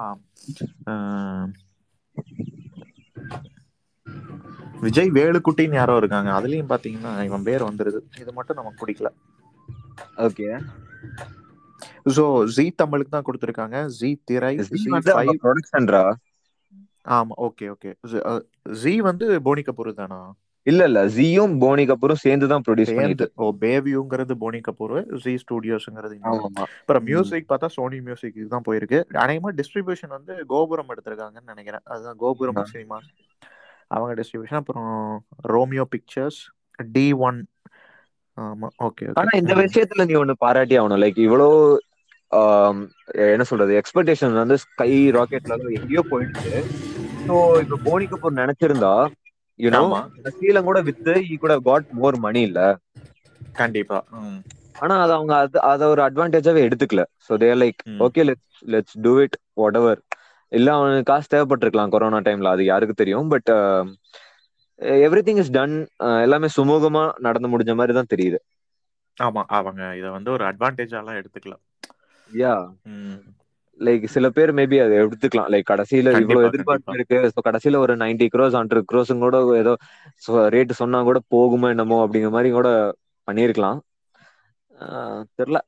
விஜய் 4.85 5.11
வேலுக்குட்டின்னு 5.19 5.79
யாரோ 5.81 5.95
இருக்காங்க. 6.01 6.31
அதுலயும் 6.39 6.71
பாத்தீங்கன்னா 6.73 7.13
இவன் 7.29 7.47
பேர் 7.49 7.69
வந்துருது. 7.69 8.01
இது 8.23 8.33
மட்டும் 8.39 8.59
நமக்கு 8.61 8.81
பிடிக்கல. 8.83 9.11
ஓகே 10.27 10.49
சோ 12.07 12.25
ஜி 12.55 12.65
தமிழுக்கு 12.81 13.13
தான் 13.13 13.27
கொடுத்திருக்காங்க. 13.27 13.77
ஜி 13.99 14.11
திரை 14.29 14.53
ப்ரொடக்ஷன்ரா 15.45 16.03
ஆமா 17.17 17.35
ஓகே 17.47 17.67
ஓகே 17.75 17.91
ஜி 18.81 18.93
வந்து 19.09 19.27
போனி 19.47 19.63
கபூர் 19.67 19.91
தானா? 20.01 20.19
இல்ல 20.67 20.83
இல்ல. 20.89 21.01
ஜியும் 21.17 21.53
போனி 21.63 21.83
கபூரும் 21.91 22.23
சேர்ந்து 22.23 22.47
தான் 22.53 22.65
ப்ரொடியூஸ் 22.67 22.97
பண்ணிட்டு 22.97 23.27
ஓ 23.37 23.51
பேவியூங்கிறது 23.61 24.35
போனி 24.41 24.61
கபூர் 24.69 24.95
ஜி 25.25 25.33
ஸ்டுடியோஸ்ங்கிறது 25.43 26.17
அப்புறம் 26.65 27.05
மியூசிக் 27.11 27.51
பார்த்தா 27.53 27.69
சோனி 27.77 27.99
மியூசிக் 28.09 28.41
தான் 28.55 28.67
போயிருக்கு. 28.69 28.99
அநேகமா 29.25 29.53
டிஸ்ட்ரிபியூஷன் 29.61 30.15
வந்து 30.17 30.35
கோபுரம் 30.53 30.91
எடுத்திருக்காங்கன்னு 30.95 31.53
நினைக்கிறேன். 31.55 31.85
அதுதான் 31.93 32.19
கோபுரம். 32.25 32.61
சினிமா. 32.73 32.99
அவங்க 33.91 34.13
டிஸ்ட்ரிபியூஷன் 34.21 34.61
அப்புறம் 34.63 34.91
ரோமியோ 35.55 35.87
பிக்சர்ஸ் 35.93 36.41
டி 36.95 37.07
ஒன் 37.29 37.39
ஆமா 38.39 38.69
ஓகே 38.87 39.05
ஆனா 39.21 39.33
இந்த 39.41 39.53
விஷயத்துல 39.61 40.05
நீ 40.09 40.15
ஒண்ணு 40.23 40.35
பாராட்டி 40.43 40.75
ஆகணும். 40.81 41.03
லைக் 41.05 41.21
இவ்வளோ 41.27 41.47
ஆம், 41.53 41.86
என்ன 43.35 43.45
சொல்றது? 43.51 43.73
எக்ஸ்பெக்டேஷன் 43.81 44.41
வந்து 44.43 44.57
ஸ்கை 44.65 44.93
ராக்கெட்ல 45.17 45.57
எங்கேயோ 45.79 46.03
போயிடுச்சு. 46.13 46.53
ஸோ 47.29 47.35
இப்ப 47.65 47.79
போனி 47.87 48.07
கபூர் 48.11 48.41
நினைச்சிருந்தா 48.43 48.93
யூனோ 49.61 49.83
இந்த 50.19 50.31
சீலம் 50.39 50.69
கூட 50.69 50.79
வித்து 50.89 51.13
ஈ 51.31 51.37
கூட 51.45 51.55
காட் 51.69 51.87
மோர் 52.01 52.17
மணி 52.27 52.41
இல்ல. 52.49 52.61
கண்டிப்பா. 53.61 53.99
ஆனா 54.83 54.95
அது 55.05 55.13
அவங்க 55.19 55.33
அது 55.45 55.59
அதை 55.71 55.85
ஒரு 55.93 56.03
அட்வான்டேஜாவே 56.07 56.65
எடுத்துக்கல. 56.69 57.03
So 57.27 57.39
there 57.43 57.61
like. 57.63 57.81
Okay 58.07 58.25
let's 58.29 58.61
let's 58.75 58.97
do 59.07 59.13
it 59.25 59.37
whatever 59.81 60.01
இல்ல 60.53 60.69
அவனுக்கு 60.79 61.09
காசு 61.11 61.27
தேவைப்பட்டிருக்கலாம் 61.33 61.95
கொரோனா 61.95 62.19
டைம்ல 62.27 62.53
அது 62.55 62.65
யாருக்கு 62.65 63.01
தெரியும். 63.03 63.31
But 63.35 63.51
every 65.07 65.23
thing 65.27 65.41
is 65.43 65.55
done 65.57 65.77
எல்லாமே 66.25 66.49
சுமூகமா 66.57 67.05
நடந்து 67.27 67.51
முடிஞ்ச 67.53 67.75
மாதிரி 67.81 67.95
தான் 67.99 68.13
தெரியுது. 68.15 68.39
ஆமா 69.19 69.43
அவங்க 69.59 69.83
இத 70.01 70.07
வந்து 70.17 70.31
ஒரு 70.37 70.45
அட்வான்டேஜாலாம் 70.51 71.19
எடுத்துக்கலாம் 71.21 71.63
யா. 72.31 72.55
லைக் 73.79 74.05
சில 74.05 74.27
பேர் 74.31 74.51
மேபி 74.55 74.77
அதை 74.83 74.95
எடுத்துக்கலாம். 74.99 75.49
லைக் 75.53 75.71
கடைசியில 75.71 76.13
இவ்வளவு 76.21 76.49
எதிர்பார்ப்பு. 76.51 76.95
இருக்கு. 76.95 77.19
ஸோ 77.33 77.41
கடைசியில 77.49 77.81
ஒரு 77.85 77.97
நைன்டி 77.97 78.27
க்ரோஸ் 78.35 78.57
ஹண்ட்ரட் 78.59 78.89
க்ரோஸும் 78.93 79.25
கூட 79.25 79.39
ஏதோ 79.63 79.75
ரேட் 80.55 80.81
சொன்னா 80.83 81.01
கூட 81.03 81.21
போகுமோ 81.35 81.69
என்னமோ 81.75 81.99
அப்படிங்கிற 82.07 82.31
மாதிரி 82.31 82.51
கூட 82.51 82.71
பண்ணியிருக்கலாம். 83.29 83.79
தெரியல. 85.41 85.61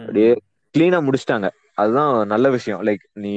அப்படியே 0.00 0.32
கிளீனா 0.74 0.98
முடிச்சிட்டாங்க. 1.06 1.48
அதுதான் 1.74 2.12
நல்ல 2.26 2.46
விஷயம். 2.50 2.80
லைக் 2.86 3.04
நீ 3.24 3.32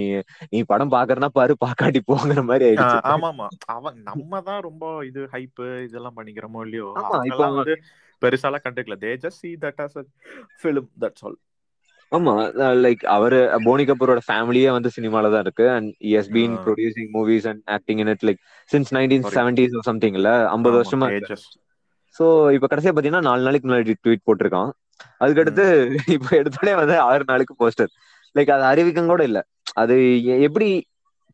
நீ 0.50 0.60
படம் 0.64 0.94
பாக்குறனா 0.94 1.30
பாரு 1.38 1.54
பாக்காட்டி 1.66 2.00
போங்கிற 2.08 2.42
மாதிரி 2.44 2.66
ஆயிடுச்சு. 2.70 2.98
ஆமாமா. 3.14 3.48
அவன் 3.76 3.98
நம்ம 4.02 4.42
தான் 4.42 4.62
ரொம்ப 4.62 4.86
இது 5.06 5.24
ஹைப் 5.32 5.62
இதெல்லாம் 5.88 6.18
பண்ணிக்கிறோமோ 6.18 6.64
இல்லையோ? 6.68 6.88
ஆமா, 7.02 7.64
பெருசாலாம் 8.22 8.66
கண்டுக்கல. 8.66 8.98
They 9.06 9.14
just 9.26 9.42
see 9.44 9.56
that 9.56 9.80
as 9.86 9.96
a 10.02 10.06
film 10.64 10.88
that's 11.04 11.24
all. 11.28 11.38
ஆமா 12.12 12.34
லைக் 12.82 13.04
அவரு 13.15 13.38
போனி 13.65 13.84
கபூரோட 13.88 14.21
ஃபேமிலியே 14.26 14.69
வந்து 14.76 14.89
சினிமால 14.95 15.30
தான் 15.34 15.43
இருக்கு. 15.45 15.65
And 15.76 15.89
has 16.13 16.32
been. 16.34 16.56
Producing 16.65 17.10
movies 17.13 17.47
and 17.52 17.62
acting 17.76 18.02
in 18.04 18.12
it 18.13 18.26
like 18.28 18.41
since 18.69 18.91
nineteen 18.97 19.26
seventies 19.32 19.78
சம்திங்ல 19.89 20.32
ஐம்பது 20.56 20.76
ஆமா 20.76 20.80
வருஷமா 20.80 21.08
சோ 22.15 22.26
இப்ப 22.56 22.67
கடைசியா 22.69 22.91
பாத்தீங்கன்னா 22.91 23.28
நாலு 23.28 23.45
நாளைக்கு 23.45 23.67
முன்னாடி 23.67 23.93
ட்வீட் 24.00 24.26
போட்டிருக்கான். 24.28 24.71
அதுக்கடுத்து 25.21 25.65
இப்ப 26.15 26.30
எடுத்தோடனே 26.39 26.74
வந்து 26.80 26.95
ஆறு 27.06 27.24
நாளுக்கு 27.30 27.54
போஸ்டர் 27.58 27.91
லைக் 28.36 28.52
அது 28.56 28.63
அறிவிக்கம் 28.71 29.12
கூட 29.12 29.21
இல்ல. 29.30 29.39
அது 29.82 29.95
எப்படி 30.47 30.67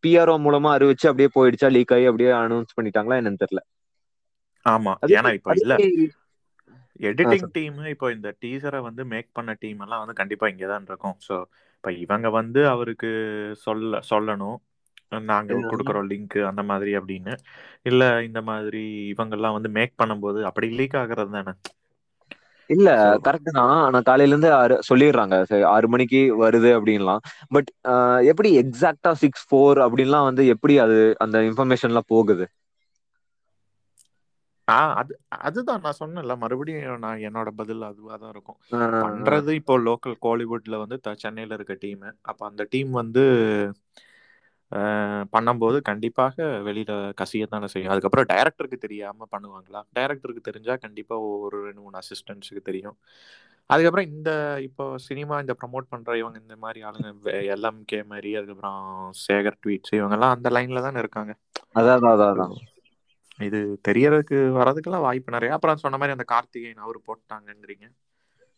பிஆர்ஓ 0.03 0.35
மூலமா 0.43 0.69
அறிவிச்சு 0.75 1.09
அப்படியே 1.09 1.29
போயிடுச்சா 1.35 1.69
லீக் 1.75 1.93
ஆகி 1.95 2.07
அப்படியே 2.09 2.31
அனௌன்ஸ் 2.39 2.75
பண்ணிட்டாங்களா 2.77 3.19
என்னன்னு 3.19 3.41
தெரியல. 3.43 3.61
ஆமா 4.65 4.93
ஏன்னா 5.15 5.31
இப்போ 5.37 5.53
இல்ல. 5.57 5.73
எடிட்டிங் 7.07 7.49
டீம் 7.55 7.77
இப்போ 7.93 8.07
இந்த 8.15 8.29
டீசரை 8.41 8.79
வந்து 8.87 9.03
மேக் 9.13 9.29
பண்ண 9.33 9.51
டீம் 9.61 9.81
எல்லாம் 9.85 10.03
வந்து 10.03 10.19
கண்டிப்பா 10.19 10.47
இங்கே 10.53 10.67
தான் 10.71 10.87
இருக்கும். 10.89 11.17
ஸோ 11.27 11.35
இப்போ 11.75 11.91
இவங்க 12.03 12.27
வந்து 12.37 12.61
அவருக்கு 12.73 13.09
சொல்ல 13.65 13.99
சொல்லணும். 14.11 14.57
நாங்க? 15.27 15.51
கொடுக்குறோம் 15.71 16.07
லிங்க் 16.11 16.37
அந்த 16.49 16.63
மாதிரி 16.71 16.93
அப்படின்னு. 16.99 17.33
இல்ல 17.85 18.03
இந்த 18.27 18.41
மாதிரி 18.43 18.83
இவங்கெல்லாம் 19.13 19.57
வந்து 19.57 19.71
மேக் 19.77 19.99
பண்ணும்போது 20.01 20.41
அப்படி 20.49 20.69
லீக் 20.79 20.97
ஆகுறது 21.01 21.31
தானே? 21.37 21.53
இல்ல 22.69 22.89
கரெக்ட் 23.25 23.51
தான். 23.57 23.73
ஆனா 23.85 23.99
காலையில 24.01 24.33
இருந்து 24.33 24.49
ஆறு 24.57 24.75
சொல்லிடுறாங்க. 24.89 25.35
ஆறு 25.73 25.87
மணிக்கு 25.87 26.21
வருது 26.43 26.69
அப்படின்லாம். 26.77 27.21
பட் 27.55 27.69
எப்படி 28.31 28.49
எக்ஸாக்டா 28.63 29.13
சிக்ஸ் 29.23 29.45
ஃபோர் 29.47 29.79
அப்படின்லாம் 29.87 30.27
வந்து 30.29 30.45
எப்படி 30.55 30.75
அது 30.85 30.97
அந்த 31.25 31.39
இன்ஃபர்மேஷன்லாம் 31.49 32.11
போகுது? 32.15 32.47
ஆ 34.67 34.77
அது 35.01 35.13
அதுதான் 35.47 35.83
நான் 35.83 35.99
சொன்னேன்ல. 36.01 36.33
மறுபடியும் 36.43 37.03
நான் 37.05 37.23
என்னோட 37.27 37.49
பதில் 37.59 37.83
அதுவா 37.89 38.15
தான் 38.17 38.33
இருக்கும். 38.33 38.59
பண்றது 39.01 39.51
இப்போ 39.59 39.73
லோக்கல் 39.87 40.15
கோலிவுட்ல 40.25 40.77
வந்து 40.83 40.95
சென்னையில 41.23 41.57
இருக்க 41.57 41.75
டீம். 41.83 42.01
அப்ப 42.23 42.41
அந்த 42.49 42.63
டீம் 42.73 42.91
வந்து 43.01 43.23
பண்ணும்போது 45.33 45.77
கண்டிப்பாக 45.89 46.35
வெளியில 46.67 46.91
கசியத்தானே 47.21 47.67
செய்யும். 47.73 47.91
அதுக்கப்புறம் 47.93 48.29
டைரக்டருக்கு 48.31 48.79
தெரியாம 48.85 49.27
பண்ணுவாங்களா? 49.33 49.81
டைரக்டருக்கு 49.97 50.47
தெரிஞ்சா 50.49 50.75
கண்டிப்பா 50.85 51.15
ஒரு 51.37 51.57
ரெண்டு 51.67 51.81
மூணு 51.81 51.97
அசிஸ்டன்ட்ஸுக்கு 52.01 52.63
தெரியும். 52.69 52.97
அதுக்கப்புறம் 53.69 54.09
இந்த 54.11 54.29
இப்போ 54.67 54.83
சினிமா 55.07 55.35
இந்த 55.43 55.53
ப்ரமோட் 55.61 55.89
பண்ற 55.89 56.11
இவங்க 56.17 56.37
இந்த 56.43 56.55
மாதிரி 56.57 56.79
ஆளுங்க 56.87 57.09
எல்எம்கே 57.55 57.99
மாதிரி 58.11 58.29
அதுக்கப்புறம் 58.39 58.81
சேகர் 59.25 59.59
ட்வீட்ஸ் 59.63 59.95
இவங்கெல்லாம் 59.99 60.35
அந்த 60.35 60.49
லைன்ல 60.57 60.85
தானே 60.87 61.01
இருக்காங்க. 61.03 61.33
அதான் 61.75 62.05
அதான். 62.29 62.55
இது 63.39 63.57
தெரியறதுக்கு 63.87 64.37
வரதுக்கெல்லாம் 64.57 65.05
வாய்ப்பு 65.05 65.35
நிறைய. 65.35 65.55
அப்புறம் 65.55 65.81
சொன்ன 65.83 65.97
மாதிரி 65.97 66.15
அந்த 66.15 66.25
கார்த்திகேயன் 66.31 66.83
அவரு 66.85 66.99
போட்டாங்கன்றீங்க. 67.07 67.85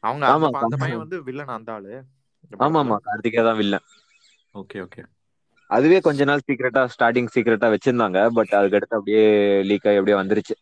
அவங்க 0.04 0.24
அந்த 0.30 0.46
ஆமா 0.46 0.62
அந்த 0.62 0.76
பையன் 0.82 1.02
வந்து 1.04 1.18
வில்லன் 1.28 1.56
அந்த 1.56 1.72
ஆளு. 1.76 1.94
ஆமா 2.60 2.80
ஆமா 2.82 2.98
கார்த்திகா 3.06 3.44
தான் 3.44 3.60
வில்ல 3.60 3.78
ஓகே 4.56 4.80
ஓகே. 4.86 5.04
அதுவே 5.70 5.98
கொஞ்ச 6.06 6.26
நாள் 6.26 6.44
சீக்கிரட்டா 6.46 6.82
ஸ்டார்டிங் 6.94 7.32
சீக்கிரட்டா 7.34 7.70
வச்சிருந்தாங்க. 7.72 8.20
பட் 8.38 8.54
அதுக்கடுத்து 8.60 8.98
அப்படியே 8.98 9.24
லீக் 9.70 9.88
ஆகி 9.90 10.00
அப்படியே 10.00 10.20
வந்துருச்சு. 10.20 10.56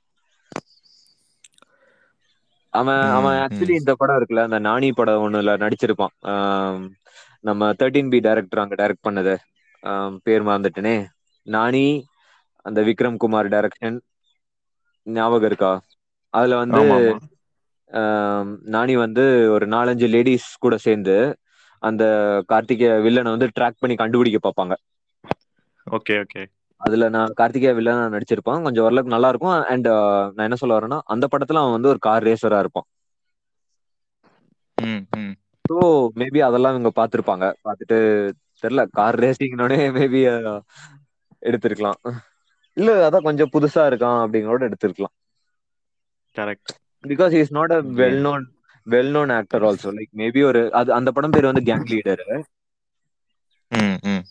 அவன் 2.74 3.04
அவன் 3.16 3.38
ஆக்சுவலி 3.44 3.76
இந்த 3.80 3.92
படம் 3.96 4.18
இருக்குல்ல 4.18 4.48
அந்த 4.48 4.60
நானி 4.62 4.90
படம் 4.94 5.24
ஒண்ணுல 5.26 5.54
நடிச்சிருப்பான். 5.64 6.14
நம்ம 7.44 7.70
தேர்ட்டீன் 7.80 8.12
பி 8.12 8.20
டைரக்டர் 8.22 8.64
அங்க 8.64 8.76
டைரக்ட் 8.76 9.08
பண்ணது. 9.08 9.34
பேர் 10.26 10.48
மறந்துட்டேனே. 10.48 10.96
நானி 11.48 11.86
அந்த 12.68 12.80
விக்ரம் 12.90 13.20
குமார் 13.24 13.52
டைரக்ஷன் 13.54 13.98
ஞாபகம் 15.08 15.50
இருக்கா? 15.50 15.72
அதுல 16.34 16.56
வந்து 16.62 16.82
நானி 18.76 18.96
வந்து 19.04 19.24
ஒரு 19.56 19.66
நாலஞ்சு 19.74 20.08
லேடிஸ் 20.14 20.50
கூட 20.60 20.76
சேர்ந்து 20.86 21.16
அந்த 21.84 22.04
கார்த்திகேய 22.50 22.92
வில்லனை 23.06 23.34
வந்து 23.36 23.50
ட்ராக் 23.58 23.82
பண்ணி 23.82 23.96
கண்டுபிடிக்க 23.98 24.40
பார்ப்பாங்க. 24.44 24.76
Okay 25.88 26.18
okay. 26.24 26.44
அதுல 26.82 27.06
நான் 27.14 27.36
கார்த்திகேய 27.40 27.72
வில்லனா 27.78 28.04
நடிச்சிருப்பான். 28.14 28.64
கொஞ்சம் 28.66 28.86
ஓரளவுக்கு 28.86 29.14
நல்லா 29.14 29.32
இருக்கும். 29.32 29.54
அண்ட் 29.74 29.90
நான் 30.36 30.48
என்ன 30.48 30.60
சொல்ல 30.62 30.78
வரேன்னா 30.78 31.00
அந்த 31.14 31.28
படத்துல 31.34 31.64
அவன் 31.64 31.78
வந்து 31.78 31.94
ஒரு 31.94 32.02
கார் 32.08 32.28
ரேசரா 32.28 32.60
இருப்பான். 32.64 32.88
ஸோ 35.66 35.76
மேபி 36.20 36.40
அதெல்லாம் 36.46 36.74
இவங்க 36.74 36.92
பார்த்திருப்பாங்க. 36.98 37.46
பார்த்துட்டு 37.66 37.98
தெரியல 38.64 38.84
கார் 38.94 39.18
ரேசிங்னோடனே 39.24 39.80
மேபி 39.98 40.22
எடுத்திருக்கலாம். 41.44 42.00
இல்ல 42.78 42.90
அதான் 43.08 43.26
கொஞ்சம் 43.28 43.52
புதுசா 43.54 43.84
இருக்கான் 43.90 44.22
அப்படிங்கறோட 44.24 44.62
எடுத்திருக்கலாம். 44.68 45.16
Correct 46.36 46.72
because 47.04 47.34
is 47.40 47.54
not 47.54 47.74
a 47.74 47.80
well 47.98 48.20
known 48.24 48.44
well 48.88 49.12
known 49.12 49.32
actor 49.38 49.66
also 49.68 49.92
like 49.98 50.12
maybe 50.22 50.42
ஒரு 50.46 50.62
அது 50.80 50.90
அந்த 50.98 51.10
படம் 51.12 51.34
பேர் 51.34 51.50
வந்து 51.50 51.64
கேங் 51.70 51.88
லீடர் 51.92 52.26
ம் 53.72 53.98
ம். 54.06 54.24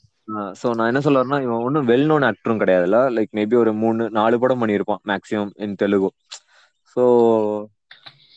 ஸோ 0.60 0.68
நான் 0.76 0.90
என்ன 0.90 1.00
சொல்ல 1.02 1.18
வரேன்னா 1.20 1.38
இவன் 1.42 1.64
ஒன்றும் 1.66 1.88
வெல் 1.90 2.06
நோன் 2.08 2.26
ஆக்டரும் 2.28 2.60
கிடையாதுல்ல. 2.62 2.98
லைக் 3.16 3.30
மேபி 3.32 3.56
ஒரு 3.56 3.72
மூணு 3.82 4.04
நாலு 4.16 4.36
படம் 4.42 4.62
பண்ணியிருப்பான் 4.62 5.02
மேக்ஸிமம் 5.10 5.52
இன் 5.64 5.76
தெலுங்கு 5.76 6.10
ஸோ 6.96 7.02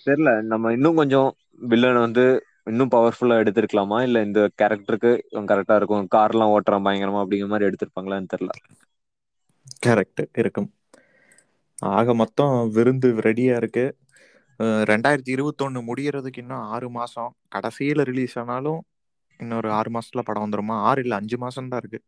தெரியல 0.07 0.31
நம்ம 0.51 0.71
இன்னும் 0.75 0.99
கொஞ்சம் 0.99 1.29
வில்லன் 1.63 1.99
வந்து 1.99 2.25
இன்னும் 2.67 2.91
பவர்ஃபுல்லா 2.93 3.35
எடுத்திருக்கலாமா? 3.41 3.97
இல்ல 4.07 4.17
இந்த 4.27 4.41
கேரக்டருக்கு 4.59 5.11
இவன் 5.27 5.49
கரெக்டா 5.51 5.75
இருக்கும் 5.79 6.09
கார்லாம் 6.15 6.53
ஓட்டுறான் 6.55 6.85
பயங்கரமா 6.85 7.21
அப்படிங்கிற 7.23 7.49
மாதிரி 7.49 7.67
எடுத்திருப்பாங்களான்னு 7.69 8.31
தெரியல. 8.33 8.53
கரெக்ட் 9.83 10.21
இருக்கும். 10.35 10.69
ஆக 11.91 12.13
மொத்தம் 12.13 12.55
விருந்து 12.75 13.09
ரெடியா 13.21 13.55
இருக்கு. 13.57 13.85
ரெண்டாயிரத்தி 14.89 15.31
இருபத்தொன்னு 15.35 15.81
முடியறதுக்கு 15.87 16.37
இன்னும் 16.37 16.67
ஆறு 16.69 16.87
மாசம். 16.91 17.31
கடைசியில 17.55 18.03
ரிலீஸ் 18.03 18.37
ஆனாலும் 18.37 18.79
இன்னொரு 19.39 19.69
ஆறு 19.71 19.91
மாசத்துல 19.91 20.23
படம் 20.23 20.45
வந்துருமா? 20.45 20.77
ஆறு 20.83 21.01
இல்ல 21.01 21.15
அஞ்சு 21.15 21.37
மாசம் 21.37 21.71
தான் 21.71 21.81
இருக்கு. 21.81 21.99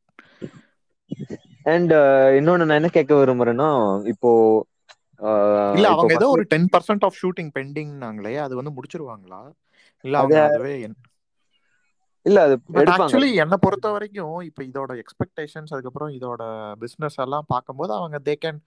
அண்ட் 1.66 1.94
இன்னொன்னு 2.38 2.66
நான் 2.66 2.80
என்ன 2.80 2.90
கேட்க 2.90 3.14
விரும்புறேன்னா 3.16 3.70
இப்போ 4.14 4.32
இல்ல 5.74 5.88
அவங்க 5.94 6.12
ஏதோ 6.14 6.28
ஒரு 6.34 6.44
டென் 6.48 6.70
பர்சன்ட் 6.74 7.06
ஆஃப் 7.08 7.20
ஷூட்டிங் 7.22 7.52
பெண்டிங்னாங்களே 7.54 8.34
அது 8.46 8.54
வந்து 8.56 8.76
முடிச்சிருவாங்களா? 8.78 9.42
இல்ல 10.04 10.16
அவங்க 10.18 10.40
அதுவே 10.44 10.74
இல்ல 12.26 12.40
அது 12.46 12.56
ஆக்சுவலி 12.96 13.30
என்னை 13.44 13.58
பொறுத்த 13.62 13.88
வரைக்கும் 13.94 14.36
இப்ப 14.50 14.62
இதோட 14.64 14.92
எக்ஸ்பெக்டேஷன்ஸ் 15.04 15.74
அதுக்கப்புறம் 15.74 16.12
இதோட 16.18 16.44
பிசினஸ் 16.82 17.18
எல்லாம் 17.26 17.50
பார்க்கும்போது 17.50 17.94
அவங்க 17.94 18.18
தே 18.28 18.36
கேன் 18.44 18.60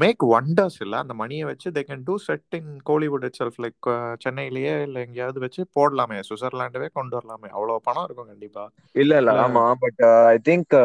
மேக் 0.00 0.22
ஒண்டர்ஸ் 0.30 0.78
இல்ல. 0.84 0.94
அந்த 1.02 1.14
மணியை 1.14 1.44
வச்சு 1.48 1.68
they 1.70 1.82
can 1.88 2.04
do 2.06 2.14
set 2.24 2.56
in 2.58 2.70
Kollywood 2.88 3.24
itself 3.40 3.58
like 3.64 3.88
சென்னையிலேயே 4.24 4.72
இல்ல 4.82 4.96
எங்கேயாவது 5.00 5.40
வச்சு 5.44 5.62
போடலாமே. 5.76 6.16
சுவிட்சர்லாண்டவே 6.28 6.88
கொண்டு 6.96 7.14
வரலாமே. 7.16 7.48
அவ்வளவு 7.54 7.84
பணம் 7.84 8.06
இருக்கும் 8.06 8.30
கண்டிப்பா. 8.32 8.64
இல்ல 8.94 9.20
இல்ல. 9.20 9.34
ஆமா 9.44 9.64
பட் 9.84 10.02
ஐ 10.32 10.36
திங்க் 10.48 10.76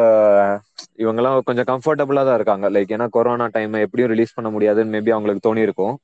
இவங்கெல்லாம் 0.98 1.38
கொஞ்சம் 1.44 1.70
கம்ஃபர்டபுளா 1.72 2.24
தான் 2.24 2.38
இருக்காங்க. 2.40 2.68
லைக் 2.70 2.94
ஏன்னா 2.96 3.08
கொரோனா 3.16 3.48
டைம் 3.56 3.74
எப்படியும் 3.86 4.12
ரிலீஸ் 4.14 4.36
பண்ண 4.36 4.50
முடியாதுன்னு 4.50 4.94
மேபி 4.96 5.14
அவங்களுக்கு 5.16 5.46
தோணி 5.48 5.66
இருக்கும் 5.68 5.96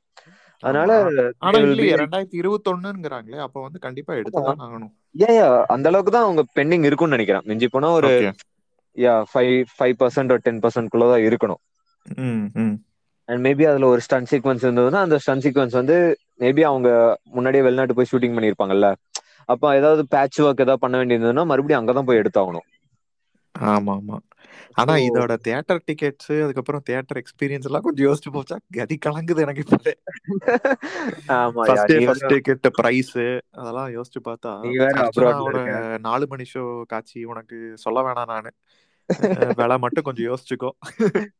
அதனால. 0.62 0.90
ஆனா 1.38 1.57
இல்லையே 1.66 1.94
ரெண்டாயிரத்தி 2.03 2.37
இருபத்தொன்னுங்கிறாங்களே 2.40 3.40
அப்ப 3.46 3.62
வந்து 3.62 3.79
கண்டிப்பா 3.79 4.12
எடுத்துதான் 4.14 4.61
ஆகணும். 4.64 4.92
Yeah, 5.14 5.38
அந்த 5.68 5.88
அளவுக்கு 5.88 6.12
தான் 6.12 6.22
அவங்க 6.22 6.42
பெண்டிங் 6.57 6.85
இருக்கும்னு 6.85 7.16
நினைக்கிறேன். 7.16 7.44
மிஞ்சி 7.44 7.68
போனா 7.68 7.88
ஒரு 7.92 8.11
யா 8.96 9.12
ஃபைவ் 9.33 9.55
ஃபைவ் 9.77 9.94
பர்சன்ட் 10.01 10.33
ஒரு 10.35 10.42
டென் 10.42 10.61
பர்சன்ட் 10.61 10.92
தான் 11.05 11.27
இருக்கணும். 11.29 11.62
அண்ட் 13.29 13.46
மேபி 13.46 13.64
அதுல 13.70 13.87
ஒரு 13.87 14.01
ஸ்டன் 14.07 14.29
சீக்வன்ஸ் 14.31 14.64
இருந்ததுன்னா 14.66 15.01
அந்த 15.07 15.18
ஸ்டன் 15.25 15.42
சீக்வன்ஸ் 15.44 15.79
வந்து 15.81 15.96
மேபி 16.38 16.62
அவங்க 16.62 16.88
முன்னாடியே 17.31 17.62
வெளிநாட்டு 17.62 17.94
போய் 17.94 18.11
ஷூட்டிங் 18.12 18.37
பண்ணியிருப்பாங்கல்ல. 18.37 18.88
அப்ப 19.48 19.77
ஏதாவது 19.77 20.07
பேட்ச் 20.07 20.40
ஒர்க் 20.40 20.64
ஏதாவது 20.64 20.79
பண்ண 20.79 20.96
வேண்டியிருந்ததுன்னா 20.98 21.44
மறுபடியும் 21.44 21.81
அங்கதான் 21.81 22.09
போய் 22.09 22.20
எடுத்தாகணும். 22.20 22.66
ஆமா 23.55 23.92
ஆமா 23.98 24.16
ஆனா 24.73 24.95
இதோட 24.95 25.37
தியேட்டர் 25.37 25.83
டிக்கெட்ஸ் 25.93 26.43
அதுக்கப்புறம் 26.43 26.81
தியேட்டர் 26.85 27.23
எக்ஸ்பீரியன்ஸ் 27.23 27.65
எல்லாம் 27.65 27.81
கொஞ்சம் 27.81 28.07
யோசிச்சு 28.07 28.33
போச்சா 28.33 28.57
கதி 28.71 28.99
கலங்குது 29.07 29.37
எனக்கு 29.37 29.65
வேற- 29.83 29.99
டிக்கெட் 32.29 32.73
பிரைஸ் 32.73 33.43
அதெல்லாம் 33.51 33.97
யோசிச்சு 33.97 34.21
பார்த்தா 34.25 34.61
abroadல 34.95 35.99
நாலு 35.99 36.27
மணி 36.29 36.45
ஷோ 36.55 36.83
காட்சி 36.83 37.25
உனக்கு 37.25 37.73
சொல்ல 37.75 38.01
வேணாம் 38.01 38.27
நானு. 38.27 38.51
விலை 39.57 39.79
மட்டும் 39.79 40.05
கொஞ்சம் 40.05 40.27
யோசிச்சுக்கோ. 40.27 40.71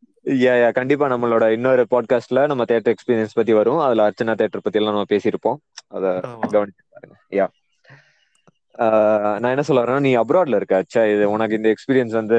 யா 0.44 0.62
யா 0.62 0.72
கண்டிப்பா 0.72 1.09
நம்மளோட 1.09 1.48
இன்னொரு 1.48 1.87
பாட்காஸ்ட்ல 1.90 2.46
நம்ம 2.46 2.64
தியேட்டர் 2.64 2.94
எக்ஸ்பீரியன்ஸ் 2.94 3.29
பத்தி 3.35 3.53
வரும். 3.53 3.79
அதுல 3.79 4.09
அர்ச்சனா 4.09 4.35
தியேட்டர் 4.35 4.62
பத்தி 4.62 4.79
எல்லாம் 4.79 4.94
நம்ம 4.94 5.07
பேசியிருப்போம். 5.11 5.57
அத. 5.88 6.20
கவனிச்சு 6.46 6.83
பாருங்க. 6.92 7.16
யா 7.31 7.48
நான் 9.40 9.42
என்ன 9.42 9.62
சொல்ல 9.62 9.85
வரேன்னா 9.85 10.01
நீ 10.01 10.16
அப்ராட்ல 10.16 10.57
இருக்க. 10.57 11.14
இது 11.14 11.31
உனக்கு 11.31 11.57
இந்த 11.57 11.75
எக்ஸ்பீரியன்ஸ் 11.75 12.11
வந்து 12.11 12.37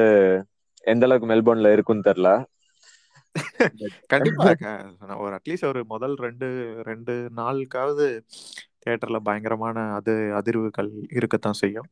எந்த 0.84 1.06
அளவுக்கு 1.06 1.30
மெல்போர்ன்ல 1.30 1.74
இருக்குன்னு 1.74 2.08
தெரியல 2.08 2.30
கண்டிப்பா 4.12 4.44
ஒரு 5.22 5.32
அட்லீஸ்ட் 5.36 5.68
ஒரு 5.70 5.80
முதல் 5.92 6.14
ரெண்டு 6.24 6.48
ரெண்டு 6.88 7.14
நாளுக்காவது 7.38 8.06
தியேட்டர்ல 8.80 9.18
பயங்கரமான 9.26 9.76
அது 9.96 10.12
அதிர்வுகள் 10.38 10.88
இருக்கத்தான் 11.16 11.58
செய்யும். 11.62 11.88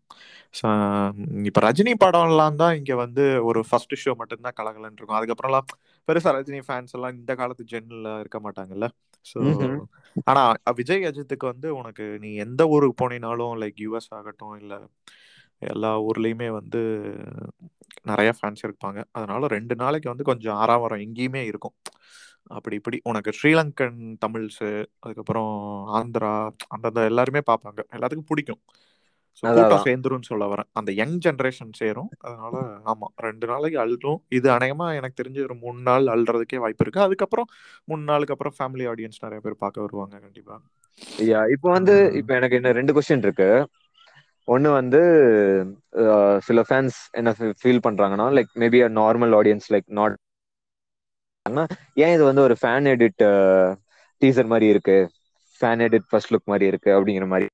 இப்ப 1.49 1.61
ரஜினி 1.67 1.93
படம்லாம் 2.03 2.59
தான் 2.63 2.77
இங்க 2.81 2.95
வந்து 3.03 3.25
ஒரு 3.49 3.61
ஃபர்ஸ்ட் 3.69 3.95
ஷோ 4.03 4.13
மட்டும்தான் 4.21 4.59
கலகலன்னு 4.59 4.99
இருக்கும். 4.99 5.19
அதுக்கப்புறம்லாம் 5.19 5.69
பெருசா 6.09 6.31
ரஜினி 6.37 6.61
ஃபேன்ஸ் 6.67 6.95
எல்லாம் 6.97 7.17
இந்த 7.19 7.33
காலத்து 7.41 7.65
ஜென்ல 7.73 8.09
இருக்க 8.23 8.39
மாட்டாங்கல்ல. 8.47 8.87
ஸோ 9.27 9.39
ம்ஹும். 9.45 9.81
ஆனா 10.27 10.43
விஜய் 10.79 11.07
அஜித்துக்கு 11.09 11.47
வந்து 11.53 11.69
உனக்கு 11.81 12.05
நீ 12.23 12.31
எந்த 12.45 12.63
ஊருக்கு 12.75 12.97
போனினாலும் 12.97 13.55
லைக் 13.63 13.79
யூஎஸ் 13.85 14.11
ஆகட்டும் 14.19 14.57
இல்ல 14.63 14.75
எல்லா 15.71 16.01
ஊர்லயுமே 16.03 16.49
வந்து 16.51 16.81
நிறைய 18.03 18.31
ஃபேன்ஸ் 18.39 18.63
இருப்பாங்க. 18.63 19.01
அதனால 19.13 19.47
ரெண்டு 19.47 19.75
நாளைக்கு 19.75 20.09
வந்து 20.09 20.25
கொஞ்சம் 20.25 20.55
ஆறாவரம் 20.55 20.99
எங்கேயுமே 20.99 21.43
இருக்கும். 21.45 21.75
அப்படி 22.51 22.77
இப்படி. 22.77 22.99
உனக்கு 23.03 23.31
ஸ்ரீலங்கன் 23.39 23.99
தமிழ்ஸ் 24.25 24.63
அதுக்கப்புறம் 25.01 25.53
ஆந்திரா 25.99 26.33
அந்தந்த 26.69 27.05
எல்லாருமே 27.05 27.43
பார்ப்பாங்க. 27.51 27.81
எல்லாத்துக்கும் 27.97 28.31
பிடிக்கும். 28.33 28.63
கூட்டம் 29.43 29.63
அதான். 29.65 29.85
சேர்ந்துரும்னு 29.87 30.29
சொல்ல 30.31 30.45
வரேன். 30.47 30.69
அந்த 30.73 30.91
யங் 30.93 31.17
ஜென்ரேஷன் 31.27 31.73
சேரும். 31.73 32.11
அதனால 32.21 32.55
ஆமா 32.93 33.07
ரெண்டு 33.27 33.47
நாளைக்கு 33.47 33.79
அழுதும். 33.81 34.19
இது 34.29 34.49
அநேகமா 34.51 34.87
எனக்கு 34.99 35.21
தெரிஞ்சு 35.21 35.43
ஒரு 35.43 35.55
மூணு 35.55 35.81
நாள் 35.81 36.07
அழுறதுக்கே 36.07 36.59
வாய்ப்பு 36.65 36.85
இருக்கு. 36.87 37.01
அதுக்கப்புறம் 37.01 37.49
மூணு 37.85 38.03
நாளுக்கு 38.03 38.35
அப்புறம் 38.37 38.57
ஃபேமிலி 38.59 38.87
ஆடியன்ஸ் 38.93 39.23
நிறைய 39.25 39.41
பேர் 39.47 39.63
பார்க்க 39.65 39.87
வருவாங்க 39.87 40.17
கண்டிப்பா. 40.19 40.57
இப்போ 41.55 41.69
வந்து. 41.71 41.95
இப்போ 42.21 42.33
எனக்கு 42.35 42.57
என்ன 42.57 42.73
ரெண்டு 42.73 42.93
கொஸ்டின் 42.97 43.25
இருக்கு. 43.27 43.49
ஒன்னு 44.53 44.69
வந்து 44.73 45.01
சில 46.47 46.61
ஃபேன்ஸ் 46.65 46.99
என்ன 47.19 47.31
ஃபீல் 47.61 47.85
பண்றாங்கன்னா 47.87 48.29
like 48.37 48.53
maybe 48.63 48.81
a 48.83 48.91
normal 49.01 49.35
audience 49.39 49.69
like 49.71 49.89
not 50.01 50.17
ஏன் 51.97 52.13
இது 52.15 52.23
வந்து 52.27 52.43
ஒரு 52.43 52.55
ஃபேன் 52.61 52.89
எடிட் 52.93 53.23
டீசர் 54.23 54.51
மாதிரி 54.53 54.67
இருக்கு? 54.73 54.97
ஃபேன் 55.61 55.85
எடிட் 55.85 56.09
ஃபர்ஸ்ட் 56.09 56.33
லுக் 56.35 56.51
மாதிரி 56.51 56.67
இருக்கு 56.73 56.91
அப்படிங்கிற 56.97 57.27
மாதிரி. 57.29 57.49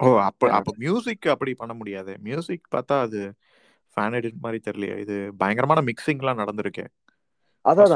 ஓ 0.00 0.06
அப்ப 0.26 0.48
அப்ப 0.52 0.72
மியூசிக் 0.78 1.26
அப்படி 1.34 1.52
பண்ண 1.54 1.72
முடியாது. 1.74 2.12
மியூசிக் 2.26 2.64
பார்த்தா 2.74 2.96
அது 3.04 3.20
ஃபேன் 3.96 4.16
எடிட் 4.18 4.42
மாதிரி 4.44 4.58
தெரியலையே. 4.64 4.96
இது 5.04 5.14
பயங்கரமான 5.40 5.80
மிக்சிங்லாம் 5.88 6.40
நடந்திருக்கு. 6.42 6.84
அதான் 7.64 7.92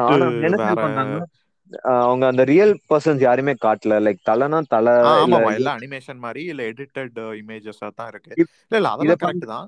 அவங்க 2.03 2.25
அந்த 2.31 2.43
ரியல் 2.51 2.75
பர்சன்ஸ் 2.91 3.23
யாருமே 3.25 3.55
காட்டல. 3.59 3.95
லைக் 4.07 4.21
தலைனா 4.25 4.59
தலை 4.69 4.95
ஆ, 5.05 5.11
இல்ல 5.53 5.69
அனிமேஷன் 5.77 6.21
மாதிரி 6.21 6.43
இல்ல 6.53 6.63
எடிட்டட் 6.71 7.19
இமேஜஸா 7.41 7.89
தான் 7.95 8.11
இருக்கு. 8.13 8.35
இல்ல 8.63 8.79
இல்ல 8.79 8.89
அதெல்லாம் 8.95 9.21
கரெக்ட் 9.23 9.47
தான். 9.53 9.67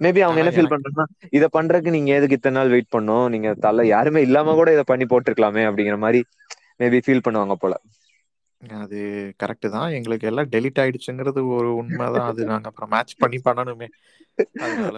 மேபி 0.00 0.20
அவங்க 0.22 0.40
என்ன 0.42 0.52
ஃபீல் 0.54 0.70
பண்றாங்கன்னா 0.72 1.06
இத 1.36 1.44
பண்றதுக்கு 1.56 1.94
நீங்க 1.96 2.10
எதுக்கு 2.16 2.38
இத்தனை 2.38 2.56
நாள் 2.56 2.72
வெயிட் 2.74 2.94
பண்ணோம் 2.94 3.26
நீங்க 3.34 3.48
தலை 3.66 3.84
யாருமே 3.88 4.22
இல்லாம 4.26 4.54
கூட 4.56 4.70
இத 4.76 4.84
பண்ணி 4.86 5.06
போட்டிருக்கலாமே 5.06 5.64
அப்படிங்கிற 5.68 5.98
மாதிரி 6.04 6.20
மேபி 6.80 7.00
ஃபீல் 7.04 7.24
பண்ணுவாங்க 7.26 7.56
போல. 7.58 7.74
அது 8.80 8.98
கரெக்ட் 9.40 9.66
தான். 9.74 9.88
எங்களுக்கு 9.96 10.28
எல்லாம் 10.30 10.50
டெலிட் 10.54 10.80
ஆயிடுச்சுங்கிறது 10.82 11.40
ஒரு 11.56 11.70
உண்மைதான். 11.80 12.28
அது 12.30 12.42
நாங்க 12.50 12.68
அப்புறம் 12.70 12.92
மேட்ச் 12.94 13.14
பண்ணி 13.18 13.38
பண்ணணுமே. 13.46 13.88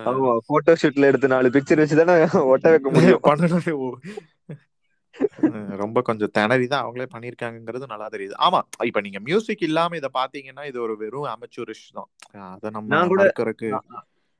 ஆமா 0.09 0.31
போட்டோ 0.49 0.75
ஷூட்ல 0.81 1.09
எடுத்து 1.11 1.33
நாலு 1.33 1.49
பிக்சர் 1.57 1.83
வச்சு 1.83 2.01
தானே 2.01 2.15
ஒட்ட 2.53 2.67
வைக்க 2.75 2.89
முடியும். 2.91 3.23
பண்ணணுமே. 3.31 3.75
ரொம்ப 5.83 5.99
கொஞ்சம் 6.03 6.33
திணறி 6.33 6.67
தான் 6.67 6.83
அவங்களே 6.83 7.07
பண்ணியிருக்காங்கங்கிறது 7.13 7.87
நல்லா 7.87 8.09
தெரியுது. 8.09 8.35
ஆமா 8.47 8.61
இப்ப 8.89 9.01
நீங்க 9.01 9.21
மியூசிக் 9.29 9.65
இல்லாம 9.69 9.97
இத 9.97 10.09
பாத்தீங்கன்னா 10.15 10.65
இது 10.71 10.79
ஒரு 10.87 10.95
வெறும் 11.03 11.29
அமெச்சூரிஷ் 11.35 11.87
தான். 11.99 12.11
அதை 12.49 12.71
நம்ம 12.77 13.01
கூட 13.11 13.23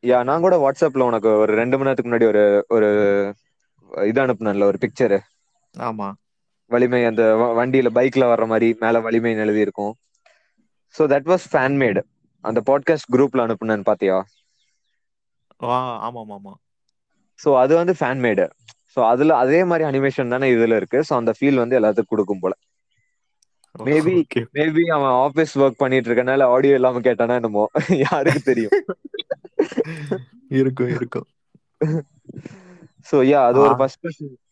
யா 0.05 0.19
நான் 0.29 0.45
கூட 0.45 0.57
வாட்ஸ்அப்ல 0.63 1.07
உனக்கு 1.09 1.31
ஒரு 1.43 1.53
ரெண்டு 1.61 1.77
மணி 1.77 1.89
நேரத்துக்கு 1.89 2.11
முன்னாடி 2.11 2.29
ஒரு 2.33 2.43
ஒரு 2.77 2.89
இது 4.07 4.21
அனுப்புனேன்ல 4.25 4.69
ஒரு 4.71 4.79
பிக்சர் 4.83 5.17
ஆமா. 5.75 6.09
வலிமை 6.71 7.01
அந்த 7.09 7.23
வண்டியில 7.59 7.89
பைக்ல 7.97 8.25
வர்ற 8.31 8.47
மாதிரி 8.47 8.69
மேல 8.83 9.01
வலிமைன்னு 9.03 9.45
எழுதி 9.45 9.65
இருக்கும். 9.67 9.93
So 10.95 11.05
that 11.13 11.29
was 11.31 11.47
fan 11.51 11.77
made 11.81 12.01
அந்த 12.45 12.61
பாட்காஸ்ட் 12.69 13.11
குரூப்ல 13.15 13.45
அனுப்புனேன்னு 13.47 13.89
பாத்தியா? 13.91 14.17
ஆ 15.67 15.77
ஆமா 16.07 16.23
ஆமா 16.31 16.55
ஸோ 17.41 17.49
அது 17.63 17.73
வந்து 17.79 17.95
ஃபேன் 17.99 18.23
மேடு 18.25 18.47
ஸோ 18.97 19.03
அதுல 19.11 19.33
அதே 19.43 19.61
மாதிரி 19.71 19.85
அனிமேஷன் 19.89 20.33
தானே 20.35 20.47
இதுல 20.55 20.77
இருக்கு. 20.81 20.99
ஸோ 21.09 21.15
அந்த 21.21 21.33
ஃபீல் 21.39 21.63
வந்து 21.63 21.79
எல்லாத்துக்கும் 21.79 22.15
கொடுக்கும் 22.15 22.43
போல. 22.45 22.55
மேபி 23.75 24.15
மேபி 24.57 24.85
அவன் 24.97 25.15
ஆபீஸ் 25.25 25.55
ஒர்க் 25.61 25.81
பண்ணிட்டு 25.83 26.09
இருக்கனால 26.11 26.49
ஆடியோ 26.55 26.77
இல்லாம 26.79 27.03
கேட்டானா 27.07 27.37
என்னமோ. 27.41 27.65
யாருக்கு 28.05 28.43
தெரியும். 28.45 28.77
இருக்கும் 30.59 30.93
இருக்கும். 30.97 31.29
ஸோ 33.09 33.17
யா 33.29 33.41
அது 33.49 33.59
ஒரு. 33.61 33.75
ஃபர்ஸ்ட் 33.81 34.07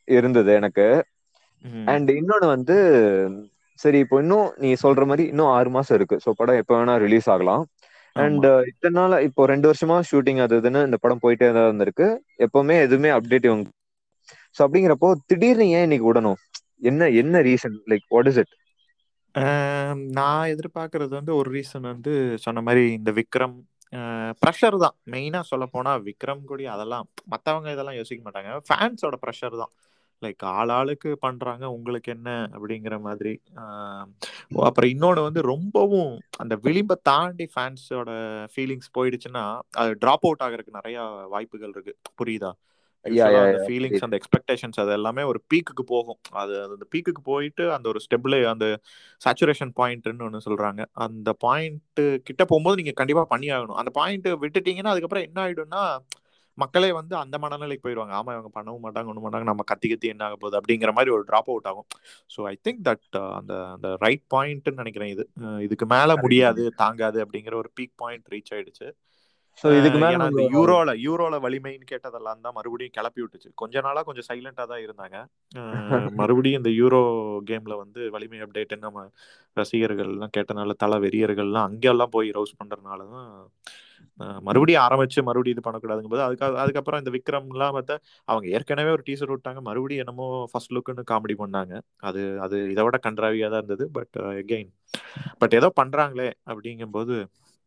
இருந்தது 0.08 0.50
எனக்கு. 0.60 0.86
அண்ட் 1.92 2.10
இன்னொன்னு 2.18 2.46
வந்து 2.50 2.76
சரி 3.78 3.98
இப்போ 4.04 4.16
இன்னும் 4.22 4.48
நீ 4.62 4.68
சொல்ற 4.82 5.04
மாதிரி 5.10 5.24
இன்னும் 5.32 5.52
ஆறு 5.54 5.70
மாசம் 5.76 5.96
இருக்கு. 5.98 6.16
ஸோ 6.24 6.30
படம் 6.40 6.60
எப்போ 6.62 6.74
வேணா 6.78 6.94
ரிலீஸ் 7.04 7.28
ஆகலாம். 7.34 7.64
அண்ட் 8.16 8.44
ஆமா 8.44 8.48
இத்தனை 8.70 8.94
நாள் 8.98 9.14
இப்போ 9.28 9.42
ரெண்டு 9.52 9.66
வருஷமா 9.70 9.96
ஷூட்டிங் 10.10 10.40
அது 10.44 10.58
இதுன்னு 10.60 10.82
இந்த 10.88 10.98
படம் 11.04 11.22
போயிட்டே 11.24 11.48
தான் 11.48 11.66
இருந்திருக்கு. 11.68 12.08
எப்பவுமே 12.46 12.76
எதுவுமே 12.86 13.10
அப்டேட் 13.16 13.48
இவங்க 13.50 13.66
ஸோ 14.56 14.60
அப்படிங்கிறப்போ 14.66 15.08
திடீர்னு 15.30 15.66
ஏன் 15.76 15.86
இன்னைக்கு 15.86 16.08
விடணும்? 16.10 16.40
என்ன 16.90 17.08
என்ன 17.22 17.40
reason 17.48 17.76
like 17.92 18.06
what 18.14 18.30
is 18.32 18.40
it 18.42 18.54
நான் 20.18 20.50
எதிர்பார்க்கறது 20.54 21.12
வந்து 21.18 21.32
ஒரு 21.38 21.48
ரீசன் 21.56 21.86
வந்து 21.92 22.12
சொன்ன 22.44 22.62
மாதிரி 22.66 22.82
இந்த 22.98 23.10
விக்ரம் 23.20 23.56
ப்ரெஷர் 24.42 24.76
தான். 24.84 24.94
மெயினாக 25.14 25.44
சொல்ல 25.50 25.64
போனால் 25.74 26.04
விக்ரம் 26.08 26.44
கூடி 26.50 26.64
அதெல்லாம் 26.74 27.06
மற்றவங்க 27.32 27.68
இதெல்லாம் 27.74 27.98
யோசிக்க 27.98 28.22
மாட்டாங்க. 28.26 28.52
ஃபேன்ஸோட 28.68 29.16
ப்ரெஷர் 29.24 29.56
தான். 29.62 29.72
லைக் 30.22 30.42
ஆள் 30.52 30.72
ஆளுக்கு 30.78 31.10
பண்ணுறாங்க 31.24 31.64
உங்களுக்கு 31.76 32.10
என்ன? 32.16 32.28
அப்படிங்கிற 32.54 32.96
மாதிரி. 33.06 33.32
Um, 33.62 34.04
அப்புறம் 34.68 34.90
இன்னொன்று 34.94 35.22
வந்து 35.28 35.40
ரொம்பவும் 35.52 36.12
அந்த 36.42 36.54
விளிம்பை 36.66 36.96
தாண்டி 37.10 37.46
ஃபேன்ஸோட 37.54 38.10
ஃபீலிங்ஸ் 38.52 38.90
போயிடுச்சுன்னா 38.98 39.44
அது 39.82 39.92
ட்ராப் 40.04 40.26
அவுட் 40.28 40.44
ஆகிறதுக்கு 40.46 40.78
நிறையா 40.80 41.02
வாய்ப்புகள் 41.34 41.74
இருக்குது 41.74 41.98
புரியுதா? 42.20 42.52
அந்த 43.04 43.58
ஃபீலிங்ஸ் 43.64 44.04
அந்த 44.06 44.16
எக்ஸ்பெக்டேஷன்ஸ் 44.20 44.78
அது 44.82 44.92
எல்லாமே 44.98 45.22
ஒரு 45.30 45.40
பீக்குக்கு 45.52 45.84
போகும். 45.92 46.20
அது 46.42 46.54
அந்த 46.66 46.86
பீக்குக்கு 46.94 47.22
போயிட்டு 47.30 47.64
அந்த 47.76 47.86
ஒரு 47.92 48.00
ஸ்டெப்ல 48.06 48.38
அந்த 48.54 48.66
சேச்சுரேஷன் 49.20 49.72
பாயிண்ட்னு 49.80 50.26
ஒன்று 50.28 50.46
சொல்றாங்க. 50.48 50.82
அந்த 51.06 51.32
பாயிண்ட் 51.46 52.02
கிட்ட 52.28 52.42
போகும்போது 52.44 52.78
நீங்க 52.82 52.94
கண்டிப்பா 53.02 53.24
பண்ணி 53.34 53.50
ஆகணும் 53.58 53.80
அந்த 53.82 53.92
பாயிண்ட் 54.00 54.28
விட்டுட்டீங்கன்னா 54.44 54.94
அதுக்கப்புறம் 54.94 55.26
என்ன 55.28 55.40
ஆயிடும்னா 55.46 55.82
மக்களே 56.58 56.88
வந்து 56.98 57.14
அந்த 57.20 57.36
மனநிலைக்கு 57.42 57.84
போயிடுவாங்க. 57.86 58.14
ஆமா 58.18 58.32
இவங்க 58.34 58.50
பண்ணவும் 58.58 58.84
மாட்டாங்க 58.84 59.10
ஒன்றும் 59.10 59.24
மாட்டாங்க 59.26 59.46
நம்ம 59.50 59.64
கத்தி 59.70 59.86
கத்தி 59.92 60.08
என்ன 60.12 60.24
ஆக 60.26 60.36
போகுது 60.42 60.58
அப்படிங்கிற 60.58 60.90
மாதிரி 60.98 61.10
ஒரு 61.16 61.24
ட்ராப் 61.30 61.50
அவுட் 61.52 61.68
ஆகும். 61.70 61.86
ஸோ 62.34 62.40
ஐ 62.50 62.54
திங்க் 62.66 62.82
தட் 62.88 63.06
அந்த 63.38 63.54
அந்த 63.74 63.88
ரைட் 64.04 64.24
பாயிண்ட்னு 64.34 64.80
நினைக்கிறேன் 64.82 65.12
இது. 65.14 65.24
இதுக்கு 65.66 65.86
மேல 65.94 66.16
முடியாது 66.24 66.64
தாங்காது 66.82 67.18
அப்படிங்கிற 67.24 67.56
ஒரு 67.62 67.70
பீக் 67.78 67.96
பாயிண்ட் 68.02 68.30
ரீச் 68.34 68.52
ஆயிடுச்சு. 68.56 68.88
ஸோ 69.62 69.66
இதுக்கு 69.78 69.98
மேல 70.02 70.16
நம்ம 70.22 70.44
யூரோல 70.54 70.90
யூரோல 71.04 71.34
வலிமைன்னு 71.44 71.86
கேட்டதெல்லாம் 71.90 72.42
தான் 72.44 72.56
மறுபடியும் 72.56 72.94
கிளப்பி 72.96 73.20
விட்டுச்சு. 73.22 73.50
கொஞ்ச 73.60 73.82
நாளா 73.86 74.00
கொஞ்சம் 74.08 74.26
சைலண்டா 74.28 74.64
தான் 74.72 74.82
இருந்தாங்க. 74.84 75.16
மறுபடியும் 76.20 76.60
இந்த 76.60 76.70
யூரோ 76.80 77.00
கேம்ல 77.50 77.74
வந்து 77.82 78.00
வலிமை 78.14 78.40
அப்டேட் 78.44 78.74
நம்ம 78.84 79.04
ரசிகர்கள் 79.56 80.10
எல்லாம் 80.12 80.34
கேட்டனால 80.36 80.76
தல 80.82 80.98
வெறியர்கள்லாம் 81.04 81.68
அங்கெல்லாம் 81.68 82.14
போய் 82.16 82.30
ரவுஸ் 82.38 82.58
பண்றதுனால 82.60 83.00
தான் 83.14 83.28
அஹ் 84.20 84.40
மறுபடியும் 84.46 84.82
ஆரம்பிச்சு 84.84 85.20
மறுபடியும் 85.28 85.56
இது 85.56 85.64
பண்ணக்கூடாதுங்க 85.66 86.10
போது 86.12 86.22
அதுக்கு 86.26 86.44
அதுக்கப்புறம் 86.62 87.00
இந்த 87.02 87.12
விக்ரம்லாம் 87.16 87.74
பார்த்தா 87.76 87.94
அவங்க 88.28 88.46
ஏற்கனவே 88.56 88.90
ஒரு 88.96 89.04
டீசர் 89.08 89.32
விட்டாங்க. 89.32 89.60
மறுபடியும் 89.68 90.02
என்னமோ 90.04 90.26
ஃபர்ஸ்ட் 90.52 90.74
லுக்குன்னு 90.76 91.04
காமெடி 91.12 91.36
பண்ணாங்க. 91.42 91.74
அது 92.08 92.22
அது 92.44 92.56
இதை 92.72 92.84
விட 92.86 92.98
கன்றாவியா 93.06 93.48
தான் 93.52 93.62
இருந்தது. 93.62 93.86
பட் 93.98 94.14
எகெயின் 94.42 94.70
பட் 95.40 95.56
ஏதோ 95.58 95.68
பண்றாங்களே 95.80 96.28
அப்படிங்கும்போது 96.52 97.16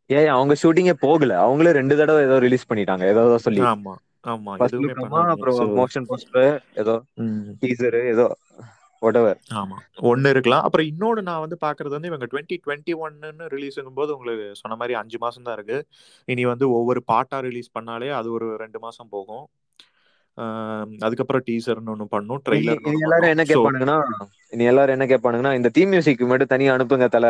ஏன் 0.10 0.30
அவங்க 0.36 0.54
ஷூட்டிங்கே 0.62 0.96
போகல. 1.06 1.34
அவங்களே 1.46 1.72
ரெண்டு 1.80 1.98
தடவை 2.00 2.22
ஏதோ 2.28 2.38
ரிலீஸ் 2.46 2.70
பண்ணிட்டாங்க. 2.70 3.06
ஏதோ 3.14 3.24
சொல்லி. 3.46 3.62
ஆமா 3.74 3.94
ஆமா 4.34 4.52
அப்புறம் 5.34 5.60
மோஷன் 5.82 6.08
போஸ்டர் 6.10 6.56
ஏதோ 6.84 6.96
டீசர் 7.64 7.98
ஏதோ 8.14 8.26
whatever. 9.02 9.34
ஆமா 9.60 9.78
ஒன்னு 10.10 10.30
இருக்கலாம். 10.34 10.64
அப்புறம் 10.66 10.88
இன்னொன்னு 10.92 11.22
நான் 11.30 11.44
வந்து 11.44 11.58
பாக்குறது 11.66 11.96
வந்து 11.96 12.10
இவங்க 12.12 12.28
டுவெண்ட்டி 12.32 12.56
டுவெண்ட்டி 12.64 12.94
ஒன்னு 13.06 13.48
ரிலீஸ் 13.56 13.78
போது 14.00 14.12
உங்களுக்கு 14.16 14.48
சொன்ன 14.62 14.78
மாதிரி 14.82 14.94
அஞ்சு 15.02 15.18
மாசம் 15.26 15.46
தான் 15.48 15.58
இருக்கு. 15.60 15.78
இனி 16.28 16.46
வந்து 16.46 16.68
ஒவ்வொரு 16.78 17.02
பாட்டா 17.12 17.40
ரிலீஸ் 17.48 17.76
பண்ணாலே 17.78 18.10
அது 18.20 18.32
ஒரு 18.32 18.48
ரெண்டு 18.64 18.80
மாசம் 18.86 19.12
போகும். 19.16 19.46
அதுக்கப்புறம் 21.06 21.46
டீசர்னு 21.48 21.94
ஒன்று 21.94 22.06
பண்ணும் 22.10 22.42
ஒன்று 22.88 23.04
எல்லாரும் 23.06 23.34
என்ன 23.34 23.44
கேட்பானுங்கன்னா 23.50 23.98
இனி 24.54 24.66
எல்லாரும் 24.66 24.96
என்ன 24.96 25.06
கேட்பானுங்கன்னா 25.06 25.54
இந்த 25.58 25.70
தீம் 25.76 25.92
மியூசிக் 25.94 26.24
மட்டும் 26.32 26.54
தனியா 26.54 26.74
அனுப்புங்க 26.76 27.08
தல 27.10 27.28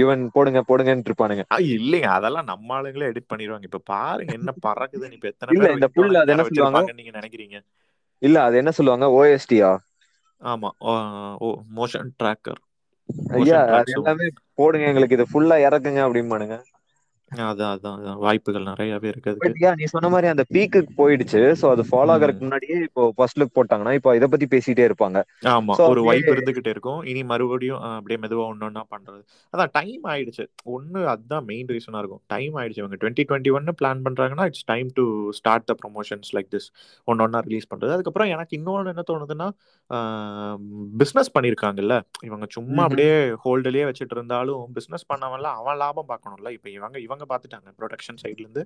யுவன் 0.00 0.24
போடுங்க 0.34 0.62
போடுங்கன்னு 0.68 1.08
இருப்பானுங்க. 1.08 1.44
இல்லைங்க 1.74 2.08
அதெல்லாம் 2.16 2.48
நம்ம 2.50 2.74
ஆளுங்களே 2.76 3.08
எடிட் 3.10 3.30
பண்ணிடுவாங்க. 3.30 3.68
இப்ப 3.70 3.82
பாருங்க 3.92 4.32
என்ன 4.38 4.52
பறக்குதுன்னு 4.66 5.16
இப்ப 5.18 5.28
எத்தனை 5.32 5.54
இல்ல 5.54 5.68
இந்த 5.76 5.88
புல் 5.96 6.20
அது 6.22 6.34
என்ன 6.34 6.44
சொல்லுவாங்க? 6.50 6.82
நீங்க 6.98 7.12
நினைக்கிறீங்க? 7.18 7.58
இல்ல 8.22 8.36
அது 8.46 8.56
என்ன 8.56 8.72
சொல்லுவாங்க? 8.78 9.06
ஓஎஸ்டியா 9.16 9.70
ஆமா 10.40 10.68
ஓ 11.40 11.48
மோஷன் 11.78 12.10
ட்ராக்கர் 12.20 12.60
ஐயா 13.36 13.58
எல்லாமே 13.88 14.26
போடுங்க 14.58 14.90
எங்களுக்கு 14.90 15.16
இது 15.18 15.26
ஃபுல்லா 15.30 15.56
இறக்குங்க 15.66 16.00
அப்படிம்பானுங்க. 16.06 16.56
அதான் 17.30 17.72
அதான் 17.72 17.96
அதான் 17.96 18.20
வாய்ப்புகள் 18.22 18.68
நிறையவே 18.68 19.08
இருக்கு 19.10 19.32
நீ 19.76 19.86
சொன்ன 19.92 20.08
மாதிரி 20.14 20.28
அந்த 20.30 20.44
பீக்குக்கு 20.54 20.92
போயிடுச்சு. 20.96 21.40
சோ 21.60 21.66
அது 21.74 21.82
ஃபாலோ. 21.90 22.10
ஆகறதுக்கு 22.14 22.46
முன்னாடியே 22.46 22.76
இப்போ 22.86 23.02
ஃபர்ஸ்ட் 23.16 23.38
லுக் 23.40 23.54
போட்டாங்கன்னா 23.58 23.92
இப்போ 23.98 24.14
இத 24.18 24.26
பத்தி 24.28 24.46
பேசிட்டே 24.54 24.84
இருப்பாங்க. 24.88 25.18
ஆமா 25.52 25.74
ஒரு 25.86 26.00
வைப் 26.08 26.30
இருந்துகிட்டே 26.32 26.72
இருக்கும். 26.74 27.00
இனி 27.10 27.22
மறுபடியும் 27.24 27.80
அப்படியே 27.90 28.18
மெதுவா 28.24 28.46
ஒன்னொன்னா 28.50 28.82
பண்றது. 28.94 29.20
அதான் 29.54 29.72
டைம் 29.78 30.04
ஆயிடுச்சு. 30.12 30.46
ஒன்னு 30.76 31.02
அதுதான் 31.08 31.46
மெயின் 31.46 31.70
ரீசனா 31.72 32.00
இருக்கும். 32.02 32.22
டைம் 32.26 32.56
ஆயிடுச்சு 32.58 32.82
இவங்க. 32.82 32.98
டுவெண்ட்டி 33.02 33.26
டுவெண்ட்டி 33.30 33.52
ஒன்னு 33.58 33.74
பிளான் 33.80 34.02
பண்றாங்கன்னா 34.06 34.46
it's 34.50 34.66
time 34.66 34.90
to 34.98 35.04
start 35.40 35.68
the 35.70 35.76
promotions 35.82 36.32
like 36.36 36.50
this 36.56 36.68
ஒன்னொன்னா 37.08 37.40
ரிலீஸ் 37.48 37.70
பண்றது. 37.72 37.94
அதுக்கப்புறம் 37.96 38.32
எனக்கு 38.34 38.56
இன்னொன்று 38.60 38.92
என்ன 38.94 39.04
தோணுதுன்னா 39.10 39.48
பிஸ்னஸ் 41.00 41.30
பண்ணியிருக்காங்கல்ல 41.34 41.94
இவங்க 42.24 42.46
சும்மா. 42.50 42.82
அப்படியே 42.82 43.14
ஹோல்டுலயே 43.44 43.84
வச்சுட்டு 43.88 44.16
இருந்தாலும் 44.16 44.72
பிஸ்னஸ் 44.76 45.06
பண்ணவன்ல 45.08 45.48
அவன் 45.60 45.76
லாபம் 45.76 46.08
பார்க்கணும்ல. 46.08 46.50
இப்போ 46.50 46.70
இவங்க 46.70 47.00
இவங்க 47.00 47.26
பார்த்துட்டாங்க 47.28 47.70
ப்ரொடக்ஷன் 47.78 48.20
சைட்ல 48.22 48.44
இருந்து. 48.44 48.64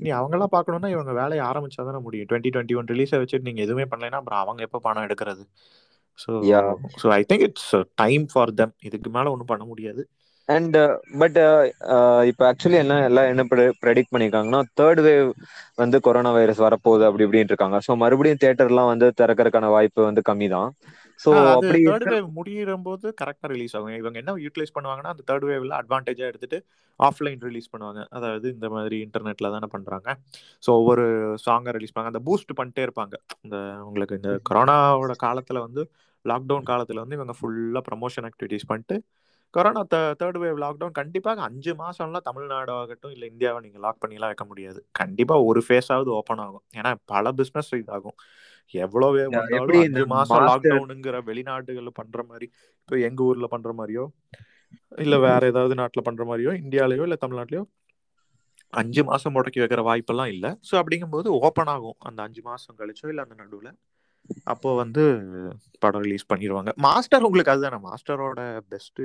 இனி 0.00 0.12
அவங்களாம் 0.12 0.54
பார்க்கணும்னா 0.56 0.88
இவங்க 0.88 1.12
வேலையை 1.12 1.44
ஆரம்பிச்சா 1.46 1.84
தானே 1.84 1.98
முடியும். 1.98 2.28
டுவெண்ட்டி 2.30 2.52
டுவெண்ட்டி 2.54 2.76
ஒன் 2.76 2.86
ரிலீஸை 2.86 3.20
வச்சுட்டு 3.22 3.40
நீங்க 3.40 3.62
எதுவுமே 3.62 3.86
பண்ணலைன்னா 3.92 4.20
அப்புறம் 4.22 4.38
அவங்க 4.38 4.62
எப்போ 4.62 4.78
பணம் 4.78 5.06
எடுக்கிறது? 5.08 5.44
So. 6.18 6.32
So 7.02 7.08
I 7.08 7.24
think 7.28 7.46
it's 7.48 7.74
time 7.94 8.26
for 8.32 8.54
them 8.54 8.74
இதுக்கு 8.82 9.10
மேல 9.10 9.30
ஒன்றும் 9.30 9.46
பண்ண 9.46 9.64
முடியாது. 9.64 10.04
அண்ட் 10.54 10.76
பட் 11.20 11.38
இப்போ 12.30 12.42
ஆக்சுவலி 12.50 12.78
என்ன 12.82 12.94
எல்லாம் 13.08 13.28
என்ன 13.32 13.42
ப்ரெடிக்ட் 13.84 14.12
பண்ணிருக்காங்கன்னா 14.14 14.60
தேர்ட் 14.80 15.00
வேவ் 15.06 15.28
வந்து 15.82 15.96
கொரோனா 16.06 16.30
வைரஸ் 16.38 16.64
வரப்போகுது 16.66 17.04
அப்படி 17.08 17.26
இப்படின்னு 17.26 17.52
இருக்காங்க. 17.52 17.78
ஸோ 17.86 17.94
மறுபடியும் 18.02 18.40
தியேட்டர்லாம் 18.42 18.90
வந்து 18.92 19.08
திறக்கறதுக்கான 19.20 19.70
வாய்ப்பு 19.76 20.08
வந்து 20.10 20.24
கம்மி 20.30 20.48
தான் 20.56 20.70
ஸோ 21.20 21.30
அப்படி 21.54 21.80
தேர்ட் 21.88 22.06
வேவ் 22.12 22.28
முடியிற 22.38 22.74
போது 22.86 23.06
கரெக்டாக 23.20 23.48
ரிலீஸ் 23.52 23.74
ஆகும் 23.78 23.96
இவங்க 24.02 24.18
என்ன 24.22 24.34
யூட்டிலைஸ் 24.44 24.74
பண்ணுவாங்கன்னா 24.76 25.12
அந்த 25.14 25.24
தேர்ட் 25.30 25.46
வேவ்ல 25.50 25.74
அட்வான்டேஜா 25.80 26.24
எடுத்துட்டு 26.30 26.58
ஆஃப்லைன் 27.00 27.40
ரிலீஸ் 27.48 27.70
பண்ணுவாங்க. 27.72 28.00
அதாவது 28.16 28.46
இந்த 28.56 28.68
மாதிரி 28.74 28.96
இன்டர்நெட்ல 29.06 29.50
தானே 29.54 29.68
பண்றாங்க. 29.74 30.08
ஸோ 30.62 30.70
ஒவ்வொரு 30.80 31.04
சாங்கை 31.46 31.72
ரிலீஸ் 31.76 31.92
பண்ணுவாங்க. 31.92 32.14
அந்த 32.14 32.24
பூஸ்ட் 32.28 32.52
பண்ணிட்டே 32.58 32.84
இருப்பாங்க. 32.86 33.14
இந்த 33.46 33.56
உங்களுக்கு 33.88 34.18
இந்த 34.20 34.32
கொரோனாவோட 34.50 35.14
காலத்துல 35.26 35.60
வந்து 35.66 35.84
லாக்டவுன் 36.24 36.68
காலத்துல 36.72 37.02
வந்து 37.04 37.18
இவங்க 37.18 37.34
ஃபுல்லா 37.38 37.82
ப்ரமோஷன் 37.88 38.26
ஆக்டிவிட்டிஸ் 38.30 38.68
பண்ணிட்டு 38.70 38.96
கொரோனா 39.54 39.82
தேர்ட் 39.90 40.38
வேவ் 40.38 40.58
லாக்டவுன் 40.58 40.90
கண்டிப்பாக 40.90 41.42
அஞ்சு 41.42 41.72
மாசம்லாம் 41.74 42.20
தமிழ்நாடு 42.20 42.72
ஆகட்டும் 42.72 43.10
இல்லை 43.10 43.28
இந்தியாவை 43.28 43.60
நீங்கள் 43.60 43.80
லாக் 43.80 44.00
பண்ணிலாம் 44.02 44.30
வைக்க 44.30 44.44
முடியாது. 44.44 44.80
கண்டிப்பாக 44.92 45.42
ஒரு 45.42 45.60
ஃபேஸாவது 45.68 46.10
ஓப்பன் 46.10 46.38
ஆகும். 46.38 46.64
ஏன்னா 46.74 46.94
பல 47.04 47.32
பிஸ்னஸ் 47.32 47.72
இதாகும். 47.74 48.16
எவ்வளோ 48.74 49.06
வேவ் 49.10 49.32
Yeah, 49.32 49.48
எப்படி 49.50 49.78
வந்தாலும் 49.78 49.82
அஞ்சு 49.82 50.04
மாசம் 50.06 50.46
லாக்டவுனுங்கிற 50.48 51.18
வெளிநாடுகள்ல 51.24 51.88
பண்ற 51.90 52.22
மாதிரி 52.22 52.46
இப்போ 52.80 52.98
எங்க 52.98 53.22
ஊர்ல 53.22 53.46
பண்ற 53.46 53.72
மாதிரியோ 53.72 54.04
இல்ல 54.98 55.18
வேற 55.18 55.46
ஏதாவது 55.46 55.74
நாட்டுல 55.74 56.02
பண்ற 56.02 56.24
மாதிரியோ 56.24 56.52
இந்தியாலயோ 56.62 57.02
இல்ல 57.02 57.16
தமிழ்நாட்டிலயோ 57.20 57.64
அஞ்சு 58.72 59.02
மாசம் 59.04 59.34
முடக்கி 59.34 59.60
வைக்கிற 59.60 59.82
வாய்ப்பெல்லாம் 59.82 60.26
இல்ல. 60.26 60.46
ஸோ 60.70 60.74
அப்படிங்கும்போது 60.80 61.28
ஓப்பன் 61.40 61.66
ஆகும். 61.66 61.96
அந்த 61.98 62.22
அஞ்சு 62.22 62.42
மாசம் 62.42 62.76
கழிச்சோ 62.78 63.08
இல்ல 63.08 63.22
அந்த 63.22 63.34
நடுவுல. 63.34 63.70
அப்போ 64.44 64.74
வந்து 64.74 65.02
படம் 65.78 66.02
ரிலீஸ் 66.02 66.30
பண்ணிடுவாங்க 66.32 66.70
மாஸ்டர் 66.76 67.22
உங்களுக்கு 67.22 67.52
அதுதானே? 67.52 67.78
மாஸ்டரோட 67.82 68.40
பெஸ்ட். 68.68 69.02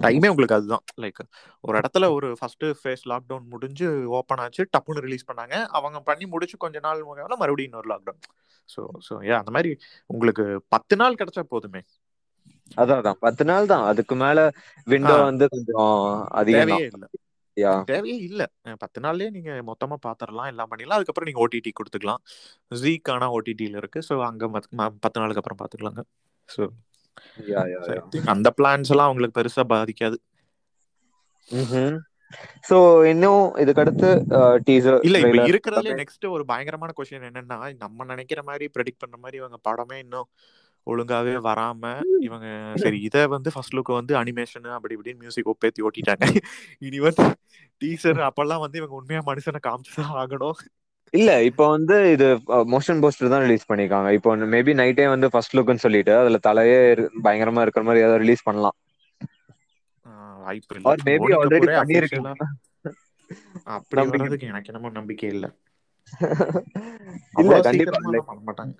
டைமே 0.00 0.28
உங்களுக்கு 0.28 0.54
அதுதான். 0.54 0.84
லைக் 1.00 1.20
ஒரு 1.60 1.78
இடத்துல 1.78 2.12
ஒரு 2.12 2.28
ஃபர்ஸ்ட் 2.38 2.64
ஃபேஸ் 2.64 3.02
லாக்டவுன் 3.08 3.46
முடிஞ்சு 3.48 3.88
ஓப்பன் 4.08 4.38
ஆச்சு 4.38 4.62
டப்புன்னு 4.64 5.04
ரிலீஸ் 5.06 5.28
பண்ணாங்க. 5.32 5.54
அவங்க 5.68 6.00
பண்ணி 6.00 6.26
முடிச்சு 6.26 6.56
கொஞ்ச 6.56 6.78
நாள் 6.78 7.02
மறுபடியும் 7.38 7.70
இன்னொரு 7.70 7.90
லாக்டவுன் 7.94 8.20
ஸோ 8.68 8.82
ஸோ 9.08 9.14
ஏ 9.24 9.30
அந்த 9.30 9.50
மாதிரி 9.50 9.70
உங்களுக்கு 10.06 10.44
பத்து 10.68 10.96
நாள் 10.96 11.14
கிடைச்சா 11.14 11.40
போதுமே. 11.40 11.82
அதான் 12.76 12.98
அதான். 13.00 13.20
பத்து 13.20 13.44
நாள் 13.44 13.66
தான். 13.66 13.84
அதுக்கு 13.84 14.14
மேல 14.14 14.38
விண்டோ. 14.86 15.14
வந்து 15.22 15.48
கொஞ்சம் 15.48 16.26
அதிகம் 16.30 16.68
இல்லை. 16.78 17.08
தேவையே 17.88 18.16
இல்ல. 18.26 18.42
பத்து 18.82 18.98
நாள்லயே 19.00 19.30
நீங்க 19.30 19.50
மொத்தமா 19.70 19.96
பாத்திரலாம் 20.06 20.50
எல்லாம் 20.52 20.70
பண்ணிடலாம். 20.70 20.98
அதுக்கப்புறம் 20.98 21.28
நீங்க 21.30 21.42
ஓடிடி 21.44 21.70
கொடுத்துக்கலாம். 21.74 22.22
ஜீக்கான 22.80 23.28
ஓடிடில 23.36 23.80
இருக்கு. 23.82 24.00
ஸோ 24.08 24.16
அங்க 24.28 24.48
பத்து 25.00 25.20
நாளுக்கு 25.20 25.42
அப்புறம் 25.42 25.60
பாத்துக்கலாங்க. 25.62 26.02
ஸோ 26.48 26.62
அந்த 28.34 28.48
பிளான்ஸ் 28.58 28.92
எல்லாம் 28.92 29.08
அவங்களுக்கு 29.08 29.38
பெருசா 29.38 29.64
பாதிக்காது. 29.72 30.18
சோ 32.64 32.76
இன்னும் 33.10 33.44
இதுக்கு 33.62 33.82
அடுத்து 33.84 34.08
டீசர் 34.66 34.96
இல்ல 35.06 35.18
இப்ப 35.24 35.36
இருக்கிறதுல 35.44 35.92
நெக்ஸ்ட் 36.00 36.24
ஒரு 36.28 36.44
பயங்கரமான 36.44 36.92
கொஸ்டின் 36.96 37.28
என்னன்னா 37.28 37.58
நம்ம 37.84 38.04
நினைக்கிற 38.04 38.40
மாதிரி 38.42 38.66
ப்ரெடிக்ட் 38.74 39.02
பண்ற 39.02 39.18
மாதிரி 39.18 39.36
இவங்க 39.36 39.58
படமே 39.68 39.98
இன்னும் 39.98 40.28
ஒழுங்காவே 40.86 41.34
வராம 41.46 41.82
இவங்க 42.26 42.46
சரி 42.82 42.98
இத 43.08 43.26
வந்து 43.28 43.50
ஃபர்ஸ்ட் 43.54 43.76
லுக் 43.76 43.92
வந்து 43.92 44.14
அனிமேஷன் 44.20 44.66
அப்படி 44.76 44.96
இப்படின்னு 44.96 45.22
மியூசிக் 45.24 45.50
ஒப்பேத்தி 45.52 45.84
ஓட்டிட்டாங்க. 45.88 46.26
இனி 46.86 47.00
வந்து 47.06 47.26
டீசர் 47.80 48.20
அப்பெல்லாம் 48.28 48.64
வந்து 48.64 48.80
இவங்க 48.80 48.96
உண்மையா 49.00 49.22
மனுஷனை 49.30 49.62
காமிச்சுதான் 49.62 50.14
ஆகணும். 50.22 50.60
இல்ல 51.14 51.30
இப்போ 51.48 51.64
வந்து 51.74 51.96
இது 52.14 52.26
மோஷன் 52.72 53.00
போஸ்டர் 53.02 53.32
தான் 53.32 53.44
ரிலீஸ் 53.44 53.68
பண்ணிருக்காங்க. 53.70 54.08
இப்போ 54.18 54.34
மேபி 54.54 54.72
நைட்டே 54.80 55.06
வந்து 55.14 55.30
ஃபர்ஸ்ட் 55.32 55.56
லுக்னு 55.58 55.84
சொல்லிட்டு 55.86 56.14
அதுல 56.20 56.40
தலையே 56.48 56.78
பயங்கரமா 57.26 57.64
இருக்கிற 57.64 57.84
மாதிரி 57.88 58.04
ஏதாவது 58.04 58.22
ரிலீஸ் 58.24 58.46
பண்ணலாம். 58.48 58.76
வாய்ப்பு 60.42 60.74
already 61.10 61.36
கபூரே 61.44 61.76
பண்ணிருக்கலாம். 61.80 62.42
அப்படி 63.74 64.02
எனக்கு 64.48 64.70
என்னமோ 64.72 64.90
நம்பிக்கை 64.98 65.30
இல்ல. 65.34 65.46
இல்ல 67.42 67.54
கண்டிப்பா 67.66 67.98
பண்ண 68.28 68.40
மாட்டாங்க. 68.48 68.74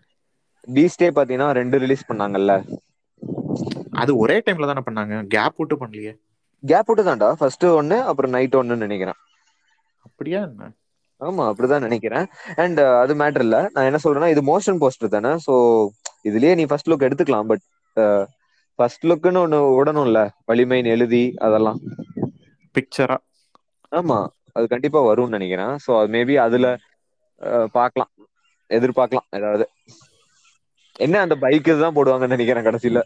பீஸ்டே 0.68 1.08
பாத்தீங்கன்னா 1.16 1.48
ரெண்டு 1.58 1.76
ரிலீஸ் 1.84 2.08
பண்ணாங்கல்ல. 2.08 2.52
அது 4.00 4.12
ஒரே 4.22 4.36
டைம்ல 4.46 4.68
தானே 4.70 4.82
பண்ணாங்க. 4.88 5.14
கேப் 5.34 5.58
விட்டு 5.60 5.76
பண்ணலையே. 5.82 6.12
கேப் 6.62 6.88
விட்டு 6.88 7.02
தான்டா. 7.08 7.28
ஃபர்ஸ்ட் 7.40 7.66
ஒன்னு 7.80 7.96
அப்புறம் 8.10 8.34
நைட் 8.36 8.58
ஒன்னு 8.60 8.84
நினைக்கிறேன். 8.84 9.18
அப்படியா 10.06 10.40
என்ன? 10.48 10.68
ஆமா 11.20 11.44
அப்படிதான் 11.50 11.84
நினைக்கிறேன். 11.86 12.26
அண்ட் 12.64 12.80
அது 13.02 13.12
மேட்டர் 13.14 13.44
இல்ல. 13.46 13.58
நான் 13.74 13.88
என்ன 13.88 13.98
சொல்றேன்னா 14.04 14.30
இது 14.34 14.42
மோஷன் 14.50 14.80
போஸ்டர் 14.82 15.14
தானே. 15.16 15.32
சோ 15.46 15.54
இதுலயே 16.28 16.52
நீ 16.60 16.64
ஃபர்ஸ்ட் 16.70 16.90
லுக் 16.90 17.06
எடுத்துக்கலாம். 17.08 17.48
பட் 17.52 17.64
ஃபர்ஸ்ட் 18.78 19.06
லுக்குன்னு 19.10 19.42
ஒண்ணு 19.44 19.58
விடணும்ல. 19.78 20.18
வலிமைன்னு 20.50 20.92
எழுதி 20.96 21.24
அதெல்லாம். 21.46 21.80
பிக்சரா 22.74 23.16
ஆமா 23.92 24.18
அது 24.56 24.66
கண்டிப்பா 24.68 25.00
வரும்னு 25.08 25.36
நினைக்கிறேன். 25.36 25.74
சோ 25.84 25.90
அது 26.00 26.08
மேபி 26.16 26.34
அதுல 26.46 26.66
பார்க்கலாம். 27.76 28.12
எதிர்பார்க்கலாம் 28.70 29.28
ஏதாவது. 29.38 29.64
என்ன 30.98 31.16
அந்த 31.24 31.34
பைக் 31.42 31.70
தான் 31.76 31.96
போடுவாங்கன்னு 31.96 32.36
நினைக்கிறேன் 32.36 32.66
கடைசியில? 32.66 33.00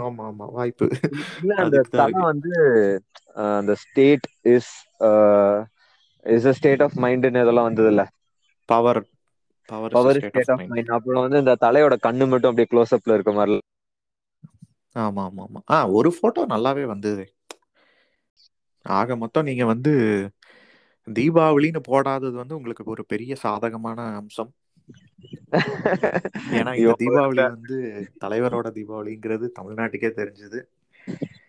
ஆமா 0.00 0.24
ஆமா 0.30 0.46
வாய்ப்பு. 0.54 0.86
இல்ல 1.36 1.52
அந்த 1.58 1.78
அதுக்கு 1.78 1.90
தான் 1.92 2.00
தலை 2.00 2.20
இருக்கு. 2.20 2.26
வந்து 2.30 2.52
அந்த 3.56 3.72
state 3.84 4.26
is 4.52 4.72
is 6.26 6.46
a 6.46 6.54
state 6.58 6.84
of 6.86 6.96
மைண்ட்னு 7.04 7.42
இதெல்லாம் 7.44 7.68
வந்தது 7.68 7.90
இல்ல 7.90 8.04
power 8.68 9.02
power 9.68 9.96
power 9.96 10.18
state 10.18 10.50
of 10.54 10.66
mind 10.70 10.92
அப்புறம் 10.96 11.24
வந்து 11.24 11.42
இந்த 11.42 11.54
தலையோட 11.64 11.94
கண்ணு 12.06 12.26
மட்டும் 12.28 12.50
அப்படியே 12.50 12.70
க்ளோஸ் 12.72 12.94
அப்ல 12.96 13.16
இருக்க 13.16 13.32
மாதிரி 13.34 13.56
ஆமா 14.96 15.22
ஆமா 15.26 15.42
ஆமா. 15.46 15.60
ஆ 15.68 15.78
ஒரு 15.96 16.10
போட்டோ 16.18 16.42
நல்லாவே 16.52 16.84
வந்தது. 16.90 17.24
ஆக 18.86 19.16
மொத்தம் 19.22 19.46
நீங்க 19.48 19.64
வந்து 19.70 19.92
தீபாவளின்னு 21.06 21.80
போடாதது 21.86 22.36
வந்து 22.40 22.56
உங்களுக்கு 22.58 22.84
ஒரு 22.94 23.04
பெரிய 23.12 23.32
சாதகமான 23.44 23.98
அம்சம். 24.18 24.50
ஏன்னா 26.56 26.72
இந்த 26.78 26.92
தீபாவளி 27.00 27.42
வந்து 27.48 27.76
தலைவரோட 28.22 28.66
தீபாவளிங்கிறது 28.76 29.46
தமிழ்நாட்டுக்கே 29.58 30.10
தெரிஞ்சது. 30.18 30.58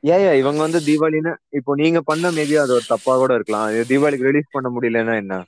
ஏன் 0.09 0.39
இவங்க 0.39 0.61
வந்து 0.61 0.85
தீபாவளின்னு 0.85 1.33
இப்போ 1.59 1.75
நீங்க 1.75 2.01
பண்ண 2.01 2.31
மேபி 2.31 2.61
அது 2.61 2.73
ஒரு 2.73 2.83
தப்பா 2.87 3.17
கூட 3.17 3.33
இருக்கலாம். 3.37 3.71
தீபாவளிக்கு 3.91 4.29
ரிலீஸ் 4.29 4.51
பண்ண 4.51 4.69
முடியலன்னா 4.69 5.23
என்ன? 5.23 5.45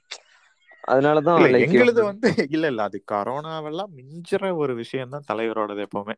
அதனாலதான் 0.84 1.64
எங்களுது 1.64 2.08
வந்து 2.08 2.48
இல்ல 2.50 2.68
இல்ல 2.68 2.84
அது 2.84 3.04
கரோனாவெல்லாம் 3.12 3.90
மிஞ்சுற 3.98 4.62
ஒரு 4.62 4.74
விஷயம் 4.82 5.10
தான் 5.10 5.24
தலைவரோடது 5.28 5.88
எப்பவுமே. 5.88 6.14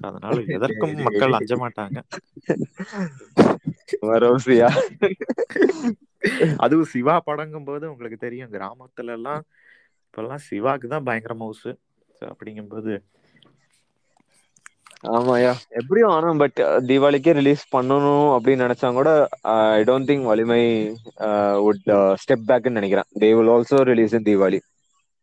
அதனால 0.00 0.40
எதற்கும் 0.56 0.94
மக்கள் 1.06 1.38
அஞ்ச 1.38 1.56
மாட்டாங்க. 1.56 2.02
அதுவும் 6.62 6.88
சிவா 6.92 7.20
படங்கும் 7.26 7.64
போது 7.64 7.92
உங்களுக்கு 7.92 8.18
தெரியும் 8.18 8.52
கிராமத்துல 8.52 9.10
எல்லாம் 9.10 9.44
இப்பெல்லாம் 10.16 10.44
சிவாக்கு 10.44 10.86
தான் 10.88 11.06
பயங்கர 11.06 11.34
மவுசு 11.40 11.70
அப்படிங்கும்போது 12.22 12.92
ஆமாயா 15.10 15.50
எப்படியும் 15.78 16.12
ஆனா 16.12 16.28
பட் 16.40 16.58
தீபாவளிக்கே 16.88 17.32
ரிலீஸ் 17.38 17.64
பண்ணணும் 17.74 18.28
அப்படின்னு 18.36 18.64
நினைச்சா 18.66 18.90
கூட 18.98 19.10
I 19.74 19.82
don't 19.88 20.08
think 20.10 20.30
Valimai 20.30 20.60
would 21.66 21.84
step 22.22 22.48
பேக்னு 22.48 22.78
நினைக்கிறேன். 22.78 23.10
They 23.22 23.30
will 23.38 23.52
also 23.54 23.80
release 23.90 24.16
in 24.18 24.28
Deepavali. 24.30 24.60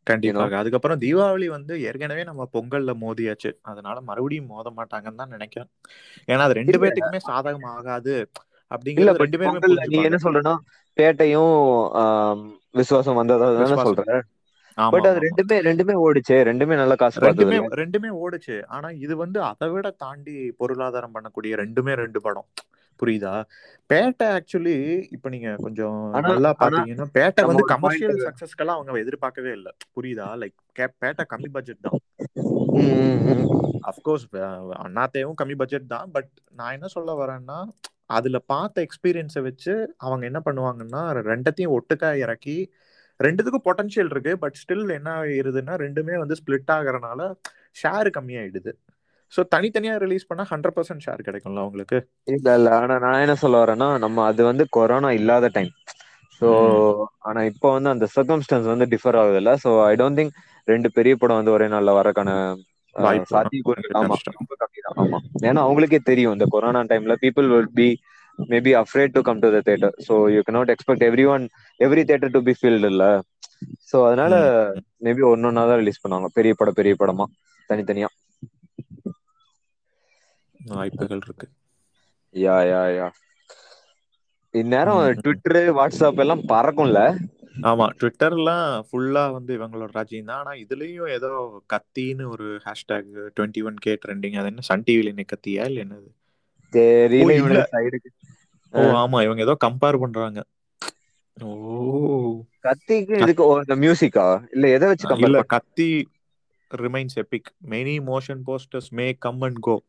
கண்டிப்பாக 0.07 0.53
அதுக்கப்புறம் 0.59 1.01
தீபாவளி 1.03 1.47
வந்து 1.55 1.73
ஏற்கனவே 1.87 2.23
நம்ம 2.29 2.47
பொங்கல்ல 2.53 2.91
மோதியாச்சு. 3.03 3.51
அதனால 3.71 3.97
மறுபடியும் 4.09 4.49
மோத 4.51 4.69
மாட்டாங்கன்னு 4.79 5.21
தான் 5.21 5.35
நினைக்கிறேன். 5.35 5.69
ஏன்னா 6.27 6.43
அது 6.47 6.59
ரெண்டு 6.61 6.77
இல்ல. 6.77 6.83
பேத்துக்குமே 6.83 7.21
சாதகம் 7.29 7.69
ஆகாது. 7.75 8.15
பட் 8.71 8.83
ரெண்டு 9.23 9.37
பேருமே 9.41 9.59
நீ 9.91 9.99
என்ன. 10.07 10.19
சொல்றேன்னா 10.25 10.53
பேட்டையும் 10.97 11.53
ஆம், 12.01 12.43
விசுவாசம் 12.75 13.19
வந்ததா 13.21 13.47
தானே 13.57 13.63
விசுவாசம். 13.63 13.85
சொல்ற 13.85 14.03
ஆமா, 14.05 14.19
பட் 14.93 15.07
அது. 15.09 15.19
ரெண்டுமே 15.25 15.57
ரெண்டுமே 15.69 15.95
ஓடிச்சே. 16.05 16.37
ரெண்டுமே 16.49 16.75
நல்ல 16.81 16.95
காசு 16.95 17.25
ரெண்டுமே 17.29 17.57
ரெண்டுமே 17.81 18.11
ஓடுச்சு. 18.23 18.55
ஆனா 18.75 18.89
இது 19.05 19.15
வந்து 19.23 19.41
அதை 19.51 19.69
விட 19.73 19.89
தாண்டி 20.03 20.35
பொருளாதாரம் 20.61 21.15
பண்ணக்கூடிய 21.15 21.59
ரெண்டுமே 21.63 21.95
ரெண்டு 22.03 22.21
படம். 22.27 22.47
புரியுதா? 23.01 23.33
பேட்டை 23.91 24.25
ஆக்சுவலி 24.37 24.75
இப்ப 25.15 25.29
நீங்க 25.33 25.49
கொஞ்சம் 25.65 25.97
நல்லா 26.15 26.51
பாத்தீங்கன்னா 26.59 27.07
பேட்டை 27.17 27.43
வந்து 27.49 27.63
கமர்ஷியல் 27.71 28.19
சக்சஸ்க்கெல்லாம் 28.25 28.77
அவங்க 28.77 28.99
எதிர்பார்க்கவே 29.03 29.51
இல்லை. 29.59 29.71
புரியுதா? 29.95 30.27
லைக் 30.41 30.57
பேட்டை 31.03 31.23
கம்மி 31.33 31.49
பட்ஜெட் 31.55 31.85
தான். 31.87 31.99
அஃப்கோர்ஸ் 33.91 34.25
அண்ணாத்தையும் 34.85 35.35
கம்மி 35.41 35.55
பட்ஜெட் 35.61 35.91
தான். 35.95 36.07
பட் 36.11 36.29
நான் 36.59 36.75
என்ன 36.77 36.87
சொல்ல 36.95 37.11
வரேன்னா 37.23 37.59
அதுல 38.17 38.39
பார்த்த 38.53 38.85
எக்ஸ்பீரியன்ஸை 38.87 39.41
வச்சு 39.49 39.73
அவங்க 39.97 40.23
என்ன 40.29 40.41
பண்ணுவாங்கன்னா 40.45 41.03
ரெண்டத்தையும் 41.31 41.75
ஒட்டுக்கா 41.77 42.09
இறக்கி 42.23 42.57
ரெண்டுத்துக்கும் 43.19 43.65
பொட்டன்ஷியல் 43.67 44.11
இருக்கு 44.13 44.33
பட் 44.43 44.57
ஸ்டில் 44.61 44.89
என்ன 44.97 45.09
ஆயிருதுன்னா 45.21 45.75
ரெண்டுமே 45.83 46.15
வந்து 46.21 46.37
ஸ்பிளிட் 46.39 46.73
ஆகுறனால 46.77 47.21
ஷேர் 47.75 48.09
கம்மியாயிடுது. 48.15 48.71
ஸோ 49.33 49.41
தனித்தனியா 49.53 49.93
ரிலீஸ் 50.03 50.27
பண்ணா 50.29 50.43
ஹண்ட்ரட் 50.51 50.75
பர்சன்ட் 50.77 51.03
ஷேர் 51.05 51.25
கிடைக்கும்ல 51.27 51.63
அவங்களுக்கு 51.63 51.97
இல்ல 52.27 52.47
இல்ல. 52.57 52.69
ஆனா 52.81 52.95
நான் 53.05 53.23
என்ன 53.23 53.35
சொல்ல 53.43 53.61
வரேன்னா 53.63 53.87
நம்ம 54.03 54.25
அது 54.29 54.41
வந்து 54.49 54.65
கொரோனா 54.77 55.09
இல்லாத 55.19 55.49
டைம் 55.55 55.71
ஸோ 56.41 56.49
ஆனா 57.29 57.41
இப்போ 57.51 57.67
வந்து 57.75 57.89
அந்த 57.91 58.05
சர்க்கம்ஸ்டன்ஸ் 58.15 58.67
வந்து 58.71 58.85
டிஃபர் 58.93 59.17
ஆகுது 59.21 59.39
இல்ல 59.41 59.51
ஸோ 59.63 59.71
ஐ 59.87 59.93
டோன்ட் 60.01 60.19
திங்க் 60.19 60.35
ரெண்டு 60.67 60.89
பெரிய 60.97 61.13
படம் 61.15 61.39
வந்து 61.39 61.55
ஒரே 61.55 61.67
நாள்ல 61.73 61.93
வரக்கான 61.97 62.29
சாத்தியக்கூறுகள். 63.31 63.93
ஆமா 63.99 64.15
ரொம்ப 64.37 64.53
கம்மி 64.61 64.79
தான் 64.85 64.97
ஆமா. 65.03 65.17
ஏன்னா 65.47 65.61
அவங்களுக்கே 65.65 65.99
தெரியும் 66.09 66.35
இந்த 66.35 66.45
கொரோனா 66.53 66.81
டைம்ல 66.91 67.15
people 67.23 67.47
will 67.53 67.71
be 67.79 67.87
maybe 68.39 68.71
afraid 68.79 69.13
to 69.13 69.21
come 69.23 69.39
to 69.39 69.49
the 69.51 69.61
theatre 69.63 69.95
so 70.05 70.15
you 70.33 70.41
cannot 70.43 70.69
expect 70.73 71.05
every 71.07 71.25
one 71.29 71.45
every 71.79 72.03
theatre 72.09 72.33
to 72.33 72.41
be 72.47 72.53
filled 72.59 72.89
இல்ல. 72.91 73.03
ஸோ 73.89 73.97
அதனால 74.07 74.33
ம் 74.33 74.49
மேபி 75.05 75.23
ஒன்னொன்னா 75.29 75.63
தான் 75.69 75.81
ரிலீஸ் 75.81 76.03
பண்ணுவாங்க. 76.03 76.29
பெரிய 76.37 76.53
படம் 76.55 76.79
பெரிய 76.79 76.95
படமா. 76.97 77.27
தனித்தனியா. 77.69 78.09
வாய்ப்புகள் 80.59 81.23
இருக்கு. 81.23 81.47
யா 82.35 82.55
யா 82.67 82.81
யா 82.91 83.07
இந்நேரம் 84.53 85.01
ம். 85.01 85.17
ட்விட்டரு 85.19 85.63
வாட்ஸ்அப் 85.77 86.21
எல்லாம் 86.23 86.45
பறக்கும்ல. 86.49 86.99
ஆமா 87.69 87.85
ட்விட்டர்லாம் 87.97 88.67
ஃபுல்லா 88.87 89.23
வந்து 89.35 89.51
இவங்களோட 89.57 89.91
ராஜ்யம் 89.97 90.29
தான். 90.29 90.41
ஆனா 90.41 90.53
இதுலயும் 90.63 91.11
ஏதோ 91.15 91.29
கத்தின்னு 91.73 92.25
ஒரு 92.33 92.47
hashtag 92.65 93.07
twenty 93.35 93.63
one 93.67 93.79
K 93.79 93.93
trending 94.03 94.37
அது 94.41 94.51
என்ன 94.53 94.67
சன் 94.69 94.85
டிவில 94.87 95.13
என்ன 95.13 95.25
கத்தியா 95.33 95.65
இல்ல 95.71 95.83
என்னது? 95.85 96.09
தெரியல 96.73 97.57
ஓ 98.73 98.79
ஆமா 98.79 99.23
இவங்க 99.23 99.41
ஏதோ 99.41 99.57
கம்பேர் 99.65 99.99
பண்றாங்க. 99.99 100.43
ஓ. 101.41 101.51
கத்திக்கு 102.63 103.13
கத்- 103.13 103.21
இதுக்கு 103.21 103.45
ஓ, 103.45 103.57
இந்த 103.57 103.75
மியூசிக்கா 103.75 104.45
இல்ல 104.51 104.67
எதை 104.69 104.87
வச்சு 104.87 105.07
compare 105.07 105.45
Kaththi 105.45 106.07
remains 106.71 107.15
epic 107.15 107.51
many 107.69 108.01
motion 108.01 108.41
posters 108.45 108.89
may 108.89 109.13
come 109.13 109.41
and 109.41 109.59
go 109.59 109.83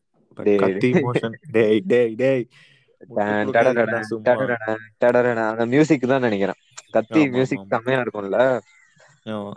Kaththi 0.59 0.93
motion 0.93 1.35
டேய் 1.51 1.81
டேய் 1.87 2.15
டேய். 2.15 2.47
அந்த 5.49 5.67
மியூசிக் 5.67 6.09
தான் 6.09 6.21
நினைக்கிறேன். 6.21 6.59
கத்தி 6.91 7.29
மியூசிக் 7.29 7.61
செம்மையா 7.69 8.01
இருக்கும்ல. 8.01 8.39
ஆமா. 9.25 9.53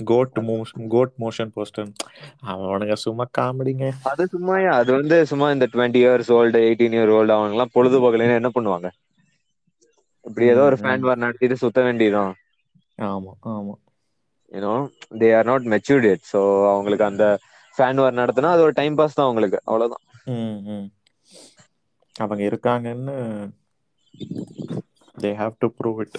Goat 0.00 0.38
motion 0.46 0.86
goat 0.88 1.14
motion 1.18 1.52
poster 1.54 1.90
அவனுங்க 2.52 2.96
சும்மா 3.04 3.24
காமெடிங்க. 3.38 3.86
அது 4.10 4.24
சும்மாயா 4.32 4.70
அது 4.80 4.90
வந்து 4.92 5.16
சும்மா 5.30 5.48
இந்த 5.52 5.66
twenty 5.72 6.00
years 6.02 6.32
old 6.36 6.64
eighteen 6.66 6.96
year 6.98 7.14
old 7.16 7.36
அவங்க 7.36 7.56
எல்லாம் 7.56 7.74
பொழுதுபோக்கலைன்னு 7.76 8.40
என்ன 8.40 8.50
பண்ணுவாங்க? 8.54 8.90
இப்படி 10.24 10.46
ஏதோ 10.52 10.62
ஒரு 10.64 10.76
ஃபேன் 10.80 11.06
வார் 11.06 11.24
நடத்திட்டு 11.24 11.62
சுத்த 11.62 11.80
வேண்டியதுதான். 11.82 12.32
ஆமா 13.06 13.32
ஆமா. 13.52 13.74
You know 14.52 14.72
they 15.20 15.28
are 15.36 15.48
not 15.50 15.66
matured 15.72 16.06
it 16.10 16.24
so 16.32 16.40
அவங்களுக்கு 16.72 17.06
அந்த 17.06 17.24
ஃபேன் 17.76 18.00
வார் 18.02 18.20
நடத்தினா 18.20 18.50
அது 18.54 18.64
ஒரு 18.66 18.74
டைம் 18.74 18.96
பாஸ் 18.96 19.16
தான் 19.16 19.26
அவங்களுக்கு. 19.26 19.60
அவ்வளவுதான். 19.64 20.04
ம் 20.28 20.60
ம். 20.68 20.86
அவங்க 22.16 22.42
இருக்காங்கன்னு 22.48 23.16
they 25.16 25.30
have 25.40 25.54
to 25.58 25.68
prove 25.78 26.00
it 26.00 26.18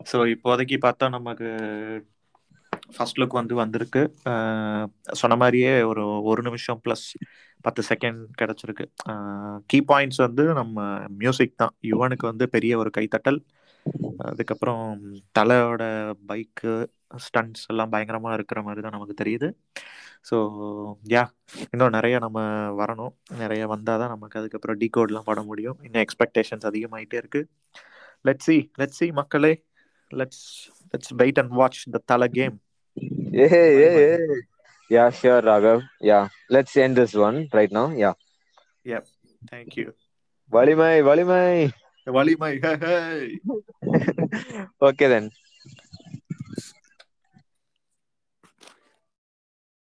so 0.00 0.18
இப்போதைக்கு 0.34 0.76
பார்த்தா 0.82 1.08
நமக்கு 1.10 1.48
ஃபர்ஸ்ட் 2.96 3.18
லுக் 3.20 3.38
வந்து 3.40 3.54
வந்திருக்கு. 3.62 4.02
சொன்ன 5.20 5.36
மாதிரியே 5.42 5.72
ஒரு 5.90 6.04
ஒரு 6.30 6.42
நிமிஷம் 6.48 6.80
ப்ளஸ் 6.84 7.06
பத்து 7.66 7.82
செகண்ட் 7.90 8.22
கிடச்சிருக்கு. 8.40 8.86
கீ 9.70 9.78
பாயிண்ட்ஸ் 9.90 10.20
வந்து 10.26 10.44
நம்ம 10.60 10.86
மியூசிக் 11.22 11.60
தான். 11.62 11.74
யுவனுக்கு 11.90 12.26
வந்து 12.32 12.46
பெரிய 12.56 12.72
ஒரு 12.82 12.92
கைத்தட்டல். 12.98 13.40
அதுக்கப்புறம் 14.30 14.82
தலையோட 15.36 15.84
பைக்கு 16.30 16.72
ஸ்டண்ட்ஸ் 17.24 17.64
எல்லாம் 17.72 17.92
பயங்கரமாக 17.94 18.36
இருக்கிற 18.38 18.58
மாதிரி 18.66 18.80
தான் 18.84 18.94
நமக்கு 18.96 19.14
தெரியுது. 19.22 19.48
ஸோ 20.28 20.36
யா 21.14 21.22
இன்னும் 21.72 21.94
நிறைய 21.96 22.16
நம்ம 22.24 22.38
வரணும். 22.80 23.14
நிறைய 23.42 23.62
வந்தால் 23.74 24.00
தான் 24.02 24.12
நமக்கு 24.14 24.38
அதுக்கப்புறம் 24.40 24.78
டீகோட்லாம் 24.82 25.28
பட 25.30 25.40
முடியும். 25.50 25.78
இன்னும் 25.86 26.04
எக்ஸ்பெக்டேஷன்ஸ் 26.04 26.68
அதிகமாயிட்டே 26.70 27.18
இருக்கு. 27.22 27.42
லெட்ஸ் 28.28 28.48
சி 28.50 28.58
லெட்ஸ் 28.80 29.00
சி 29.02 29.08
மக்களே. 29.20 29.52
Let's 30.10 30.44
let's 30.92 31.12
wait 31.22 31.40
and 31.42 31.54
watch 31.60 31.80
the 31.96 32.00
Thala 32.12 32.28
game 32.38 32.56
Yeah, 33.32 33.48
yeah, 33.82 33.98
yeah. 33.98 34.18
Yeah, 34.90 35.10
sure, 35.10 35.40
Raghav. 35.42 35.82
Yeah, 36.00 36.28
let's 36.50 36.76
end 36.76 36.96
this 36.96 37.14
one 37.14 37.48
right 37.52 37.70
now. 37.72 37.90
Yeah. 37.90 38.14
Yep. 38.84 39.06
Thank 39.50 39.76
you. 39.76 39.94
Valimai, 40.52 41.02
Valimai. 41.02 41.72
Valimai, 42.06 42.60
hey, 42.62 43.40
hey. 43.82 44.66
okay 44.82 45.06
then. 45.08 45.30